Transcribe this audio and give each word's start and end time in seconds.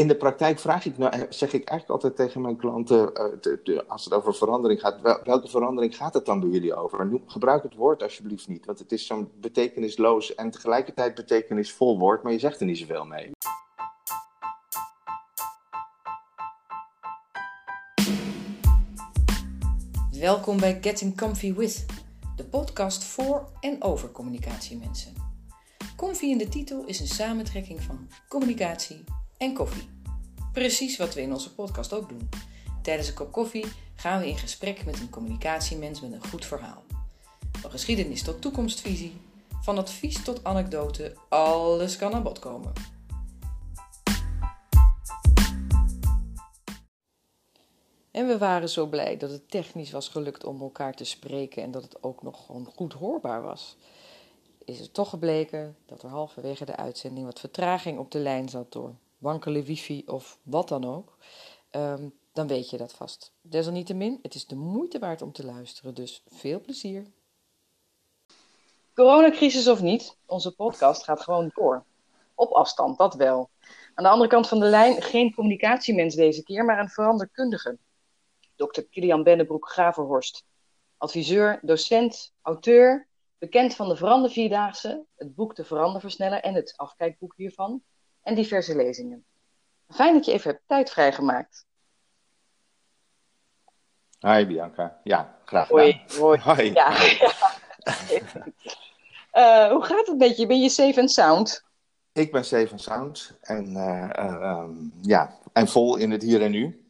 in 0.00 0.08
de 0.08 0.16
praktijk 0.16 0.58
vraag 0.58 0.84
ik, 0.84 0.98
nou, 0.98 1.26
zeg 1.28 1.52
ik 1.52 1.68
eigenlijk 1.68 1.90
altijd 1.90 2.16
tegen 2.16 2.40
mijn 2.40 2.56
klanten, 2.56 3.12
uh, 3.64 3.78
als 3.88 4.04
het 4.04 4.14
over 4.14 4.34
verandering 4.34 4.80
gaat, 4.80 5.00
welke 5.24 5.48
verandering 5.48 5.96
gaat 5.96 6.14
het 6.14 6.26
dan 6.26 6.40
bij 6.40 6.48
jullie 6.48 6.74
over? 6.74 7.20
gebruik 7.26 7.62
het 7.62 7.74
woord 7.74 8.02
alsjeblieft 8.02 8.48
niet, 8.48 8.66
want 8.66 8.78
het 8.78 8.92
is 8.92 9.06
zo'n 9.06 9.30
betekenisloos 9.40 10.34
en 10.34 10.50
tegelijkertijd 10.50 11.14
betekenisvol 11.14 11.98
woord, 11.98 12.22
maar 12.22 12.32
je 12.32 12.38
zegt 12.38 12.60
er 12.60 12.66
niet 12.66 12.78
zoveel 12.78 13.04
mee. 13.04 13.30
Welkom 20.20 20.60
bij 20.60 20.78
Getting 20.80 21.16
Comfy 21.16 21.54
With, 21.54 21.86
de 22.36 22.44
podcast 22.44 23.04
voor 23.04 23.48
en 23.60 23.82
over 23.82 24.10
communicatiemensen. 24.10 25.12
Comfy 25.96 26.26
in 26.26 26.38
de 26.38 26.48
titel 26.48 26.84
is 26.84 27.00
een 27.00 27.06
samentrekking 27.06 27.82
van 27.82 28.08
communicatie 28.28 29.04
en 29.40 29.54
koffie. 29.54 29.88
Precies 30.52 30.96
wat 30.96 31.14
we 31.14 31.20
in 31.20 31.32
onze 31.32 31.54
podcast 31.54 31.92
ook 31.92 32.08
doen. 32.08 32.28
Tijdens 32.82 33.08
een 33.08 33.14
kop 33.14 33.32
koffie 33.32 33.66
gaan 33.94 34.20
we 34.20 34.28
in 34.28 34.38
gesprek 34.38 34.84
met 34.84 35.00
een 35.00 35.10
communicatiemens 35.10 36.00
met 36.00 36.12
een 36.12 36.28
goed 36.28 36.44
verhaal. 36.44 36.82
Van 37.52 37.70
geschiedenis 37.70 38.22
tot 38.22 38.40
toekomstvisie, 38.40 39.20
van 39.62 39.78
advies 39.78 40.22
tot 40.22 40.44
anekdote, 40.44 41.16
alles 41.28 41.96
kan 41.96 42.14
aan 42.14 42.22
bod 42.22 42.38
komen. 42.38 42.72
En 48.10 48.26
we 48.26 48.38
waren 48.38 48.68
zo 48.68 48.86
blij 48.86 49.16
dat 49.16 49.30
het 49.30 49.50
technisch 49.50 49.90
was 49.90 50.08
gelukt 50.08 50.44
om 50.44 50.60
elkaar 50.60 50.94
te 50.94 51.04
spreken 51.04 51.62
en 51.62 51.70
dat 51.70 51.82
het 51.82 52.02
ook 52.02 52.22
nog 52.22 52.46
gewoon 52.46 52.64
goed 52.64 52.92
hoorbaar 52.92 53.42
was. 53.42 53.76
Is 54.64 54.78
het 54.78 54.94
toch 54.94 55.10
gebleken 55.10 55.76
dat 55.86 56.02
er 56.02 56.08
halverwege 56.08 56.64
de 56.64 56.76
uitzending 56.76 57.26
wat 57.26 57.40
vertraging 57.40 57.98
op 57.98 58.10
de 58.10 58.18
lijn 58.18 58.48
zat 58.48 58.72
door 58.72 58.94
wankele 59.20 59.62
wifi 59.62 60.02
of 60.06 60.38
wat 60.42 60.68
dan 60.68 60.84
ook. 60.84 61.16
Ehm, 61.70 62.08
dan 62.32 62.46
weet 62.46 62.70
je 62.70 62.76
dat 62.76 62.92
vast. 62.92 63.32
Desalniettemin, 63.40 64.18
het 64.22 64.34
is 64.34 64.46
de 64.46 64.54
moeite 64.54 64.98
waard 64.98 65.22
om 65.22 65.32
te 65.32 65.44
luisteren, 65.44 65.94
dus 65.94 66.22
veel 66.28 66.60
plezier. 66.60 67.06
Coronacrisis 68.94 69.68
of 69.68 69.80
niet, 69.80 70.16
onze 70.26 70.54
podcast 70.54 71.04
gaat 71.04 71.20
gewoon 71.20 71.50
door. 71.54 71.84
Op 72.34 72.52
afstand, 72.52 72.98
dat 72.98 73.14
wel. 73.14 73.50
Aan 73.94 74.04
de 74.04 74.10
andere 74.10 74.30
kant 74.30 74.48
van 74.48 74.60
de 74.60 74.66
lijn 74.66 75.02
geen 75.02 75.34
communicatiemens 75.34 76.14
deze 76.14 76.42
keer, 76.42 76.64
maar 76.64 76.78
een 76.78 76.88
veranderkundige. 76.88 77.78
Dr. 78.56 78.80
Kilian 78.90 79.22
Bennebroek-Graverhorst. 79.22 80.44
Adviseur, 80.96 81.58
docent, 81.62 82.32
auteur, 82.42 83.06
bekend 83.38 83.74
van 83.74 83.88
de 83.88 83.96
Verander 83.96 84.30
Vierdaagse, 84.30 85.04
het 85.16 85.34
boek 85.34 85.56
De 85.56 85.64
Veranderversneller 85.64 86.40
en 86.40 86.54
het 86.54 86.72
afkijkboek 86.76 87.34
hiervan, 87.36 87.82
en 88.30 88.36
diverse 88.36 88.76
lezingen. 88.76 89.24
Fijn 89.88 90.14
dat 90.14 90.24
je 90.24 90.32
even 90.32 90.50
hebt 90.50 90.62
tijd 90.66 90.90
vrijgemaakt. 90.90 91.66
Hi 94.18 94.46
Bianca, 94.46 95.00
ja, 95.04 95.36
graag 95.44 95.66
gedaan. 95.66 95.82
Hoi, 95.82 96.02
hoi. 96.18 96.40
Hoi. 96.54 96.72
Ja, 96.72 96.90
uh, 99.34 99.70
hoe 99.72 99.84
gaat 99.84 100.06
het 100.06 100.18
met 100.18 100.36
je? 100.36 100.46
Ben 100.46 100.60
je 100.60 100.68
safe 100.68 101.00
and 101.00 101.10
sound? 101.10 101.64
Ik 102.12 102.32
ben 102.32 102.44
safe 102.44 102.70
and 102.70 102.80
sound 102.80 103.38
en, 103.40 103.70
uh, 103.70 104.10
um, 104.42 104.92
ja, 105.00 105.38
en 105.52 105.68
vol 105.68 105.96
in 105.96 106.10
het 106.10 106.22
hier 106.22 106.42
en 106.42 106.50
nu. 106.50 106.84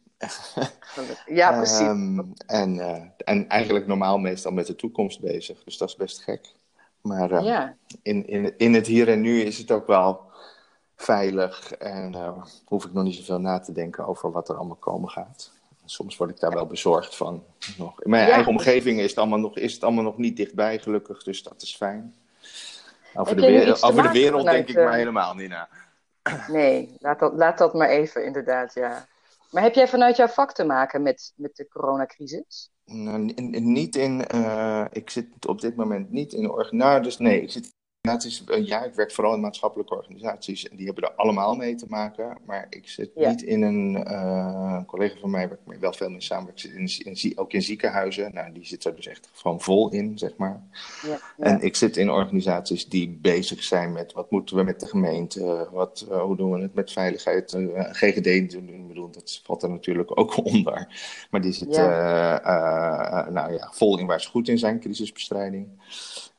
ja, 1.25 1.57
precies. 1.57 1.79
Um, 1.79 2.33
en, 2.45 2.75
uh, 2.75 3.01
en 3.17 3.49
eigenlijk 3.49 3.87
normaal 3.87 4.17
meestal 4.17 4.51
met 4.51 4.67
de 4.67 4.75
toekomst 4.75 5.19
bezig, 5.21 5.63
dus 5.63 5.77
dat 5.77 5.89
is 5.89 5.95
best 5.95 6.21
gek. 6.21 6.53
Maar 7.01 7.43
ja. 7.43 7.75
in, 8.01 8.27
in, 8.27 8.57
in 8.57 8.73
het 8.73 8.87
hier 8.87 9.09
en 9.09 9.21
nu 9.21 9.41
is 9.41 9.57
het 9.57 9.71
ook 9.71 9.87
wel 9.87 10.30
veilig 11.01 11.73
en 11.73 12.13
uh, 12.15 12.43
hoef 12.65 12.85
ik 12.85 12.93
nog 12.93 13.03
niet 13.03 13.15
zoveel 13.15 13.39
na 13.39 13.59
te 13.59 13.71
denken 13.71 14.05
over 14.07 14.31
wat 14.31 14.49
er 14.49 14.55
allemaal 14.55 14.75
komen 14.75 15.09
gaat. 15.09 15.51
Soms 15.85 16.17
word 16.17 16.29
ik 16.29 16.39
daar 16.39 16.53
wel 16.53 16.65
bezorgd 16.65 17.15
van. 17.15 17.43
Nog. 17.77 18.01
In 18.01 18.09
mijn 18.09 18.27
Ja. 18.27 18.33
eigen 18.33 18.51
omgeving 18.51 18.99
is 18.99 19.09
het, 19.09 19.17
allemaal 19.19 19.39
nog, 19.39 19.57
is 19.57 19.73
het 19.73 19.83
allemaal 19.83 20.03
nog 20.03 20.17
niet 20.17 20.37
dichtbij, 20.37 20.79
gelukkig, 20.79 21.23
dus 21.23 21.43
dat 21.43 21.61
is 21.61 21.75
fijn. 21.75 22.15
Over 23.13 23.35
de, 23.35 23.41
wereld- 23.41 23.83
over 23.83 24.03
de 24.03 24.11
wereld 24.11 24.39
vanuit, 24.41 24.55
denk 24.57 24.69
ik 24.69 24.75
eh, 24.75 24.83
maar 24.83 24.97
helemaal 24.97 25.33
niet 25.33 25.49
na. 25.49 25.69
Nee, 26.47 26.95
laat 26.99 27.19
dat, 27.19 27.33
laat 27.33 27.57
dat 27.57 27.73
maar 27.73 27.89
even, 27.89 28.25
inderdaad, 28.25 28.73
ja. 28.73 29.07
Maar 29.51 29.63
heb 29.63 29.75
jij 29.75 29.87
vanuit 29.87 30.15
jouw 30.15 30.27
vak 30.27 30.53
te 30.53 30.63
maken 30.63 31.01
met, 31.01 31.33
met 31.35 31.55
de 31.55 31.67
coronacrisis? 31.67 32.69
Nou, 32.85 33.17
niet 33.59 33.95
in, 33.95 34.27
eh, 34.27 34.85
ik 34.91 35.09
zit 35.09 35.47
op 35.47 35.61
dit 35.61 35.75
moment 35.75 36.11
niet 36.11 36.33
in. 36.33 36.67
Nou, 36.69 37.01
dus 37.01 37.17
nee, 37.17 37.41
ik 37.41 37.51
zit. 37.51 37.73
Eh, 38.01 38.65
ja, 38.65 38.83
ik 38.83 38.93
werk 38.93 39.11
vooral 39.11 39.33
in 39.33 39.39
maatschappelijke 39.39 39.95
organisaties 39.95 40.69
en 40.69 40.75
die 40.75 40.85
hebben 40.85 41.03
er 41.03 41.11
allemaal 41.15 41.55
mee 41.55 41.75
te 41.75 41.85
maken. 41.89 42.37
Maar 42.45 42.67
ik 42.69 42.87
zit 42.87 43.09
Ja. 43.15 43.29
niet 43.29 43.41
in 43.41 43.61
een, 43.61 44.03
eh, 44.05 44.73
een 44.77 44.85
collega 44.85 45.15
van 45.19 45.29
mij 45.29 45.47
waar 45.47 45.57
ik 45.73 45.79
wel 45.79 45.93
veel 45.93 46.09
mee 46.09 46.21
samenwerk, 46.21 46.59
zit 46.59 46.73
in, 47.23 47.37
ook 47.37 47.53
in 47.53 47.61
ziekenhuizen. 47.61 48.33
Nou, 48.33 48.53
die 48.53 48.65
zit 48.65 48.83
er 48.83 48.95
dus 48.95 49.07
echt 49.07 49.29
gewoon 49.33 49.61
vol 49.61 49.89
in, 49.91 50.17
zeg 50.17 50.35
maar. 50.37 50.61
Ja, 51.01 51.09
ja. 51.09 51.19
En 51.37 51.61
ik 51.61 51.75
zit 51.75 51.97
in 51.97 52.09
organisaties 52.09 52.87
die 52.89 53.09
bezig 53.21 53.63
zijn 53.63 53.91
met 53.91 54.13
wat 54.13 54.31
moeten 54.31 54.55
we 54.55 54.63
met 54.63 54.79
de 54.79 54.87
gemeente, 54.87 55.67
wat, 55.71 56.05
eh, 56.09 56.21
hoe 56.21 56.35
doen 56.37 56.51
we 56.51 56.61
het 56.61 56.73
met 56.73 56.91
veiligheid. 56.91 57.53
eh, 57.53 57.83
GGD, 57.91 58.51
doen, 58.51 58.87
bedoel, 58.87 59.09
dat 59.11 59.41
valt 59.43 59.63
er 59.63 59.69
natuurlijk 59.69 60.19
ook 60.19 60.37
onder. 60.45 60.87
Maar 61.31 61.41
die 61.41 61.51
zit 61.51 61.69
nou 61.69 63.53
ja, 63.53 63.69
vol 63.71 63.99
in 63.99 64.05
waar 64.05 64.21
ze 64.21 64.29
goed 64.29 64.47
in 64.47 64.57
zijn, 64.57 64.79
crisisbestrijding. 64.79 65.67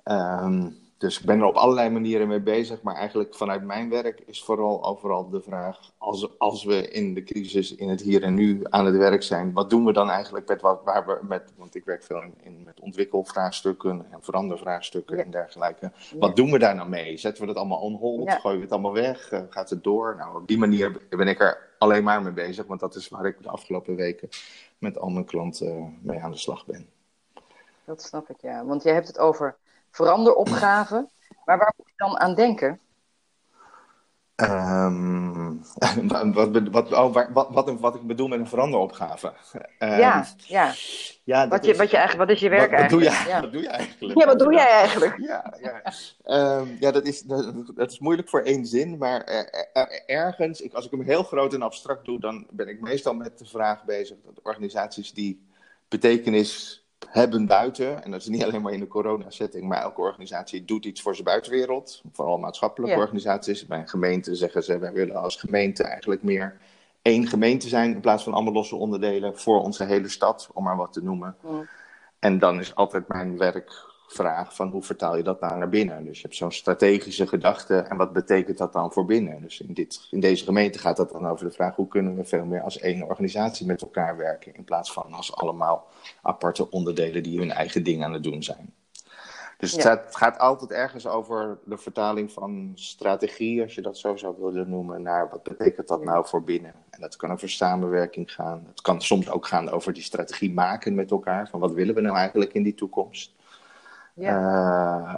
Ehm, 0.02 0.68
dus 1.02 1.18
ik 1.20 1.26
ben 1.26 1.40
er 1.40 1.46
op 1.46 1.54
allerlei 1.54 1.90
manieren 1.90 2.28
mee 2.28 2.40
bezig. 2.40 2.82
Maar 2.82 2.94
eigenlijk 2.94 3.34
vanuit 3.34 3.62
mijn 3.62 3.90
werk 3.90 4.22
is 4.26 4.42
vooral 4.44 4.84
overal 4.84 5.28
de 5.30 5.40
vraag: 5.40 5.78
als, 5.98 6.38
als 6.38 6.64
we 6.64 6.88
in 6.88 7.14
de 7.14 7.22
crisis, 7.22 7.74
in 7.74 7.88
het 7.88 8.00
hier 8.00 8.22
en 8.22 8.34
nu 8.34 8.60
aan 8.62 8.86
het 8.86 8.96
werk 8.96 9.22
zijn, 9.22 9.52
wat 9.52 9.70
doen 9.70 9.84
we 9.84 9.92
dan 9.92 10.10
eigenlijk 10.10 10.48
met 10.48 10.60
wat 10.60 10.80
waar 10.84 11.06
we 11.06 11.18
met. 11.22 11.52
Want 11.56 11.74
ik 11.74 11.84
werk 11.84 12.02
veel 12.02 12.22
in, 12.22 12.34
in 12.42 12.62
met 12.64 12.80
ontwikkelvraagstukken 12.80 14.06
en 14.10 14.18
verandervraagstukken 14.22 15.16
Ja. 15.16 15.22
en 15.22 15.30
dergelijke. 15.30 15.92
Ja. 16.10 16.18
Wat 16.18 16.36
doen 16.36 16.50
we 16.50 16.58
daar 16.58 16.74
nou 16.74 16.88
mee? 16.88 17.16
Zetten 17.16 17.40
we 17.42 17.48
dat 17.48 17.56
allemaal 17.56 17.80
on 17.80 17.94
hold? 17.94 18.28
Ja. 18.28 18.38
Gooien 18.38 18.56
we 18.58 18.62
het 18.64 18.72
allemaal 18.72 18.92
weg? 18.92 19.30
Eh, 19.30 19.40
gaat 19.48 19.70
het 19.70 19.84
door? 19.84 20.14
Nou, 20.18 20.36
op 20.40 20.48
die 20.48 20.58
manier 20.58 21.00
ben 21.08 21.28
ik 21.28 21.40
er 21.40 21.70
alleen 21.78 22.04
maar 22.04 22.22
mee 22.22 22.32
bezig, 22.32 22.66
want 22.66 22.80
dat 22.80 22.94
is 22.94 23.08
waar 23.08 23.26
ik 23.26 23.42
de 23.42 23.48
afgelopen 23.48 23.94
weken 23.96 24.28
met 24.78 24.98
al 24.98 25.08
mijn 25.08 25.24
klanten 25.24 25.98
mee 26.02 26.20
aan 26.20 26.30
de 26.30 26.36
slag 26.36 26.66
ben. 26.66 26.86
Dat 27.84 28.02
snap 28.02 28.30
ik, 28.30 28.40
ja. 28.40 28.64
Want 28.64 28.82
jij 28.82 28.92
hebt 28.94 29.06
het 29.06 29.18
over 29.18 29.56
veranderopgaven. 29.92 31.10
Maar 31.44 31.58
waar 31.58 31.74
moet 31.76 31.86
je 31.86 31.92
dan 31.96 32.18
aan 32.20 32.34
denken? 32.34 32.80
Ehm, 34.34 35.52
wat, 36.32 36.68
wat, 36.70 36.92
oh, 36.92 37.14
wat, 37.32 37.48
wat, 37.50 37.80
wat 37.80 37.94
ik 37.94 38.06
bedoel 38.06 38.28
met 38.28 38.38
een 38.38 38.48
veranderopgave. 38.48 39.32
Ehm, 39.78 39.98
ja, 39.98 40.26
ja. 40.36 40.72
ja, 41.24 41.48
Wat, 41.48 41.64
je, 41.64 41.70
is- 41.70 41.76
wat, 41.78 41.90
je 41.90 41.96
eigenlijk, 41.96 42.28
wat 42.28 42.36
is 42.36 42.42
je 42.42 42.48
werk 42.48 42.70
wat, 42.70 42.80
wat 42.80 42.88
doe 42.90 43.06
eigenlijk? 43.06 43.24
jij, 43.26 43.34
Ja. 43.34 43.40
wat 43.40 43.52
doe 43.52 43.62
je 43.62 43.68
eigenlijk? 43.68 44.18
ja, 44.20 44.26
wat 44.26 44.38
doe 44.38 44.52
jij 44.52 44.66
eigenlijk? 44.68 45.18
Ja, 45.18 45.54
ja. 45.60 45.82
Ehm, 46.24 46.66
ja 46.80 46.90
dat, 46.90 47.04
is, 47.06 47.22
dat, 47.22 47.54
dat 47.74 47.90
is 47.90 47.98
moeilijk 47.98 48.28
voor 48.28 48.40
één 48.40 48.66
zin, 48.66 48.98
maar 48.98 49.24
er- 49.24 49.68
er- 49.72 50.02
ergens, 50.06 50.60
ik, 50.60 50.72
als 50.72 50.84
ik 50.84 50.90
hem 50.90 51.02
heel 51.02 51.22
groot 51.22 51.54
en 51.54 51.62
abstract 51.62 52.04
doe, 52.04 52.20
dan 52.20 52.46
ben 52.50 52.68
ik 52.68 52.80
meestal 52.80 53.14
met 53.14 53.38
de 53.38 53.46
vraag 53.46 53.84
bezig 53.84 54.16
dat 54.24 54.40
organisaties 54.42 55.12
die 55.12 55.46
betekenis 55.88 56.81
hebben 57.08 57.46
buiten, 57.46 58.04
en 58.04 58.10
dat 58.10 58.20
is 58.20 58.26
niet 58.26 58.44
alleen 58.46 58.62
maar 58.62 58.72
in 58.72 58.80
de 58.80 58.88
coronasetting, 58.88 59.68
maar 59.68 59.82
elke 59.82 60.00
organisatie 60.00 60.64
doet 60.64 60.84
iets 60.84 61.02
voor 61.02 61.12
zijn 61.14 61.26
buitenwereld, 61.26 62.02
vooral 62.12 62.38
maatschappelijke 62.38 62.96
Ja. 62.96 63.02
organisaties. 63.02 63.66
Bij 63.66 63.78
een 63.78 63.88
gemeente 63.88 64.34
zeggen 64.34 64.62
ze, 64.64 64.78
wij 64.78 64.92
willen 64.92 65.16
als 65.16 65.36
gemeente 65.36 65.82
eigenlijk 65.82 66.22
meer 66.22 66.56
één 67.02 67.26
gemeente 67.26 67.68
zijn 67.68 67.92
in 67.94 68.00
plaats 68.00 68.24
van 68.24 68.32
allemaal 68.32 68.52
losse 68.52 68.76
onderdelen 68.76 69.38
voor 69.38 69.62
onze 69.62 69.84
hele 69.84 70.08
stad, 70.08 70.50
om 70.52 70.64
maar 70.64 70.76
wat 70.76 70.92
te 70.92 71.02
noemen. 71.02 71.36
En 72.18 72.38
dan 72.38 72.58
is 72.60 72.74
altijd 72.74 73.08
mijn 73.08 73.36
werkvraag 74.16 74.54
van 74.54 74.68
hoe 74.68 74.82
vertaal 74.82 75.16
je 75.16 75.22
dat 75.22 75.40
nou 75.40 75.58
naar 75.58 75.68
binnen? 75.68 76.04
Dus 76.04 76.16
je 76.16 76.22
hebt 76.22 76.36
zo'n 76.36 76.52
strategische 76.52 77.26
gedachte 77.26 77.76
en 77.76 77.96
wat 77.96 78.12
betekent 78.12 78.58
dat 78.58 78.72
dan 78.72 78.92
voor 78.92 79.04
binnen? 79.04 79.42
Dus 79.42 79.60
in, 79.60 79.74
dit, 79.74 80.06
in 80.10 80.20
deze 80.20 80.44
gemeente 80.44 80.78
gaat 80.78 80.96
dat 80.96 81.12
dan 81.12 81.26
over 81.26 81.46
de 81.46 81.52
vraag 81.52 81.76
hoe 81.76 81.88
kunnen 81.88 82.16
we 82.16 82.24
veel 82.24 82.44
meer 82.44 82.60
als 82.62 82.78
één 82.78 83.02
organisatie 83.02 83.66
met 83.66 83.82
elkaar 83.82 84.16
werken 84.16 84.54
in 84.54 84.64
plaats 84.64 84.92
van 84.92 85.12
als 85.12 85.36
allemaal 85.36 85.86
aparte 86.22 86.70
onderdelen 86.70 87.22
die 87.22 87.38
hun 87.38 87.50
eigen 87.50 87.84
ding 87.84 88.04
aan 88.04 88.12
het 88.12 88.22
doen 88.22 88.42
zijn. 88.42 88.74
Dus 89.58 89.72
het, 89.72 89.82
Ja. 89.82 89.88
gaat, 89.88 90.04
het 90.04 90.16
gaat 90.16 90.38
altijd 90.38 90.70
ergens 90.70 91.06
over 91.06 91.58
de 91.64 91.78
vertaling 91.78 92.32
van 92.32 92.72
strategie, 92.74 93.62
als 93.62 93.74
je 93.74 93.80
dat 93.80 93.98
zo 93.98 94.16
zou 94.16 94.34
willen 94.38 94.70
noemen, 94.70 95.02
naar 95.02 95.28
wat 95.30 95.42
betekent 95.42 95.88
dat 95.88 96.04
nou 96.04 96.26
voor 96.26 96.42
binnen. 96.42 96.74
En 96.90 97.00
dat 97.00 97.16
kan 97.16 97.32
over 97.32 97.50
samenwerking 97.50 98.32
gaan. 98.32 98.64
Het 98.68 98.80
kan 98.80 99.00
soms 99.00 99.30
ook 99.30 99.46
gaan 99.46 99.70
over 99.70 99.92
die 99.92 100.02
strategie 100.02 100.52
maken 100.52 100.94
met 100.94 101.10
elkaar. 101.10 101.48
Van 101.48 101.60
wat 101.60 101.72
willen 101.72 101.94
we 101.94 102.00
nou 102.00 102.16
eigenlijk 102.16 102.52
in 102.52 102.62
die 102.62 102.74
toekomst? 102.74 103.32
Ja. 104.14 105.10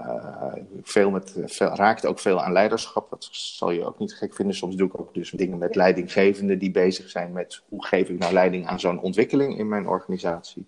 Eh, 0.54 0.62
veel 0.82 1.10
met, 1.10 1.34
veel, 1.44 1.68
raakt 1.68 2.06
ook 2.06 2.18
veel 2.18 2.42
aan 2.42 2.52
leiderschap. 2.52 3.10
Dat 3.10 3.28
zal 3.30 3.70
je 3.70 3.84
ook 3.84 3.98
niet 3.98 4.14
gek 4.14 4.34
vinden. 4.34 4.56
Soms 4.56 4.76
doe 4.76 4.88
ik 4.88 5.00
ook 5.00 5.14
dus 5.14 5.30
dingen 5.30 5.58
met 5.58 5.74
leidinggevenden 5.74 6.58
die 6.58 6.70
bezig 6.70 7.10
zijn 7.10 7.32
met 7.32 7.62
hoe 7.68 7.86
geef 7.86 8.08
ik 8.08 8.18
nou 8.18 8.32
leiding 8.32 8.66
aan 8.66 8.80
zo'n 8.80 9.00
ontwikkeling 9.00 9.58
in 9.58 9.68
mijn 9.68 9.88
organisatie. 9.88 10.66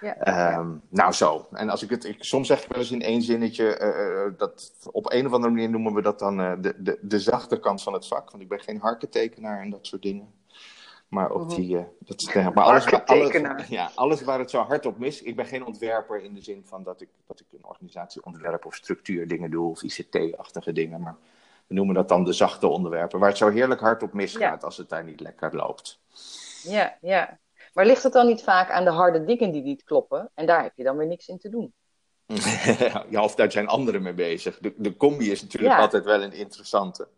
Ja, 0.00 0.16
ehm, 0.16 0.68
Nou, 0.88 1.12
zo. 1.12 1.46
En 1.52 1.68
als 1.68 1.82
ik 1.82 1.90
het, 1.90 2.04
ik, 2.04 2.24
soms 2.24 2.46
zeg 2.46 2.62
ik 2.62 2.68
wel 2.68 2.78
eens 2.78 2.90
in 2.90 3.02
één 3.02 3.22
zinnetje, 3.22 3.80
uh, 3.80 4.38
dat 4.38 4.72
op 4.92 5.12
een 5.12 5.26
of 5.26 5.32
andere 5.32 5.52
manier 5.52 5.70
noemen 5.70 5.94
we 5.94 6.02
dat 6.02 6.18
dan 6.18 6.40
uh, 6.40 6.52
de, 6.60 6.74
de, 6.78 6.98
de 7.00 7.20
zachte 7.20 7.60
kant 7.60 7.82
van 7.82 7.92
het 7.92 8.06
vak. 8.06 8.30
Want 8.30 8.42
ik 8.42 8.48
ben 8.48 8.60
geen 8.60 8.80
harkentekenaar 8.80 9.60
en 9.60 9.70
dat 9.70 9.86
soort 9.86 10.02
dingen. 10.02 10.32
Maar 11.08 11.30
op 11.30 11.48
die. 11.48 11.76
Uh, 11.76 11.82
dat 11.98 12.20
is, 12.20 12.34
maar 12.34 12.52
alles, 12.52 12.92
alles, 13.04 13.68
ja, 13.68 13.90
alles 13.94 14.22
waar 14.22 14.38
het 14.38 14.50
zo 14.50 14.60
hard 14.60 14.86
op 14.86 14.98
mis. 14.98 15.22
Ik 15.22 15.36
ben 15.36 15.46
geen 15.46 15.66
ontwerper 15.66 16.22
in 16.22 16.34
de 16.34 16.40
zin 16.40 16.62
van 16.64 16.82
dat 16.82 17.00
ik, 17.00 17.08
dat 17.26 17.40
ik 17.40 17.46
een 17.52 17.64
organisatie 17.64 18.24
ontwerp 18.24 18.64
of 18.64 18.74
structuur 18.74 19.28
dingen 19.28 19.50
doe 19.50 19.70
of 19.70 19.82
ICT-achtige 19.82 20.72
dingen. 20.72 21.00
Maar 21.00 21.16
we 21.66 21.74
noemen 21.74 21.94
dat 21.94 22.08
dan 22.08 22.24
de 22.24 22.32
zachte 22.32 22.66
onderwerpen. 22.66 23.18
Waar 23.18 23.28
het 23.28 23.38
zo 23.38 23.50
heerlijk 23.50 23.80
hard 23.80 24.02
op 24.02 24.12
misgaat 24.12 24.64
als 24.64 24.76
het 24.76 24.88
daar 24.88 25.04
niet 25.04 25.20
lekker 25.20 25.56
loopt. 25.56 26.00
Ja, 26.62 26.98
ja. 27.00 27.38
Maar 27.74 27.86
ligt 27.86 28.02
het 28.02 28.12
dan 28.12 28.26
niet 28.26 28.42
vaak 28.42 28.70
aan 28.70 28.84
de 28.84 28.90
harde 28.90 29.24
dingen 29.24 29.50
die 29.50 29.62
niet 29.62 29.84
kloppen? 29.84 30.30
En 30.34 30.46
daar 30.46 30.62
heb 30.62 30.72
je 30.76 30.84
dan 30.84 30.96
weer 30.96 31.06
niks 31.06 31.28
in 31.28 31.38
te 31.38 31.48
doen. 31.48 31.72
ja, 33.10 33.22
of 33.22 33.34
daar 33.34 33.52
zijn 33.52 33.66
anderen 33.66 34.02
mee 34.02 34.14
bezig. 34.14 34.58
De, 34.58 34.74
de 34.76 34.96
combi 34.96 35.30
is 35.30 35.42
natuurlijk 35.42 35.78
altijd 35.78 36.04
wel 36.04 36.22
een 36.22 36.32
interessante. 36.32 37.08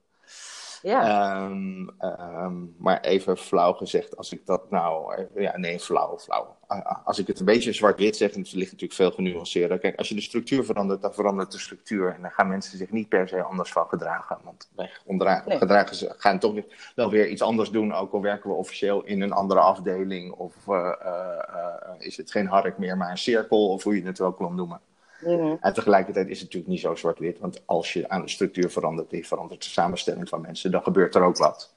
Ja. 0.86 1.44
Um, 1.44 1.90
um, 2.00 2.74
maar 2.78 3.00
even 3.00 3.36
flauw 3.36 3.72
gezegd, 3.72 4.16
als 4.16 4.32
ik 4.32 4.46
dat 4.46 4.70
nou. 4.70 5.26
Ja, 5.34 5.56
nee, 5.56 5.80
flauw, 5.80 6.18
flauw. 6.18 6.56
Als 7.04 7.18
ik 7.18 7.26
het 7.26 7.38
een 7.38 7.44
beetje 7.44 7.72
zwart-wit 7.72 8.16
zeg, 8.16 8.32
en 8.32 8.40
het 8.40 8.52
ligt 8.52 8.72
natuurlijk 8.72 9.00
veel 9.00 9.10
genuanceerder. 9.10 9.78
Kijk, 9.78 9.96
als 9.96 10.08
je 10.08 10.14
de 10.14 10.20
structuur 10.20 10.64
verandert, 10.64 11.02
dan 11.02 11.14
verandert 11.14 11.52
de 11.52 11.58
structuur. 11.58 12.14
En 12.14 12.22
dan 12.22 12.30
gaan 12.30 12.48
mensen 12.48 12.78
zich 12.78 12.90
niet 12.90 13.08
per 13.08 13.28
se 13.28 13.42
anders 13.42 13.72
van 13.72 13.86
gedragen. 13.88 14.38
Want 14.44 14.70
wij 14.74 15.42
nee. 15.46 15.58
gedragen 15.58 15.96
ze, 15.96 16.14
gaan 16.16 16.38
toch 16.38 16.54
wel 16.94 17.10
weer 17.10 17.28
iets 17.28 17.42
anders 17.42 17.70
doen. 17.70 17.94
Ook 17.94 18.12
al 18.12 18.22
werken 18.22 18.50
we 18.50 18.56
officieel 18.56 19.04
in 19.04 19.20
een 19.20 19.32
andere 19.32 19.60
afdeling. 19.60 20.32
Of 20.32 20.54
uh, 20.68 20.74
uh, 20.74 21.12
uh, 21.54 21.94
is 21.98 22.16
het 22.16 22.30
geen 22.30 22.46
hark 22.46 22.78
meer, 22.78 22.96
maar 22.96 23.10
een 23.10 23.18
cirkel, 23.18 23.68
of 23.68 23.82
hoe 23.82 23.96
je 23.96 24.06
het 24.06 24.20
ook 24.20 24.38
wil 24.38 24.52
noemen. 24.52 24.80
Mhm. 25.20 25.56
En 25.60 25.72
tegelijkertijd 25.72 26.28
is 26.28 26.40
het 26.40 26.44
natuurlijk 26.44 26.72
niet 26.72 26.80
zo 26.80 26.94
zwart-wit, 26.94 27.38
want 27.38 27.62
als 27.64 27.92
je 27.92 28.08
aan 28.08 28.22
de 28.22 28.28
structuur 28.28 28.70
verandert, 28.70 29.10
die 29.10 29.26
verandert 29.26 29.62
de 29.62 29.68
samenstelling 29.68 30.28
van 30.28 30.40
mensen, 30.40 30.70
dan 30.70 30.82
gebeurt 30.82 31.14
er 31.14 31.22
ook 31.22 31.36
wat. 31.36 31.74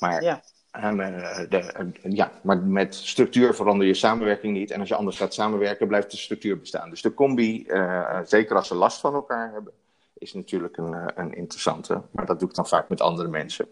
Maar, 0.00 0.22
ja. 0.22 0.42
En, 0.70 1.00
eh, 1.00 1.48
de, 1.48 1.58
eh, 1.58 1.86
ja, 2.02 2.32
maar 2.42 2.58
met 2.58 2.94
structuur 2.94 3.54
verander 3.54 3.86
je 3.86 3.94
samenwerking 3.94 4.52
niet. 4.52 4.70
En 4.70 4.80
als 4.80 4.88
je 4.88 4.94
anders 4.94 5.16
gaat 5.16 5.34
samenwerken, 5.34 5.88
blijft 5.88 6.10
de 6.10 6.16
structuur 6.16 6.58
bestaan. 6.58 6.90
Dus 6.90 7.02
de 7.02 7.14
combi, 7.14 7.64
uh, 7.66 8.20
zeker 8.24 8.56
als 8.56 8.68
ze 8.68 8.74
last 8.74 9.00
van 9.00 9.14
elkaar 9.14 9.52
hebben, 9.52 9.72
is 10.18 10.32
natuurlijk 10.32 10.76
een, 10.76 11.12
een 11.14 11.34
interessante. 11.34 12.02
Maar 12.10 12.26
dat 12.26 12.38
doe 12.40 12.48
ik 12.48 12.54
dan 12.54 12.66
vaak 12.66 12.88
met 12.88 13.00
andere 13.00 13.28
mensen. 13.28 13.68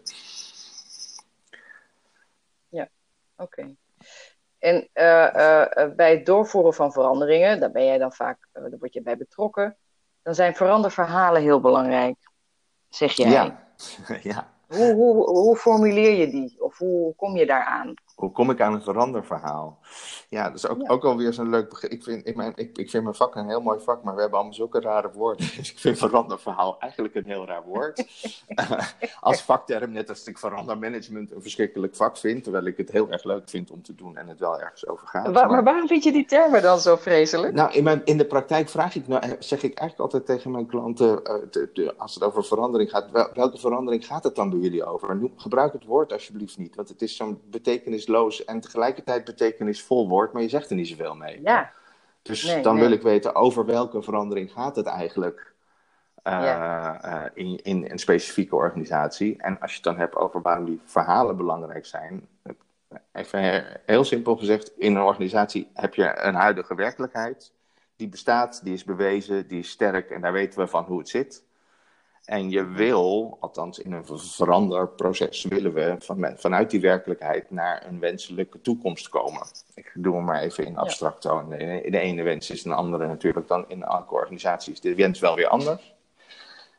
Ja, 2.69 2.89
oké. 3.37 3.75
En 4.59 4.89
uh, 4.93 5.29
uh, 5.35 5.95
bij 5.95 6.11
het 6.11 6.25
doorvoeren 6.25 6.73
van 6.73 6.91
veranderingen, 6.91 7.59
daar 7.59 7.71
ben 7.71 7.85
jij 7.85 7.97
dan 7.97 8.13
vaak, 8.13 8.47
daar 8.51 8.69
word 8.79 8.93
je 8.93 9.01
bij 9.01 9.17
betrokken. 9.17 9.77
Dan 10.21 10.35
zijn 10.35 10.55
veranderverhalen 10.55 11.41
heel 11.41 11.59
belangrijk, 11.59 12.17
zeg 12.89 13.13
jij. 13.13 13.29
Ja. 13.29 13.67
ja. 14.21 14.53
Hoe, 14.67 14.93
hoe, 14.93 15.29
hoe 15.29 15.55
formuleer 15.55 16.13
je 16.13 16.29
die? 16.29 16.63
Of 16.63 16.77
hoe 16.77 17.15
kom 17.15 17.37
je 17.37 17.45
daaraan? 17.45 17.93
Hoe 18.19 18.31
kom 18.31 18.49
ik 18.49 18.61
aan 18.61 18.73
een 18.73 18.81
veranderverhaal? 18.81 19.79
Ja, 20.29 20.43
dat 20.43 20.55
is 20.55 20.67
ook, 20.67 20.81
ja. 20.81 20.89
ook 20.89 21.03
alweer 21.03 21.33
zo'n 21.33 21.49
leuk 21.49 21.69
begrip. 21.69 21.91
Ik 21.91 22.03
vind, 22.03 22.27
ik, 22.27 22.35
mijn, 22.35 22.51
ik, 22.55 22.77
ik 22.77 22.89
vind 22.89 23.03
mijn 23.03 23.15
vak 23.15 23.35
een 23.35 23.47
heel 23.47 23.61
mooi 23.61 23.79
vak, 23.79 24.03
maar 24.03 24.15
we 24.15 24.21
hebben 24.21 24.37
allemaal 24.37 24.57
zulke 24.57 24.79
rare 24.79 25.11
woorden. 25.11 25.47
Dus 25.57 25.71
ik 25.71 25.79
vind 25.79 25.97
veranderverhaal 25.97 26.79
eigenlijk 26.79 27.15
een 27.15 27.25
heel 27.25 27.45
raar 27.45 27.63
woord. 27.63 28.05
als 29.19 29.41
vakterm, 29.41 29.91
net 29.91 30.09
als 30.09 30.27
ik 30.27 30.37
verandermanagement 30.37 31.31
een 31.31 31.41
verschrikkelijk 31.41 31.95
vak 31.95 32.17
vind, 32.17 32.43
terwijl 32.43 32.65
ik 32.65 32.77
het 32.77 32.91
heel 32.91 33.11
erg 33.11 33.23
leuk 33.23 33.49
vind 33.49 33.71
om 33.71 33.81
te 33.81 33.95
doen 33.95 34.17
en 34.17 34.27
het 34.27 34.39
wel 34.39 34.59
ergens 34.59 34.87
over 34.87 35.07
gaat. 35.07 35.33
maar, 35.33 35.49
maar, 35.49 35.63
waarom 35.63 35.87
vind 35.87 36.03
je 36.03 36.11
die 36.11 36.25
termen 36.25 36.61
dan 36.61 36.79
zo 36.79 36.95
vreselijk? 36.95 37.53
Nou, 37.53 37.71
in, 37.71 37.83
mijn, 37.83 38.01
in 38.05 38.17
de 38.17 38.25
praktijk 38.25 38.69
vraag 38.69 38.95
ik, 38.95 39.07
nou, 39.07 39.23
zeg 39.39 39.63
ik 39.63 39.77
eigenlijk 39.77 39.99
altijd 39.99 40.25
tegen 40.25 40.51
mijn 40.51 40.67
klanten, 40.67 41.09
uh, 41.09 41.33
de, 41.51 41.69
de, 41.73 41.93
als 41.97 42.13
het 42.13 42.23
over 42.23 42.43
verandering 42.43 42.89
gaat, 42.89 43.11
wel, 43.11 43.29
welke 43.33 43.57
verandering 43.57 44.05
gaat 44.05 44.23
het 44.23 44.35
dan 44.35 44.49
bij 44.49 44.59
jullie 44.59 44.85
over? 44.85 45.15
Nu, 45.15 45.31
gebruik 45.35 45.73
het 45.73 45.85
woord 45.85 46.13
alsjeblieft 46.13 46.57
niet, 46.57 46.75
want 46.75 46.89
het 46.89 47.01
is 47.01 47.15
zo'n 47.15 47.41
betekenisloos 48.09 48.45
en 48.45 48.59
tegelijkertijd 48.59 49.23
betekenisvol 49.23 50.07
woord, 50.07 50.33
maar 50.33 50.41
je 50.41 50.49
zegt 50.49 50.69
er 50.69 50.75
niet 50.75 50.87
zoveel 50.87 51.15
mee. 51.15 51.41
Ja. 51.41 51.71
Dus 52.21 52.61
dan 52.61 52.79
wil 52.79 52.91
ik 52.91 53.01
weten 53.01 53.35
over 53.35 53.65
welke 53.65 54.01
verandering 54.01 54.51
gaat 54.51 54.75
het 54.75 54.85
eigenlijk 54.85 55.53
uh, 56.23 57.25
in, 57.33 57.63
in 57.63 57.85
een 57.89 57.99
specifieke 57.99 58.55
organisatie. 58.55 59.41
En 59.41 59.59
als 59.59 59.69
je 59.69 59.75
het 59.75 59.85
dan 59.85 59.97
hebt 59.97 60.15
over 60.15 60.41
waarom 60.41 60.65
die 60.65 60.81
verhalen 60.85 61.37
belangrijk 61.37 61.85
zijn. 61.85 62.27
Even 63.13 63.63
heel 63.85 64.03
simpel 64.03 64.35
gezegd, 64.35 64.71
in 64.77 64.95
een 64.95 65.01
organisatie 65.01 65.69
heb 65.73 65.95
je 65.95 66.19
een 66.19 66.35
huidige 66.35 66.75
werkelijkheid. 66.75 67.51
Die 67.95 68.07
bestaat, 68.07 68.63
die 68.63 68.73
is 68.73 68.83
bewezen, 68.83 69.47
die 69.47 69.59
is 69.59 69.69
sterk 69.69 70.09
en 70.09 70.21
daar 70.21 70.31
weten 70.31 70.59
we 70.59 70.67
van 70.67 70.83
hoe 70.83 70.99
het 70.99 71.09
zit. 71.09 71.43
En 72.29 72.49
je 72.49 72.65
wil, 72.65 73.37
althans 73.39 73.79
in 73.79 73.91
een 73.91 74.05
veranderproces, 74.17 75.43
willen 75.43 75.73
we 75.73 75.95
van, 75.99 76.33
vanuit 76.35 76.69
die 76.69 76.81
werkelijkheid 76.81 77.51
naar 77.51 77.85
een 77.87 77.99
wenselijke 77.99 78.61
toekomst 78.61 79.09
komen. 79.09 79.41
Ik 79.75 79.91
doe 79.93 80.15
hem 80.15 80.23
maar 80.23 80.41
even 80.41 80.65
in 80.65 80.77
abstract 80.77 81.21
toon. 81.21 81.49
De, 81.49 81.57
de 81.89 81.99
ene 81.99 82.23
wens 82.23 82.49
is 82.49 82.65
een 82.65 82.71
andere 82.71 83.07
natuurlijk 83.07 83.47
dan 83.47 83.65
in 83.67 83.83
elke 83.83 84.13
organisatie 84.13 84.73
is 84.73 84.81
de 84.81 84.95
wens 84.95 85.19
wel 85.19 85.35
weer 85.35 85.47
anders. 85.47 85.95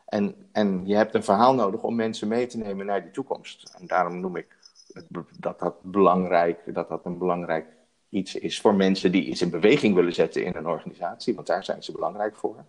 En, 0.06 0.34
en 0.52 0.82
je 0.86 0.94
hebt 0.94 1.14
een 1.14 1.24
verhaal 1.24 1.54
nodig 1.54 1.82
om 1.82 1.94
mensen 1.94 2.28
mee 2.28 2.46
te 2.46 2.58
nemen 2.58 2.86
naar 2.86 3.02
die 3.02 3.10
toekomst. 3.10 3.74
En 3.78 3.86
daarom 3.86 4.20
noem 4.20 4.36
ik 4.36 4.56
het, 4.92 5.06
dat 5.38 5.58
dat 5.58 5.82
belangrijk, 5.82 6.74
dat 6.74 6.88
dat 6.88 7.04
een 7.04 7.18
belangrijk 7.18 7.66
iets 8.08 8.34
is 8.34 8.60
voor 8.60 8.74
mensen 8.74 9.12
die 9.12 9.24
iets 9.24 9.42
in 9.42 9.50
beweging 9.50 9.94
willen 9.94 10.14
zetten 10.14 10.44
in 10.44 10.56
een 10.56 10.68
organisatie, 10.68 11.34
want 11.34 11.46
daar 11.46 11.64
zijn 11.64 11.82
ze 11.82 11.92
belangrijk 11.92 12.36
voor. 12.36 12.64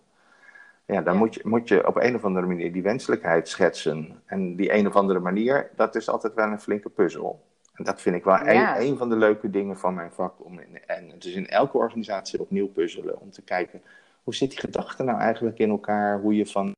Ja, 0.92 1.02
dan 1.02 1.16
Moet, 1.16 1.34
je, 1.34 1.40
moet 1.44 1.68
je 1.68 1.86
op 1.86 1.96
een 1.96 2.14
of 2.14 2.24
andere 2.24 2.46
manier 2.46 2.72
die 2.72 2.82
wenselijkheid 2.82 3.48
schetsen. 3.48 4.22
En 4.26 4.56
die 4.56 4.72
een 4.72 4.86
of 4.86 4.94
andere 4.94 5.18
manier, 5.18 5.70
dat 5.76 5.94
is 5.94 6.08
altijd 6.08 6.34
wel 6.34 6.46
een 6.46 6.60
flinke 6.60 6.88
puzzel. 6.88 7.44
En 7.72 7.84
dat 7.84 8.00
vind 8.00 8.16
ik 8.16 8.24
wel 8.24 8.34
ja. 8.34 8.78
een, 8.78 8.86
een, 8.86 8.96
van 8.96 9.08
de 9.08 9.16
leuke 9.16 9.50
dingen 9.50 9.78
van 9.78 9.94
mijn 9.94 10.12
vak. 10.12 10.44
Om 10.44 10.58
in, 10.58 10.86
en 10.86 11.08
het 11.08 11.24
is 11.24 11.34
in 11.34 11.48
elke 11.48 11.76
organisatie 11.76 12.40
opnieuw 12.40 12.68
puzzelen. 12.68 13.20
Om 13.20 13.30
te 13.30 13.42
kijken, 13.42 13.82
hoe 14.22 14.34
zit 14.34 14.50
die 14.50 14.58
gedachte 14.58 15.02
nou 15.02 15.18
eigenlijk 15.18 15.58
in 15.58 15.70
elkaar? 15.70 16.20
Hoe 16.20 16.36
je 16.36 16.46
van 16.46 16.72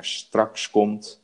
straks 0.00 0.70
komt. 0.70 1.22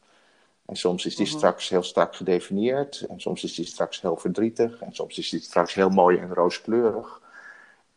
En 0.66 0.76
soms 0.76 1.06
is 1.06 1.16
die 1.16 1.24
uh-huh. 1.24 1.40
straks 1.40 1.68
heel 1.68 1.82
strak 1.82 2.14
gedefinieerd. 2.14 3.06
En 3.08 3.20
soms 3.20 3.44
is 3.44 3.54
die 3.54 3.64
straks 3.64 4.00
heel 4.00 4.16
verdrietig. 4.16 4.80
En 4.80 4.92
soms 4.92 5.18
is 5.18 5.30
die 5.30 5.40
straks 5.40 5.74
heel 5.74 5.90
mooi 5.90 6.18
en 6.18 6.34
rooskleurig. 6.34 7.19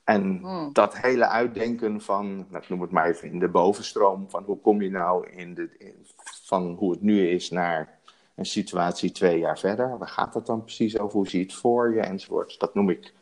En 0.03 0.38
hmm. 0.41 0.69
dat 0.73 0.97
hele 0.97 1.27
uitdenken 1.27 2.01
van, 2.01 2.45
nou, 2.50 2.63
noem 2.67 2.81
het 2.81 2.91
maar 2.91 3.05
even 3.05 3.31
in 3.31 3.39
de 3.39 3.47
bovenstroom, 3.47 4.29
van 4.29 4.44
hoe 4.44 4.59
kom 4.59 4.81
je 4.81 4.89
nou 4.89 5.29
in 5.29 5.53
de, 5.53 5.95
van 6.44 6.75
hoe 6.79 6.91
het 6.91 7.01
nu 7.01 7.29
is 7.29 7.50
naar 7.50 8.00
een 8.35 8.45
situatie 8.45 9.11
twee 9.11 9.39
jaar 9.39 9.59
verder. 9.59 9.97
Waar 9.97 10.07
gaat 10.07 10.33
het 10.33 10.45
dan 10.45 10.63
precies 10.63 10.97
over? 10.97 11.17
Hoe 11.17 11.27
zie 11.27 11.39
je 11.39 11.45
het 11.45 11.55
voor 11.55 11.94
je? 11.94 12.01
Enzovoort. 12.01 12.59
Dat 12.59 12.73
noem 12.73 12.89
ik, 12.89 13.13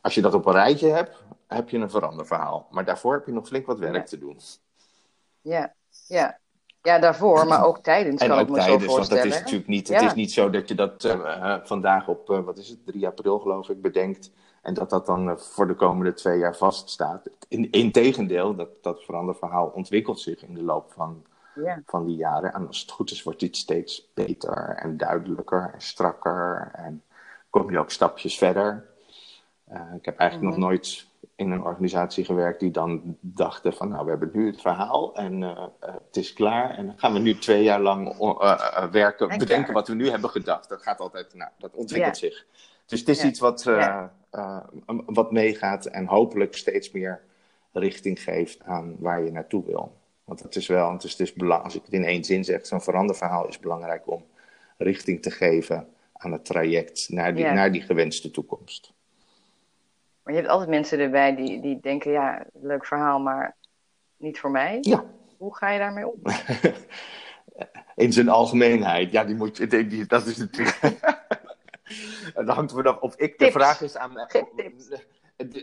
als 0.00 0.14
je 0.14 0.20
dat 0.20 0.34
op 0.34 0.46
een 0.46 0.52
rijtje 0.52 0.88
hebt, 0.88 1.22
heb 1.46 1.68
je 1.68 1.78
een 1.78 1.90
veranderverhaal. 1.90 2.66
Maar 2.70 2.84
daarvoor 2.84 3.12
heb 3.12 3.26
je 3.26 3.32
nog 3.32 3.46
flink 3.46 3.66
wat 3.66 3.78
werk 3.78 4.06
te 4.06 4.18
doen. 4.18 4.38
Ja, 5.40 5.74
ja. 6.06 6.38
Ja, 6.82 6.98
daarvoor, 6.98 7.46
maar 7.46 7.64
ook 7.64 7.78
tijdens, 7.78 8.26
kan 8.26 8.38
ik 8.38 8.48
me 8.48 8.54
tijdens, 8.54 8.84
zo 8.84 8.90
voorstellen. 8.90 9.22
Want 9.22 9.32
dat 9.32 9.32
is 9.32 9.38
natuurlijk 9.38 9.68
niet, 9.68 9.88
het 9.88 10.02
is 10.02 10.14
niet 10.14 10.32
zo 10.32 10.50
dat 10.50 10.68
je 10.68 10.74
dat 10.74 11.04
uh, 11.04 11.56
vandaag 11.62 12.08
op, 12.08 12.30
uh, 12.30 12.40
wat 12.40 12.58
is 12.58 12.68
het, 12.68 12.86
3 12.86 13.06
april 13.06 13.38
geloof 13.38 13.68
ik, 13.68 13.82
bedenkt 13.82 14.30
en 14.60 14.74
dat 14.74 14.90
dat 14.90 15.06
dan 15.06 15.30
eh, 15.30 15.36
voor 15.36 15.66
de 15.66 15.74
komende 15.74 16.12
twee 16.12 16.38
jaar 16.38 16.56
vaststaat. 16.56 17.28
In, 17.48 17.70
integendeel, 17.70 18.54
dat, 18.54 18.68
dat 18.82 19.04
veranderverhaal 19.04 19.66
ontwikkelt 19.66 20.20
zich 20.20 20.42
in 20.42 20.54
de 20.54 20.62
loop 20.62 20.92
van, 20.92 21.24
van 21.86 22.06
die 22.06 22.16
jaren. 22.16 22.52
En 22.52 22.66
als 22.66 22.80
het 22.80 22.90
goed 22.90 23.10
is, 23.10 23.22
wordt 23.22 23.40
dit 23.40 23.56
steeds 23.56 24.10
beter 24.14 24.76
en 24.76 24.96
duidelijker 24.96 25.70
en 25.74 25.80
strakker. 25.80 26.70
En 26.74 27.02
kom 27.50 27.70
je 27.70 27.78
ook 27.78 27.90
stapjes 27.90 28.38
verder. 28.38 28.88
Uh, 29.72 29.94
ik 29.96 30.04
heb 30.04 30.18
eigenlijk 30.18 30.50
nog 30.50 30.58
mhm. 30.58 30.68
nooit 30.68 31.08
in 31.34 31.50
een 31.50 31.62
organisatie 31.62 32.24
gewerkt 32.24 32.60
die 32.60 32.70
dan 32.70 33.16
dachten 33.20 33.72
van 33.72 33.88
nou 33.88 34.04
we 34.04 34.10
hebben 34.10 34.30
nu 34.32 34.46
het 34.46 34.60
verhaal 34.60 35.16
en 35.16 35.42
uh, 35.42 35.66
het 35.80 36.16
is 36.16 36.32
klaar 36.32 36.70
en 36.70 36.86
dan 36.86 36.98
gaan 36.98 37.12
we 37.12 37.18
nu 37.18 37.38
twee 37.38 37.62
jaar 37.62 37.80
lang 37.80 38.16
werken, 38.90 39.38
bedenken 39.38 39.72
wat 39.72 39.88
we 39.88 39.94
nu 39.94 40.10
hebben 40.10 40.30
gedacht. 40.30 40.68
Dat 40.68 40.82
gaat 40.82 41.00
altijd, 41.00 41.34
nou 41.34 41.50
dat 41.58 41.74
ontwikkelt 41.74 42.16
zich. 42.16 42.46
Dus 42.86 43.00
het 43.00 43.08
is 43.08 43.24
iets 43.24 43.40
wat, 43.40 43.64
wat 45.06 45.32
meegaat 45.32 45.86
en 45.86 46.06
hopelijk 46.06 46.56
steeds 46.56 46.90
meer 46.90 47.20
richting 47.72 48.22
geeft 48.22 48.62
aan 48.62 48.96
waar 48.98 49.24
je 49.24 49.30
naartoe 49.30 49.64
wil. 49.64 49.98
Want 50.24 50.42
het 50.42 50.56
is 50.56 50.66
wel, 50.66 50.92
het 50.92 51.02
is 51.02 51.16
dus 51.16 51.32
belangrijk, 51.32 51.64
als 51.64 51.76
ik 51.76 51.84
het 51.84 51.92
in 51.92 52.04
één 52.04 52.24
zin 52.24 52.44
zeg, 52.44 52.66
zo'n 52.66 52.80
veranderverhaal 52.80 53.48
is 53.48 53.58
belangrijk 53.58 54.10
om 54.10 54.24
richting 54.76 55.22
te 55.22 55.30
geven 55.30 55.88
aan 56.12 56.32
het 56.32 56.44
traject 56.44 57.08
naar 57.08 57.34
die, 57.34 57.44
naar 57.44 57.72
die 57.72 57.82
gewenste 57.82 58.30
toekomst. 58.30 58.92
Maar 60.22 60.34
je 60.34 60.40
hebt 60.40 60.52
altijd 60.52 60.70
mensen 60.70 60.98
erbij 60.98 61.36
die, 61.36 61.60
die 61.60 61.80
denken, 61.80 62.10
ja, 62.10 62.46
leuk 62.52 62.86
verhaal, 62.86 63.20
maar 63.20 63.56
niet 64.16 64.38
voor 64.38 64.50
mij. 64.50 64.78
Ja. 64.80 65.04
Hoe 65.36 65.56
ga 65.56 65.70
je 65.70 65.78
daarmee 65.78 66.06
om? 66.06 66.22
in 67.96 68.12
zijn 68.12 68.28
algemeenheid, 68.28 69.12
ja, 69.12 69.24
die 69.24 69.34
moet 69.34 69.56
je, 69.56 69.86
die, 69.86 70.06
dat 70.06 70.26
is 70.26 70.36
natuurlijk. 70.36 70.78
dat 72.34 72.48
hangt 72.48 72.72
vanaf 72.72 73.00
of 73.00 73.16
ik 73.16 73.38
de 73.38 73.50
vraag 73.50 73.80
is 73.80 73.96
aan. 73.96 74.28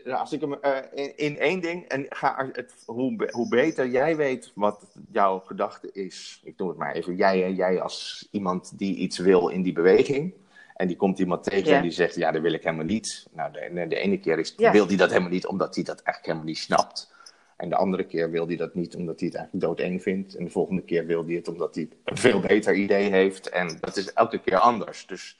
als 0.05 0.31
ik 0.31 0.41
hem 0.41 0.57
in, 0.93 1.17
in, 1.17 1.37
één 1.37 1.59
ding, 1.59 1.87
en 1.87 2.05
ga 2.09 2.49
het, 2.51 2.73
hoe, 2.85 3.29
hoe 3.31 3.47
beter 3.49 3.87
jij 3.87 4.15
weet 4.15 4.51
wat 4.55 4.85
jouw 5.11 5.39
gedachte 5.39 5.89
is, 5.91 6.41
ik 6.43 6.57
noem 6.57 6.67
het 6.67 6.77
maar 6.77 6.93
even, 6.93 7.15
jij, 7.15 7.51
jij 7.51 7.81
als 7.81 8.27
iemand 8.31 8.77
die 8.77 8.95
iets 8.95 9.17
wil 9.17 9.47
in 9.47 9.61
die 9.61 9.73
beweging, 9.73 10.33
en 10.75 10.87
die 10.87 10.95
komt 10.95 11.19
iemand 11.19 11.43
tegen 11.43 11.75
en 11.75 11.81
die 11.81 11.91
zegt, 11.91 12.15
ja, 12.15 12.31
dat 12.31 12.41
wil 12.41 12.53
ik 12.53 12.63
helemaal 12.63 12.85
niet. 12.85 13.27
Nou, 13.31 13.51
de, 13.51 13.85
de 13.87 13.95
ene 13.95 14.19
keer 14.19 14.39
is, 14.39 14.55
wil 14.55 14.87
hij 14.87 14.95
dat 14.95 15.09
helemaal 15.09 15.29
niet, 15.29 15.47
omdat 15.47 15.75
hij 15.75 15.83
dat 15.83 15.95
eigenlijk 15.95 16.25
helemaal 16.25 16.45
niet 16.45 16.57
snapt. 16.57 17.15
En 17.57 17.69
de 17.69 17.75
andere 17.75 18.05
keer 18.05 18.31
wil 18.31 18.47
hij 18.47 18.55
dat 18.55 18.75
niet 18.75 18.95
omdat 18.95 19.19
hij 19.19 19.27
het 19.27 19.37
eigenlijk 19.37 19.65
doodeng 19.65 20.01
vindt. 20.01 20.35
En 20.35 20.45
de 20.45 20.51
volgende 20.51 20.81
keer 20.81 21.05
wil 21.05 21.25
hij 21.25 21.35
het 21.35 21.47
omdat 21.47 21.75
hij 21.75 21.89
een 22.03 22.17
veel 22.17 22.39
beter 22.39 22.75
idee 22.75 23.09
heeft. 23.09 23.49
En 23.49 23.77
dat 23.79 23.97
is 23.97 24.13
elke 24.13 24.39
keer 24.39 24.57
anders. 24.57 25.05
Dus 25.05 25.37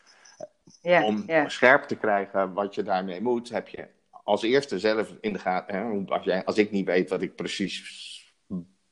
om 1.03 1.25
scherp 1.47 1.83
te 1.83 1.95
krijgen 1.95 2.53
wat 2.53 2.75
je 2.75 2.83
daarmee 2.83 3.21
moet, 3.21 3.49
heb 3.49 3.67
je 3.67 3.87
als 4.23 4.43
eerste 4.43 4.79
zelf 4.79 5.13
in 5.21 5.33
de 5.33 5.39
gaten. 5.39 5.75
Hè, 5.75 6.05
als, 6.05 6.25
jij, 6.25 6.45
als 6.45 6.57
ik 6.57 6.71
niet 6.71 6.85
weet 6.85 7.09
wat 7.09 7.21
ik 7.21 7.35
precies, 7.35 7.83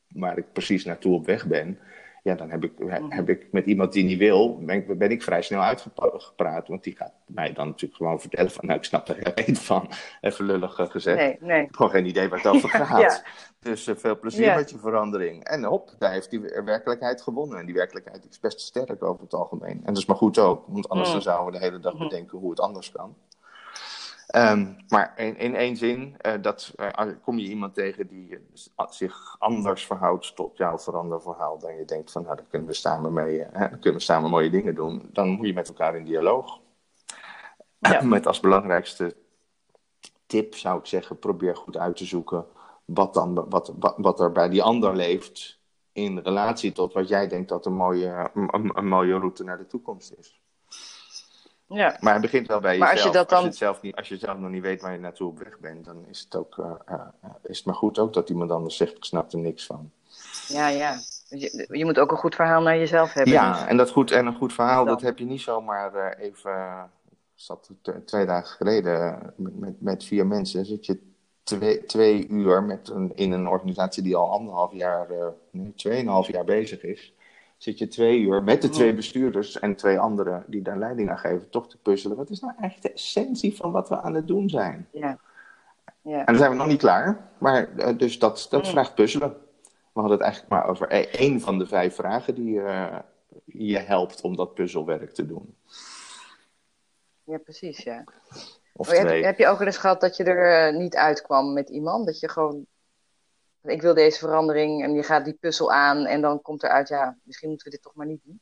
waar 0.08 0.38
ik 0.38 0.52
precies 0.54 0.86
naartoe 0.86 1.14
op 1.14 1.26
weg 1.26 1.48
ben, 1.48 1.80
ja, 2.26 2.36
dan 2.36 2.50
heb 2.50 2.64
ik, 2.64 2.80
mhm. 2.80 3.12
heb 3.12 3.30
ik 3.30 3.48
met 3.52 3.66
iemand 3.66 3.94
die 3.94 4.04
niet 4.04 4.18
wil, 4.18 4.58
ben 4.58 4.76
ik, 4.76 4.98
ben 4.98 5.12
ik 5.12 5.24
vrij 5.24 5.42
snel 5.42 5.62
uitgepraat. 5.62 6.68
Want 6.68 6.84
die 6.84 6.96
gaat 6.96 7.14
mij 7.26 7.54
dan 7.54 7.68
natuurlijk 7.68 7.96
gewoon 7.96 8.20
vertellen 8.20 8.52
van, 8.52 8.66
nou, 8.66 8.78
ik 8.78 8.86
snap 8.86 9.08
er 9.08 9.32
geen 9.36 9.56
van. 9.56 9.90
Even 10.22 10.46
lullig 10.46 10.80
uh, 10.80 10.90
gezegd. 10.90 11.18
Nee, 11.18 11.38
nee. 11.40 11.60
Ik 11.60 11.66
heb 11.66 11.76
gewoon 11.76 11.92
geen 11.92 12.06
idee 12.06 12.30
waar 12.30 12.38
het 12.38 12.48
over 12.48 12.70
gaat. 12.86 13.24
Dus 13.60 13.88
uh, 13.88 13.96
veel 13.96 14.20
plezier 14.20 14.56
met 14.56 14.70
je 14.70 14.78
verandering. 14.78 15.44
En 15.44 15.64
hop, 15.64 15.96
daar 16.00 16.12
heeft 16.12 16.30
die 16.30 16.40
werkelijkheid 16.66 17.22
gewonnen. 17.22 17.60
En 17.60 17.66
die 17.66 17.76
werkelijkheid 17.76 18.28
is 18.30 18.40
best 18.40 18.60
sterk 18.60 19.04
over 19.04 19.24
het 19.24 19.34
algemeen. 19.34 19.82
En 19.84 19.94
dat 19.94 19.98
is 19.98 20.06
maar 20.06 20.18
goed 20.18 20.40
ook, 20.40 20.66
want 20.68 20.90
anders 20.90 21.14
mm. 21.14 21.22
zouden 21.22 21.54
we 21.54 21.60
de 21.60 21.66
hele 21.66 21.80
dag 21.80 21.94
mhm. 21.94 22.04
bedenken 22.04 22.38
hoe 22.38 22.50
het 22.50 22.60
anders 22.60 22.92
kan. 22.92 23.16
Ehm, 24.28 24.74
maar 24.88 25.14
in, 25.18 25.38
in 25.38 25.56
één 25.56 25.78
zin, 25.78 26.16
uh, 26.26 26.34
dat, 26.42 26.74
uh, 26.76 27.08
kom 27.24 27.38
je 27.38 27.48
iemand 27.48 27.74
tegen 27.74 28.08
die 28.08 28.30
uh, 28.30 28.86
zich 28.90 29.36
anders 29.40 29.86
verhoudt 29.86 30.36
tot 30.36 30.58
jouw 30.58 30.78
veranderverhaal 30.78 31.60
dan 31.60 31.76
je 31.76 31.86
denkt 31.86 32.12
van, 32.12 32.24
nou, 32.24 32.36
daar 32.36 32.46
kunnen 32.50 32.68
we 32.68 32.74
samen 32.74 33.14
mee, 33.14 33.40
hè, 33.40 33.70
dan 33.70 33.80
kunnen 33.80 34.00
we 34.00 34.06
samen 34.06 34.30
mooie 34.30 34.50
dingen 34.50 34.76
doen. 34.76 35.10
Dan 35.14 35.30
moet 35.30 35.48
je 35.48 35.54
met 35.54 35.68
elkaar 35.68 35.96
in 35.96 36.06
dialoog. 36.06 36.60
Ja. 37.78 38.02
met 38.16 38.28
als 38.28 38.40
belangrijkste 38.40 39.16
tip 40.26 40.56
zou 40.56 40.80
ik 40.80 40.86
zeggen, 40.86 41.20
probeer 41.20 41.56
goed 41.56 41.78
uit 41.78 41.96
te 41.96 42.06
zoeken 42.06 42.46
wat, 42.86 43.14
dan, 43.14 43.50
wat, 43.50 43.74
wat, 43.80 43.96
wat 43.98 44.20
er 44.20 44.32
bij 44.32 44.50
die 44.50 44.64
ander 44.64 44.96
leeft 44.96 45.60
in 45.92 46.18
relatie 46.18 46.72
tot 46.72 46.94
wat 46.94 47.08
jij 47.08 47.28
denkt 47.28 47.50
dat 47.50 47.66
een 47.66 47.74
mooie, 47.74 48.32
een, 48.34 48.72
een 48.78 48.88
mooie 48.88 49.18
route 49.18 49.44
naar 49.44 49.58
de 49.58 49.68
toekomst 49.68 50.14
is. 50.18 50.42
Ja. 51.68 51.98
Maar 52.00 52.14
het 52.14 52.22
begint 52.22 52.48
wel 52.48 52.60
bij 52.60 52.78
jezelf. 52.78 52.92
Als 52.92 53.04
je, 53.04 53.10
dat 53.10 53.30
dan... 53.30 53.38
als, 53.38 53.44
je 53.44 53.50
het 53.50 53.58
zelf 53.58 53.82
niet, 53.82 53.96
als 53.96 54.08
je 54.08 54.18
zelf 54.18 54.38
nog 54.38 54.50
niet 54.50 54.62
weet 54.62 54.82
waar 54.82 54.92
je 54.92 55.00
naartoe 55.00 55.30
op 55.30 55.40
weg 55.40 55.60
bent, 55.60 55.86
dan 55.86 56.06
is 56.08 56.20
het, 56.20 56.36
ook, 56.36 56.58
uh, 56.58 56.72
uh, 56.90 57.02
is 57.44 57.58
het 57.58 57.66
maar 57.66 57.76
goed 57.76 58.00
ook 58.00 58.14
dat 58.14 58.30
iemand 58.30 58.52
anders 58.52 58.78
zegt, 58.78 58.98
ik 58.98 59.06
snap 59.06 59.32
er 59.32 59.40
niks 59.40 59.66
van. 59.66 59.92
Ja, 60.48 60.68
ja. 60.68 60.98
Je, 61.30 61.68
je 61.72 61.86
moet 61.86 62.00
ook 62.00 62.12
een 62.12 62.18
goed 62.18 62.36
verhaal 62.36 62.62
naar 62.62 62.78
jezelf 62.78 63.14
hebben. 63.14 63.34
Ja, 63.34 63.68
en, 63.68 63.78
dat 63.78 63.92
goed, 63.92 64.12
en 64.12 64.26
een 64.26 64.36
goed 64.36 64.54
verhaal, 64.54 64.86
dat 64.86 65.02
heb 65.02 65.18
je 65.18 65.26
niet 65.26 65.42
zomaar 65.42 65.96
uh, 65.96 66.26
even... 66.26 66.90
Ik 67.36 67.42
zat 67.42 67.70
twee 68.06 68.26
dagen 68.26 68.56
geleden 68.56 69.34
met, 69.36 69.60
met, 69.60 69.82
met 69.82 70.04
vier 70.04 70.28
mensen, 70.28 70.66
zit 70.66 70.86
je 70.86 71.00
twee, 71.44 71.86
twee 71.86 72.28
uur 72.28 72.64
met 72.64 72.90
een, 72.90 73.12
in 73.16 73.32
een 73.32 73.48
organisatie 73.48 74.04
die 74.04 74.16
al 74.16 74.32
anderhalf 74.32 74.74
jaar, 74.74 75.08
nee, 75.52 75.74
tweeënhalf 75.76 76.28
jaar 76.28 76.44
bezig 76.44 76.84
is 76.84 77.15
zit 77.66 77.80
je 77.80 77.88
twee 77.88 78.20
uur 78.20 78.44
met 78.44 78.62
de 78.62 78.70
twee 78.70 78.94
bestuurders 78.94 79.60
en 79.60 79.76
twee 79.76 80.00
anderen 80.00 80.44
die 80.48 80.62
daar 80.62 80.78
leiding 80.78 81.10
aan 81.10 81.18
geven, 81.18 81.50
toch 81.50 81.70
te 81.70 81.78
puzzelen. 81.78 82.18
Wat 82.18 82.30
is 82.30 82.40
nou 82.40 82.54
eigenlijk 82.60 82.82
de 82.82 83.02
essentie 83.02 83.56
van 83.56 83.72
wat 83.72 83.90
we 83.90 84.02
aan 84.02 84.14
het 84.14 84.28
doen 84.28 84.50
zijn? 84.50 84.88
Ja. 84.92 85.20
ja. 86.02 86.20
En 86.20 86.26
dan 86.26 86.38
zijn 86.38 86.52
we 86.52 86.58
nog 86.58 86.68
niet 86.68 86.80
klaar, 86.80 87.30
maar 87.38 87.70
uh, 87.78 87.98
dus 87.98 88.20
dat, 88.20 88.48
dat 88.50 88.68
vraagt 88.68 88.96
puzzelen. 88.96 89.30
We 89.64 90.02
hadden 90.02 90.12
het 90.12 90.22
eigenlijk 90.22 90.54
maar 90.54 90.68
over 90.68 90.94
e-, 90.94 91.10
één 91.12 91.42
van 91.42 91.58
de 91.58 91.68
vijf 91.68 91.96
vragen 91.96 92.36
die 92.36 92.56
uh, 92.56 93.00
je 93.46 93.78
helpt 93.78 94.22
om 94.22 94.36
dat 94.36 94.54
puzzelwerk 94.54 95.12
te 95.12 95.26
doen. 95.26 95.56
Ja, 97.24 97.38
precies, 97.38 97.84
ja. 97.84 98.04
Of 98.74 98.90
heb, 98.90 99.24
heb, 99.24 99.38
je 99.38 99.48
ook 99.48 99.62
eens 99.62 99.78
gehad 99.78 100.02
dat 100.02 100.18
je 100.18 100.24
er 100.24 100.72
uh, 100.74 100.80
niet 100.80 100.96
uitkwam 100.96 101.54
met 101.54 101.70
iemand? 101.70 102.06
Dat 102.06 102.20
je 102.20 102.30
gewoon 102.30 102.66
ik 103.66 103.82
wil 103.82 103.94
deze 103.94 104.20
verandering 104.20 104.84
en 104.84 104.94
je 104.94 105.04
gaat 105.04 105.26
die 105.26 105.38
puzzel 105.40 105.72
aan 105.72 106.06
en 106.06 106.22
dan 106.22 106.42
komt 106.42 106.64
eruit, 106.64 106.88
ja, 106.88 107.18
misschien 107.24 107.50
moeten 107.50 107.68
we 107.68 107.74
dit 107.74 107.84
toch 107.84 107.96
maar 107.96 108.08
niet 108.08 108.22
doen? 108.24 108.40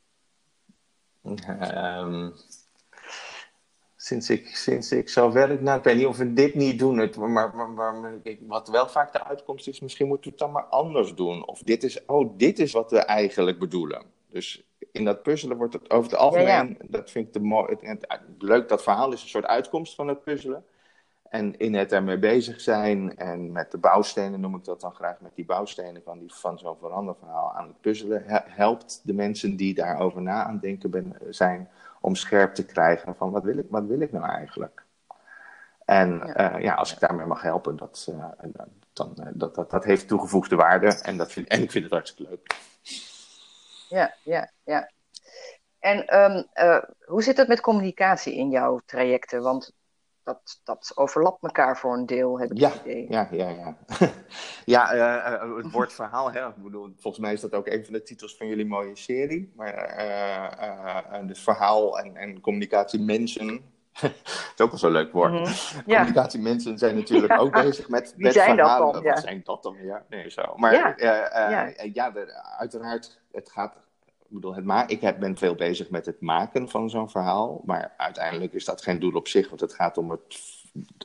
Um, 1.75 2.33
sinds, 3.95 4.29
ik, 4.29 4.47
sinds 4.47 4.91
ik 4.91 5.09
zo 5.09 5.31
werk, 5.31 5.61
nou, 5.61 5.77
ik 5.77 5.83
weet 5.83 5.95
niet 5.95 6.05
of 6.05 6.17
we 6.17 6.33
dit 6.33 6.55
niet 6.55 6.79
doen, 6.79 6.97
het, 6.97 7.17
maar, 7.17 7.55
maar, 7.55 7.69
maar 7.69 8.21
wat 8.47 8.67
wel 8.67 8.87
vaak 8.87 9.13
de 9.13 9.23
uitkomst 9.23 9.67
is, 9.67 9.79
misschien 9.79 10.07
moeten 10.07 10.25
we 10.25 10.29
het 10.29 10.39
dan 10.39 10.51
maar 10.51 10.65
anders 10.65 11.15
doen. 11.15 11.47
Of 11.47 11.61
dit 11.63 11.83
is, 11.83 12.05
oh, 12.05 12.37
dit 12.37 12.59
is 12.59 12.71
wat 12.71 12.91
we 12.91 12.97
eigenlijk 12.97 13.59
bedoelen. 13.59 14.03
Dus 14.29 14.67
in 14.91 15.05
dat 15.05 15.23
puzzelen 15.23 15.57
wordt 15.57 15.73
het 15.73 15.89
over 15.89 16.11
het 16.11 16.19
algemeen, 16.19 16.77
dat 16.87 17.11
vind 17.11 17.27
ik 17.27 17.33
de 17.33 17.39
mooi, 17.39 17.77
leuk, 18.37 18.69
dat 18.69 18.83
verhaal 18.83 19.13
is 19.13 19.21
een 19.21 19.27
soort 19.27 19.45
uitkomst 19.45 19.95
van 19.95 20.07
het 20.07 20.23
puzzelen. 20.23 20.65
En 21.33 21.57
in 21.57 21.73
het 21.75 21.91
ermee 21.91 22.19
bezig 22.19 22.61
zijn 22.61 23.17
en 23.17 23.51
met 23.51 23.71
de 23.71 23.77
bouwstenen, 23.77 24.39
noem 24.39 24.55
ik 24.55 24.63
dat 24.63 24.81
dan 24.81 24.93
graag, 24.93 25.19
met 25.19 25.35
die 25.35 25.45
bouwstenen 25.45 26.01
van, 26.03 26.19
die, 26.19 26.33
van 26.33 26.59
zo'n 26.59 26.77
veranderverhaal 26.79 27.53
aan 27.53 27.67
het 27.67 27.81
puzzelen, 27.81 28.23
helpt 28.47 29.01
de 29.03 29.13
mensen 29.13 29.55
die 29.55 29.73
daarover 29.73 30.21
na 30.21 30.43
aan 30.43 30.51
het 30.51 30.61
denken 30.61 31.15
zijn 31.29 31.69
om 32.01 32.15
scherp 32.15 32.53
te 32.53 32.65
krijgen 32.65 33.15
van 33.15 33.31
wat 33.31 33.43
wil 33.43 33.57
ik, 33.57 33.65
wat 33.69 33.85
wil 33.85 33.99
ik 33.99 34.11
nou 34.11 34.25
eigenlijk? 34.25 34.83
En 35.85 36.17
ja, 36.17 36.33
eh, 36.33 36.61
ja 36.61 36.73
als 36.73 36.93
ik 36.93 36.99
daarmee 36.99 37.25
mag 37.25 37.41
helpen, 37.41 37.75
dat, 37.75 38.07
uh, 38.09 38.25
dan, 38.93 39.15
uh, 39.19 39.25
dat, 39.33 39.55
dat, 39.55 39.71
dat 39.71 39.83
heeft 39.83 40.07
toegevoegde 40.07 40.55
waarde 40.55 40.87
en, 41.01 41.17
dat 41.17 41.31
vind, 41.31 41.47
en 41.47 41.61
ik 41.61 41.71
vind 41.71 41.83
het 41.83 41.93
hartstikke 41.93 42.31
leuk. 42.31 42.55
Ja, 43.89 44.13
ja, 44.23 44.51
ja. 44.63 44.91
En 45.79 46.19
um, 46.19 46.47
hoe 47.05 47.23
zit 47.23 47.37
het 47.37 47.47
met 47.47 47.61
communicatie 47.61 48.35
in 48.35 48.49
jouw 48.49 48.81
trajecten? 48.85 49.41
Want 49.41 49.73
dat, 50.23 50.61
dat 50.63 50.91
overlapt 50.95 51.43
elkaar 51.43 51.77
voor 51.77 51.93
een 51.93 52.05
deel, 52.05 52.39
heb 52.39 52.51
ik 52.51 52.57
ja, 52.57 52.69
het 52.69 52.81
idee. 52.81 53.05
Ja, 53.09 53.27
ja, 53.31 53.49
ja. 53.49 53.77
ja, 54.65 54.95
uh, 54.95 55.57
het 55.57 55.71
woord 55.71 55.93
verhaal, 55.93 56.31
hè. 56.31 56.47
Ik 56.47 56.55
bedoel, 56.55 56.93
volgens 56.97 57.23
mij 57.23 57.33
is 57.33 57.41
dat 57.41 57.53
ook 57.53 57.67
een 57.67 57.83
van 57.83 57.93
de 57.93 58.03
titels 58.03 58.37
van 58.37 58.47
jullie 58.47 58.65
mooie 58.65 58.95
serie. 58.95 59.51
Maar 59.55 59.97
uh, 61.13 61.27
dus 61.27 61.39
verhaal 61.39 61.99
en, 61.99 62.15
en 62.15 62.41
communicatie 62.41 62.99
mensen. 62.99 63.47
dat 64.01 64.11
is 64.55 64.61
ook 64.61 64.69
wel 64.69 64.79
zo'n 64.79 64.91
leuk 64.91 65.11
woord. 65.11 65.31
Mm 65.43 65.45
-hmm. 65.45 65.83
Communicatie 65.83 66.39
mensen 66.41 66.77
zijn 66.77 66.95
natuurlijk 66.95 67.39
ook 67.39 67.51
bezig 67.51 67.89
met, 67.89 68.13
met 68.17 68.33
zijn 68.33 68.55
verhalen. 68.55 68.85
Dat 68.85 68.93
dan, 68.93 69.03
ja. 69.03 69.13
Wat 69.13 69.23
zijn 69.23 69.41
dat 69.43 69.63
dan 69.63 69.75
weer? 69.75 70.03
Nee, 70.09 70.29
zo. 70.29 70.53
Maar 70.55 70.73
ja, 70.73 70.93
ja. 70.97 71.73
ja 71.93 72.11
de, 72.11 72.33
uiteraard, 72.57 73.19
het 73.31 73.51
gaat 73.51 73.75
bedoel, 74.33 74.55
het 74.55 74.65
ma 74.65 74.87
ik 74.87 75.01
heb, 75.01 75.19
ben 75.19 75.37
veel 75.37 75.55
bezig 75.55 75.89
met 75.89 76.05
het 76.05 76.21
maken 76.21 76.69
van 76.69 76.89
zo'n 76.89 77.09
verhaal. 77.09 77.61
Maar 77.65 77.93
uiteindelijk 77.97 78.53
is 78.53 78.65
dat 78.65 78.83
geen 78.83 78.99
doel 78.99 79.13
op 79.13 79.27
zich. 79.27 79.49
Want 79.49 79.61
het 79.61 79.73
gaat 79.73 79.97
om 79.97 80.11
het. 80.11 80.21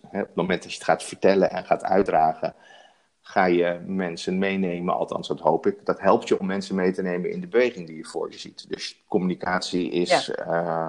Hè, 0.09 0.21
op 0.21 0.27
het 0.27 0.37
moment 0.37 0.63
dat 0.63 0.71
je 0.71 0.79
het 0.79 0.87
gaat 0.87 1.03
vertellen 1.05 1.51
en 1.51 1.65
gaat 1.65 1.85
uitdragen. 1.85 2.55
Ga 3.21 3.45
je 3.45 3.81
mensen 3.87 4.39
meenemen, 4.39 4.95
althans 4.95 5.29
dat 5.29 5.41
hoop 5.41 5.67
ik. 5.67 5.87
Dat 5.87 6.01
helpt 6.01 6.29
je 6.29 6.41
om 6.41 6.47
mensen 6.47 6.75
mee 6.75 6.93
te 6.93 7.03
nemen 7.03 7.31
in 7.31 7.41
de 7.41 7.47
beweging 7.47 7.87
die 7.87 7.97
je 7.97 8.05
voor 8.05 8.31
je 8.31 8.39
ziet. 8.39 8.69
Dus 8.69 9.05
communicatie 9.09 9.91
is 9.91 10.29
uh, 10.29 10.89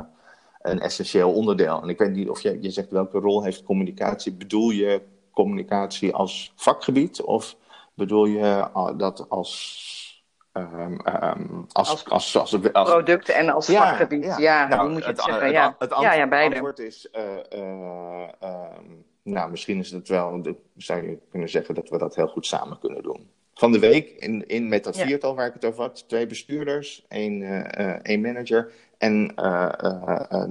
een 0.61 0.79
essentieel 0.79 1.33
onderdeel. 1.33 1.81
En 1.81 1.89
ik 1.89 1.97
weet 1.97 2.11
niet 2.11 2.29
of 2.29 2.41
je, 2.41 2.61
je 2.61 2.69
zegt 2.69 2.91
welke 2.91 3.19
rol 3.19 3.43
heeft 3.43 3.63
communicatie. 3.63 4.33
Bedoel 4.33 4.69
je 4.69 5.01
communicatie 5.31 6.13
als 6.13 6.51
vakgebied? 6.55 7.21
Of 7.21 7.55
bedoel 7.93 8.25
je 8.25 8.67
dat 8.97 9.29
als 9.29 9.98
Um, 10.53 10.99
um, 11.23 11.65
als, 11.71 11.89
als, 11.89 12.09
als, 12.09 12.37
als, 12.37 12.73
als, 12.73 12.89
producten 12.89 13.35
en 13.35 13.49
als 13.49 13.67
ja, 13.67 13.89
vakgebied. 13.89 14.25
Ja, 14.25 14.37
ja 14.37 14.67
nou, 14.67 14.89
moet 14.89 15.01
je 15.01 15.07
het, 15.07 15.17
het 15.17 15.25
zeggen. 15.25 15.51
ja. 15.51 15.75
Het, 15.79 15.89
het, 15.89 16.01
ja, 16.01 16.27
beide. 16.27 16.55
antwoord 16.55 16.79
is, 16.79 17.09
uh, 17.11 17.59
uh, 17.59 18.27
um, 18.43 19.05
nou, 19.23 19.51
misschien 19.51 19.79
is 19.79 19.91
het 19.91 20.07
wel, 20.07 20.41
zou 20.77 21.09
je 21.09 21.17
kunnen 21.29 21.49
zeggen 21.49 21.75
dat 21.75 21.89
we 21.89 21.97
dat 21.97 22.15
heel 22.15 22.27
goed 22.27 22.45
samen 22.45 22.79
kunnen 22.79 23.03
doen. 23.03 23.29
Van 23.53 23.71
de 23.71 23.79
week, 23.79 24.09
in, 24.09 24.47
in, 24.47 24.67
met 24.67 24.83
dat 24.83 24.97
viertal 24.97 25.35
waar 25.35 25.47
ik 25.47 25.53
het 25.53 25.65
over 25.65 25.81
had, 25.81 26.07
twee 26.07 26.27
bestuurders, 26.27 27.05
één, 27.07 27.41
uh, 27.41 27.89
één 28.01 28.21
manager 28.21 28.71
en 28.99 29.27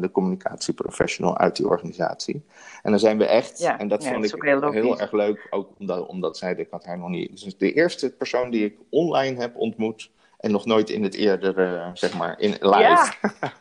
de 0.00 0.08
communicatieprofessional 0.12 1.38
uit 1.38 1.56
die 1.56 1.68
organisatie. 1.68 2.44
En 2.82 2.90
dan 2.90 3.00
zijn 3.00 3.18
we 3.18 3.26
echt, 3.26 3.58
ja, 3.58 3.78
en 3.78 3.88
dat 3.88 4.06
vond 4.06 4.24
ik 4.34 4.42
heel, 4.42 4.70
heel, 4.70 5.00
erg 5.00 5.12
leuk, 5.12 5.46
ook 5.50 5.70
omdat, 5.78 6.06
omdat 6.06 6.36
zij, 6.36 6.54
ik 6.54 6.70
had 6.70 6.84
haar 6.84 6.98
nog 6.98 7.08
niet, 7.08 7.42
dus 7.42 7.56
de 7.56 7.72
eerste 7.72 8.10
persoon 8.10 8.50
die 8.50 8.64
ik 8.64 8.78
online 8.90 9.40
heb 9.40 9.56
ontmoet 9.56 10.10
en 10.38 10.50
nog 10.50 10.64
nooit 10.64 10.90
in 10.90 11.02
het 11.02 11.14
eerdere, 11.14 11.90
zeg 11.94 12.18
maar, 12.18 12.40
in 12.40 12.50
live. 12.50 12.78
Ja. 12.78 13.12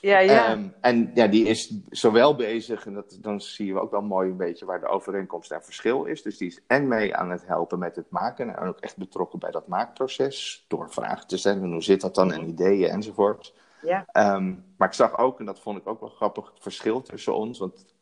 Ja, 0.00 0.18
ja. 0.18 0.52
Um, 0.52 0.74
en 0.80 1.10
ja, 1.14 1.26
die 1.26 1.46
is 1.46 1.72
zowel 1.90 2.34
bezig, 2.34 2.86
en 2.86 2.94
dat, 2.94 3.18
dan 3.20 3.40
zien 3.40 3.74
we 3.74 3.80
ook 3.80 3.90
wel 3.90 4.02
mooi 4.02 4.30
een 4.30 4.36
beetje 4.36 4.64
waar 4.64 4.80
de 4.80 4.86
overeenkomst 4.86 5.50
en 5.50 5.62
verschil 5.62 6.04
is. 6.04 6.22
Dus 6.22 6.38
die 6.38 6.48
is 6.48 6.60
en 6.66 6.88
mee 6.88 7.16
aan 7.16 7.30
het 7.30 7.46
helpen 7.46 7.78
met 7.78 7.96
het 7.96 8.10
maken 8.10 8.56
en 8.56 8.68
ook 8.68 8.78
echt 8.78 8.96
betrokken 8.96 9.38
bij 9.38 9.50
dat 9.50 9.66
maakproces. 9.66 10.64
Door 10.68 10.90
vragen 10.90 11.26
te 11.26 11.36
stellen, 11.36 11.72
hoe 11.72 11.82
zit 11.82 12.00
dat 12.00 12.14
dan, 12.14 12.32
en 12.32 12.48
ideeën 12.48 12.88
enzovoort. 12.88 13.54
Ja. 13.82 14.06
Um, 14.36 14.64
maar 14.76 14.88
ik 14.88 14.94
zag 14.94 15.18
ook, 15.18 15.38
en 15.38 15.44
dat 15.44 15.60
vond 15.60 15.78
ik 15.78 15.86
ook 15.86 16.00
wel 16.00 16.08
grappig, 16.08 16.50
het 16.50 16.62
verschil 16.62 17.02
tussen 17.02 17.34
ons. 17.34 17.58
Want 17.58 17.94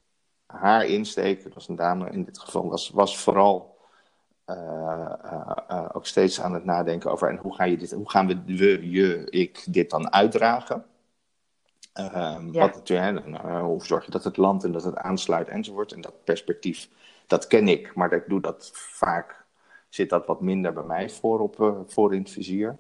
haar 0.47 0.87
insteek, 0.87 1.42
dat 1.42 1.54
was 1.54 1.68
een 1.68 1.76
dame 1.76 2.11
in 2.11 2.25
dit 2.25 2.38
geval, 2.38 2.68
was, 2.68 2.90
was 2.90 3.18
vooral 3.18 3.76
ook 5.92 6.06
steeds 6.06 6.40
aan 6.40 6.54
het 6.54 6.64
nadenken 6.64 7.11
over 7.11 7.28
en 7.28 7.37
hoe, 7.37 7.54
ga 7.54 7.64
je 7.64 7.76
dit, 7.76 7.92
hoe 7.92 8.11
gaan 8.11 8.26
we, 8.26 8.42
we 8.44 8.90
je, 8.90 9.30
ik 9.30 9.64
dit 9.68 9.90
dan 9.90 10.12
uitdragen. 10.12 10.85
Ja. 11.94 12.40
wat, 12.52 12.90
uh, 12.90 13.61
hoe 13.61 13.85
zorg 13.85 14.04
je 14.04 14.11
dat 14.11 14.25
het 14.25 14.37
land 14.37 14.64
en 14.64 14.73
dat 14.73 14.85
het 14.85 14.97
aansluit 14.97 15.49
enzovoort. 15.49 15.92
En 15.92 16.00
dat 16.00 16.25
perspectief, 16.25 16.88
dat 17.26 17.47
ken 17.47 17.68
ik, 17.68 17.94
maar 17.94 18.12
ik 18.12 18.28
doe 18.28 18.40
dat 18.40 18.70
vaak, 18.75 19.44
zit 19.88 20.11
dat 20.11 20.26
wat 20.26 20.40
minder 20.40 20.73
bij 20.73 20.82
mij 20.82 21.11
voor, 21.11 21.40
op, 21.40 21.85
voor 21.87 22.14
in 22.14 22.20
het 22.20 22.30
vizier. 22.30 22.76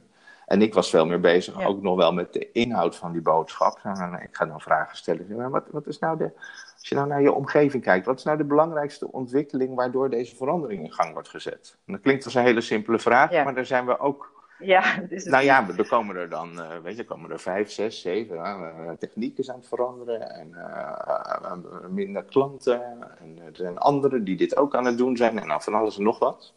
En 0.48 0.62
ik 0.62 0.74
was 0.74 0.90
veel 0.90 1.06
meer 1.06 1.20
bezig, 1.20 1.66
ook 1.66 1.82
nog 1.82 1.96
wel 1.96 2.12
met 2.12 2.32
de 2.32 2.52
inhoud 2.52 2.96
van 2.96 3.12
die 3.12 3.22
boodschap. 3.22 3.78
En 3.82 4.20
ik 4.22 4.36
ga 4.36 4.46
dan 4.46 4.60
vragen 4.60 4.96
stellen. 4.96 5.50
Wat, 5.50 5.64
wat 5.70 5.86
is 5.86 5.98
nou 5.98 6.16
de, 6.16 6.30
als 6.78 6.88
je 6.88 6.94
nou 6.94 7.06
naar 7.08 7.22
je 7.22 7.32
omgeving 7.32 7.82
kijkt, 7.82 8.06
wat 8.06 8.18
is 8.18 8.24
nou 8.24 8.36
de 8.36 8.44
belangrijkste 8.44 9.12
ontwikkeling 9.12 9.74
waardoor 9.74 10.10
deze 10.10 10.36
verandering 10.36 10.84
in 10.84 10.92
gang 10.92 11.12
wordt 11.12 11.28
gezet? 11.28 11.76
En 11.86 11.92
dat 11.92 12.02
klinkt 12.02 12.24
als 12.24 12.34
een 12.34 12.42
hele 12.42 12.60
simpele 12.60 12.98
vraag, 12.98 13.30
maar 13.30 13.54
daar 13.54 13.66
zijn 13.66 13.86
we 13.86 13.98
ook 13.98 14.36
ja, 14.58 15.02
nou 15.08 15.44
ja, 15.44 15.68
er 15.76 15.88
komen 15.88 16.16
er 16.16 16.28
dan, 16.28 16.52
uh, 16.52 16.76
weet 16.82 16.96
je, 16.96 17.04
komen 17.04 17.30
er 17.30 17.40
vijf, 17.40 17.70
zes, 17.70 18.00
zeven 18.00 18.36
uh, 18.36 18.90
technieken 18.98 19.52
aan 19.52 19.58
het 19.58 19.68
veranderen 19.68 20.30
en 20.34 20.48
uh, 20.54 21.52
minder 21.88 22.24
klanten. 22.24 22.82
En 23.18 23.38
er 23.44 23.56
zijn 23.56 23.78
anderen 23.78 24.24
die 24.24 24.36
dit 24.36 24.56
ook 24.56 24.74
aan 24.74 24.84
het 24.84 24.98
doen 24.98 25.16
zijn 25.16 25.38
en 25.38 25.46
nou, 25.46 25.62
van 25.62 25.74
alles 25.74 25.96
en 25.96 26.02
nog 26.02 26.18
wat. 26.18 26.54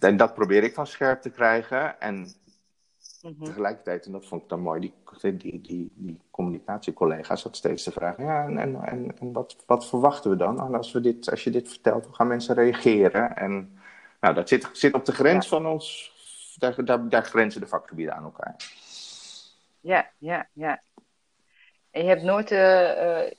En 0.00 0.16
dat 0.16 0.34
probeer 0.34 0.62
ik 0.62 0.74
van 0.74 0.86
scherp 0.86 1.22
te 1.22 1.30
krijgen. 1.30 2.00
En 2.00 2.34
mhm. 3.22 3.44
tegelijkertijd, 3.44 4.06
en 4.06 4.12
dat 4.12 4.26
vond 4.26 4.42
ik 4.42 4.48
dan 4.48 4.60
mooi, 4.60 4.80
die, 4.80 4.92
die, 5.36 5.60
die, 5.60 5.92
die 5.94 6.20
communicatiecollega's 6.30 7.42
had 7.42 7.56
steeds 7.56 7.82
te 7.82 7.92
vragen, 7.92 8.24
ja, 8.24 8.44
en, 8.44 8.58
en, 8.58 8.82
en, 8.82 9.18
en 9.18 9.32
wat, 9.32 9.56
wat 9.66 9.86
verwachten 9.86 10.30
we 10.30 10.36
dan? 10.36 10.60
En 10.60 10.74
als, 10.74 10.92
we 10.92 11.00
dit, 11.00 11.30
als 11.30 11.44
je 11.44 11.50
dit 11.50 11.68
vertelt, 11.68 12.06
hoe 12.06 12.14
gaan 12.14 12.26
mensen 12.26 12.54
reageren? 12.54 13.36
En 13.36 13.78
nou, 14.20 14.34
dat 14.34 14.48
zit, 14.48 14.68
zit 14.72 14.94
op 14.94 15.04
de 15.04 15.12
grens 15.12 15.48
van 15.48 15.66
ons 15.66 16.12
daar, 16.58 16.84
daar, 16.84 17.08
daar 17.08 17.24
grenzen 17.24 17.60
de 17.60 17.66
vakgebieden 17.66 18.14
aan 18.14 18.24
elkaar. 18.24 18.56
Ja, 19.80 20.10
ja, 20.18 20.48
ja. 20.52 20.80
En 21.92 22.02
je 22.02 22.08
hebt 22.08 22.22
nooit 22.22 22.50
uh, 22.50 22.60
uh, 22.60 23.30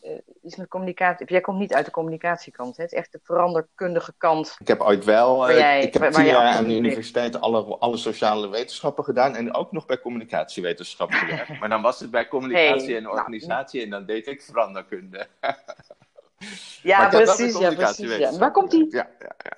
iets 0.43 0.55
met 0.55 0.67
communicatie. 0.67 1.25
Jij 1.25 1.41
komt 1.41 1.59
niet 1.59 1.73
uit 1.73 1.85
de 1.85 1.91
communicatiekant, 1.91 2.77
hè? 2.77 2.83
Het 2.83 2.91
is 2.91 2.97
echt 2.97 3.11
de 3.11 3.19
veranderkundige 3.23 4.13
kant. 4.17 4.55
Ik 4.59 4.67
heb 4.67 4.81
ooit 4.81 5.05
wel. 5.05 5.51
Jij, 5.51 5.81
ik 5.81 5.93
heb 5.93 6.11
tien 6.11 6.25
jaar 6.25 6.55
aan 6.55 6.67
de 6.67 6.75
universiteit 6.75 7.41
alle, 7.41 7.77
alle 7.77 7.97
sociale 7.97 8.49
wetenschappen 8.49 9.03
gedaan. 9.03 9.35
En 9.35 9.53
ook 9.53 9.71
nog 9.71 9.85
bij 9.85 9.99
communicatiewetenschappen 9.99 11.17
gewerkt. 11.27 11.59
maar 11.59 11.69
dan 11.69 11.81
was 11.81 11.99
het 11.99 12.11
bij 12.11 12.27
communicatie 12.27 12.95
en 12.95 13.03
nou, 13.03 13.15
organisatie. 13.15 13.81
en 13.83 13.89
dan 13.89 14.05
deed 14.05 14.27
ik 14.27 14.41
veranderkunde. 14.41 15.27
ja, 16.81 17.09
precies. 17.09 17.57
Ja, 17.57 17.73
precies 17.73 18.15
ja. 18.15 18.37
Waar 18.37 18.51
komt 18.51 18.71
die? 18.71 18.87
Ja, 18.89 19.09
ja, 19.19 19.35
ja. 19.37 19.57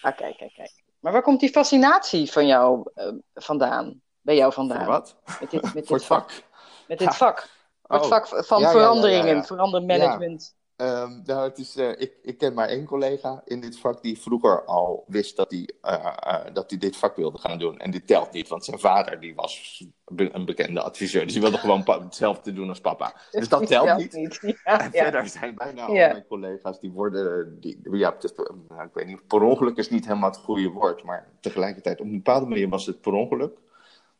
Ah, 0.00 0.16
kijk, 0.16 0.36
kijk, 0.36 0.52
kijk. 0.54 0.72
Maar 1.00 1.12
waar 1.12 1.22
komt 1.22 1.40
die 1.40 1.50
fascinatie 1.50 2.32
van 2.32 2.46
jou 2.46 2.90
uh, 2.94 3.08
vandaan? 3.34 4.00
Bij 4.20 4.36
jou 4.36 4.52
vandaan? 4.52 4.86
Wat? 4.86 5.16
Met 5.40 5.50
dit, 5.50 5.74
met 5.74 5.88
dit 5.88 6.04
vak. 6.04 6.30
Met 6.88 6.98
dit 6.98 7.16
vak. 7.16 7.54
Het 7.86 8.02
oh. 8.02 8.08
vak 8.08 8.26
van 8.26 8.60
ja, 8.60 8.70
veranderingen, 8.70 9.36
ja, 9.36 9.44
verandermanagement. 9.44 10.54
Um, 10.76 11.22
nou, 11.24 11.48
het 11.48 11.58
is, 11.58 11.76
uh, 11.76 11.88
ik, 11.88 12.12
ik 12.22 12.38
ken 12.38 12.54
maar 12.54 12.68
één 12.68 12.84
collega 12.84 13.42
in 13.44 13.60
dit 13.60 13.78
vak 13.78 14.02
die 14.02 14.20
vroeger 14.20 14.64
al 14.64 15.04
wist 15.06 15.36
dat 15.36 15.50
hij, 15.50 15.70
uh, 15.82 16.12
uh, 16.26 16.40
dat 16.52 16.70
hij 16.70 16.78
dit 16.78 16.96
vak 16.96 17.16
wilde 17.16 17.38
gaan 17.38 17.58
doen. 17.58 17.78
En 17.78 17.90
dit 17.90 18.06
telt 18.06 18.32
niet, 18.32 18.48
want 18.48 18.64
zijn 18.64 18.78
vader 18.78 19.20
die 19.20 19.34
was 19.34 19.84
een 20.04 20.44
bekende 20.44 20.82
adviseur. 20.82 21.24
Dus 21.24 21.32
die 21.32 21.42
wilde 21.42 21.58
gewoon 21.58 21.82
hetzelfde 21.84 22.52
doen 22.52 22.68
als 22.68 22.80
papa. 22.80 23.14
Dus 23.30 23.48
dat 23.48 23.66
telt 23.68 23.96
niet. 23.96 24.12
niet. 24.12 24.40
Ja, 24.64 24.80
en 24.80 24.90
verder 24.90 25.28
zijn 25.28 25.54
bijna 25.54 25.84
al 25.84 25.92
mijn 25.92 26.26
collega's 26.28 26.80
die 26.80 26.90
worden, 26.90 27.56
die, 27.60 27.78
ja, 27.90 28.16
is, 28.20 28.32
nou, 28.68 28.82
ik 28.86 28.94
weet 28.94 29.06
niet, 29.06 29.26
per 29.26 29.42
ongeluk 29.42 29.76
is 29.76 29.90
niet 29.90 30.06
helemaal 30.06 30.30
het 30.30 30.38
goede 30.38 30.68
woord. 30.68 31.02
Maar 31.02 31.28
tegelijkertijd, 31.40 32.00
op 32.00 32.06
een 32.06 32.12
bepaalde 32.12 32.46
manier 32.46 32.68
was 32.68 32.86
het 32.86 33.00
per 33.00 33.12
ongeluk. 33.12 33.58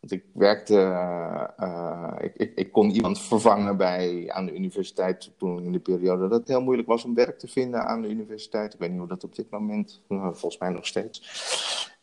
Want 0.07 0.23
ik 0.23 0.31
werkte, 0.33 0.75
uh, 1.61 2.13
ik, 2.21 2.35
ik, 2.35 2.53
ik, 2.55 2.73
kon 2.73 2.91
iemand 2.91 3.21
vervangen 3.21 3.77
bij, 3.77 4.25
aan 4.29 4.47
de 4.47 4.55
universiteit 4.55 5.33
toen 5.39 5.65
in 5.65 5.73
de 5.73 5.79
periode 5.79 6.29
dat 6.29 6.39
het 6.39 6.49
heel 6.49 6.63
moeilijk 6.63 6.89
was 6.89 7.05
om 7.05 7.15
werk 7.15 7.39
te 7.39 7.49
vinden 7.49 7.87
aan 7.87 8.03
de 8.03 8.09
universiteit. 8.09 8.75
Ik 8.75 8.81
weet 8.81 8.91
niet 8.91 8.99
hoe 8.99 9.09
dat 9.09 9.25
op 9.25 9.35
dit 9.35 9.51
moment, 9.51 10.03
uh, 10.09 10.23
volgens 10.23 10.59
mij 10.59 10.71
nog 10.71 10.87
steeds. 10.87 11.23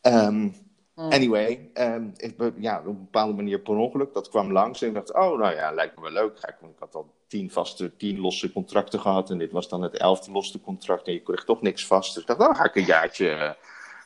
Um, 0.02 0.54
Anyway, 0.96 1.70
um, 1.74 2.12
ik, 2.16 2.36
ja, 2.58 2.80
op 2.80 2.86
een 2.86 3.00
bepaalde 3.00 3.34
manier 3.34 3.60
per 3.60 3.76
ongeluk, 3.76 4.14
dat 4.14 4.30
kwam 4.30 4.52
langs 4.52 4.82
en 4.82 4.88
ik 4.88 4.94
dacht, 4.94 5.14
oh 5.14 5.40
nou 5.40 5.56
ja, 5.56 5.72
lijkt 5.72 5.96
me 5.96 6.02
wel 6.02 6.12
leuk. 6.12 6.38
Ik, 6.38 6.70
ik 6.70 6.80
had 6.80 6.96
al 6.96 7.14
tien 7.28 7.52
vaste, 7.52 7.96
tien 7.96 8.20
losse 8.20 8.52
contracten 8.52 9.00
gehad 9.00 9.30
en 9.30 9.38
dit 9.38 9.52
was 9.52 9.70
dan 9.70 9.82
het 9.82 9.98
elfde 9.98 10.32
losse 10.32 10.62
contract 10.62 11.08
en 11.08 11.14
je 11.14 11.22
kreeg 11.22 11.44
toch 11.44 11.62
niks 11.62 11.86
vast. 11.86 12.14
Dus 12.14 12.22
ik 12.22 12.28
dacht, 12.28 12.40
nou 12.40 12.56
ga 12.56 12.64
ik 12.64 12.76
een 12.76 12.86
jaartje 12.86 13.58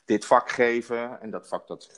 dit 0.06 0.26
vak 0.26 0.50
geven 0.50 1.22
en 1.22 1.30
dat 1.30 1.48
vak 1.48 1.68
dat 1.68 1.90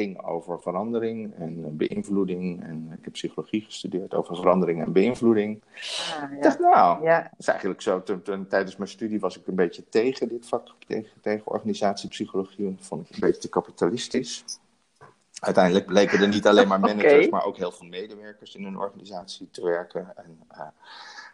ging 0.00 0.24
over 0.24 0.60
verandering 0.60 1.34
en 1.34 1.76
beïnvloeding. 1.76 2.62
En 2.62 2.88
ik 2.98 3.04
heb 3.04 3.12
psychologie 3.12 3.60
gestudeerd 3.60 4.14
over 4.14 4.36
verandering 4.36 4.84
en 4.84 4.92
beïnvloeding. 4.92 5.62
Ah, 5.62 6.30
ja. 6.30 6.36
Ik 6.36 6.42
dacht, 6.42 6.58
nou, 6.58 7.04
ja. 7.04 7.22
dat 7.22 7.38
is 7.38 7.46
eigenlijk 7.46 7.80
zo. 7.82 8.02
tijdens 8.48 8.76
mijn 8.76 8.90
studie 8.90 9.20
was 9.20 9.38
ik 9.38 9.46
een 9.46 9.54
beetje 9.54 9.88
tegen 9.88 10.28
dit 10.28 10.46
vak, 10.48 10.68
tegen, 10.86 11.20
tegen 11.20 11.46
organisatiepsychologie. 11.46 12.74
Dat 12.76 12.86
vond 12.86 13.08
ik 13.08 13.14
een 13.14 13.20
beetje 13.20 13.40
te 13.40 13.48
kapitalistisch. 13.48 14.44
Uiteindelijk 15.40 15.86
bleken 15.86 16.20
er 16.20 16.28
niet 16.28 16.46
alleen 16.46 16.68
maar 16.68 16.80
managers, 16.90 17.28
maar 17.28 17.44
ook 17.44 17.56
heel 17.56 17.72
veel 17.72 17.88
medewerkers 17.88 18.54
in 18.54 18.64
een 18.64 18.78
organisatie 18.78 19.48
te 19.50 19.62
werken. 19.62 20.16
En, 20.16 20.40
uh, 20.52 20.60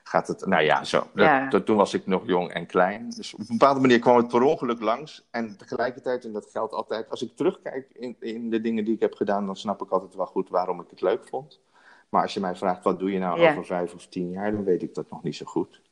gaat 0.08 0.28
het, 0.28 0.46
nou 0.46 0.62
ja, 0.62 0.84
zo. 0.84 1.06
Dat, 1.48 1.66
toen 1.66 1.76
was 1.76 1.94
ik 1.94 2.06
nog 2.06 2.26
jong 2.26 2.52
en 2.52 2.66
klein. 2.66 3.10
Dus 3.10 3.34
op 3.34 3.40
een 3.40 3.46
bepaalde 3.48 3.80
manier 3.80 3.98
kwam 3.98 4.16
het 4.16 4.28
per 4.28 4.42
ongeluk 4.42 4.80
langs. 4.80 5.26
En 5.30 5.56
tegelijkertijd, 5.56 6.24
en 6.24 6.32
dat 6.32 6.48
geldt 6.52 6.72
altijd, 6.72 7.10
als 7.10 7.22
ik 7.22 7.36
terugkijk 7.36 7.86
in, 7.92 8.16
in 8.20 8.50
de 8.50 8.60
dingen 8.60 8.84
die 8.84 8.94
ik 8.94 9.00
heb 9.00 9.14
gedaan, 9.14 9.46
dan 9.46 9.56
snap 9.56 9.82
ik 9.82 9.90
altijd 9.90 10.14
wel 10.14 10.26
goed 10.26 10.48
waarom 10.48 10.80
ik 10.80 10.90
het 10.90 11.00
leuk 11.00 11.28
vond. 11.28 11.60
Maar 12.08 12.22
als 12.22 12.34
je 12.34 12.40
mij 12.40 12.56
vraagt, 12.56 12.84
wat 12.84 12.98
doe 12.98 13.12
je 13.12 13.18
nou 13.18 13.40
over 13.40 13.64
vijf 13.64 13.94
of 13.94 14.06
tien 14.06 14.30
jaar, 14.30 14.52
dan 14.52 14.64
weet 14.64 14.82
ik 14.82 14.94
dat 14.94 15.10
nog 15.10 15.22
niet 15.22 15.36
zo 15.36 15.46
goed. 15.46 15.82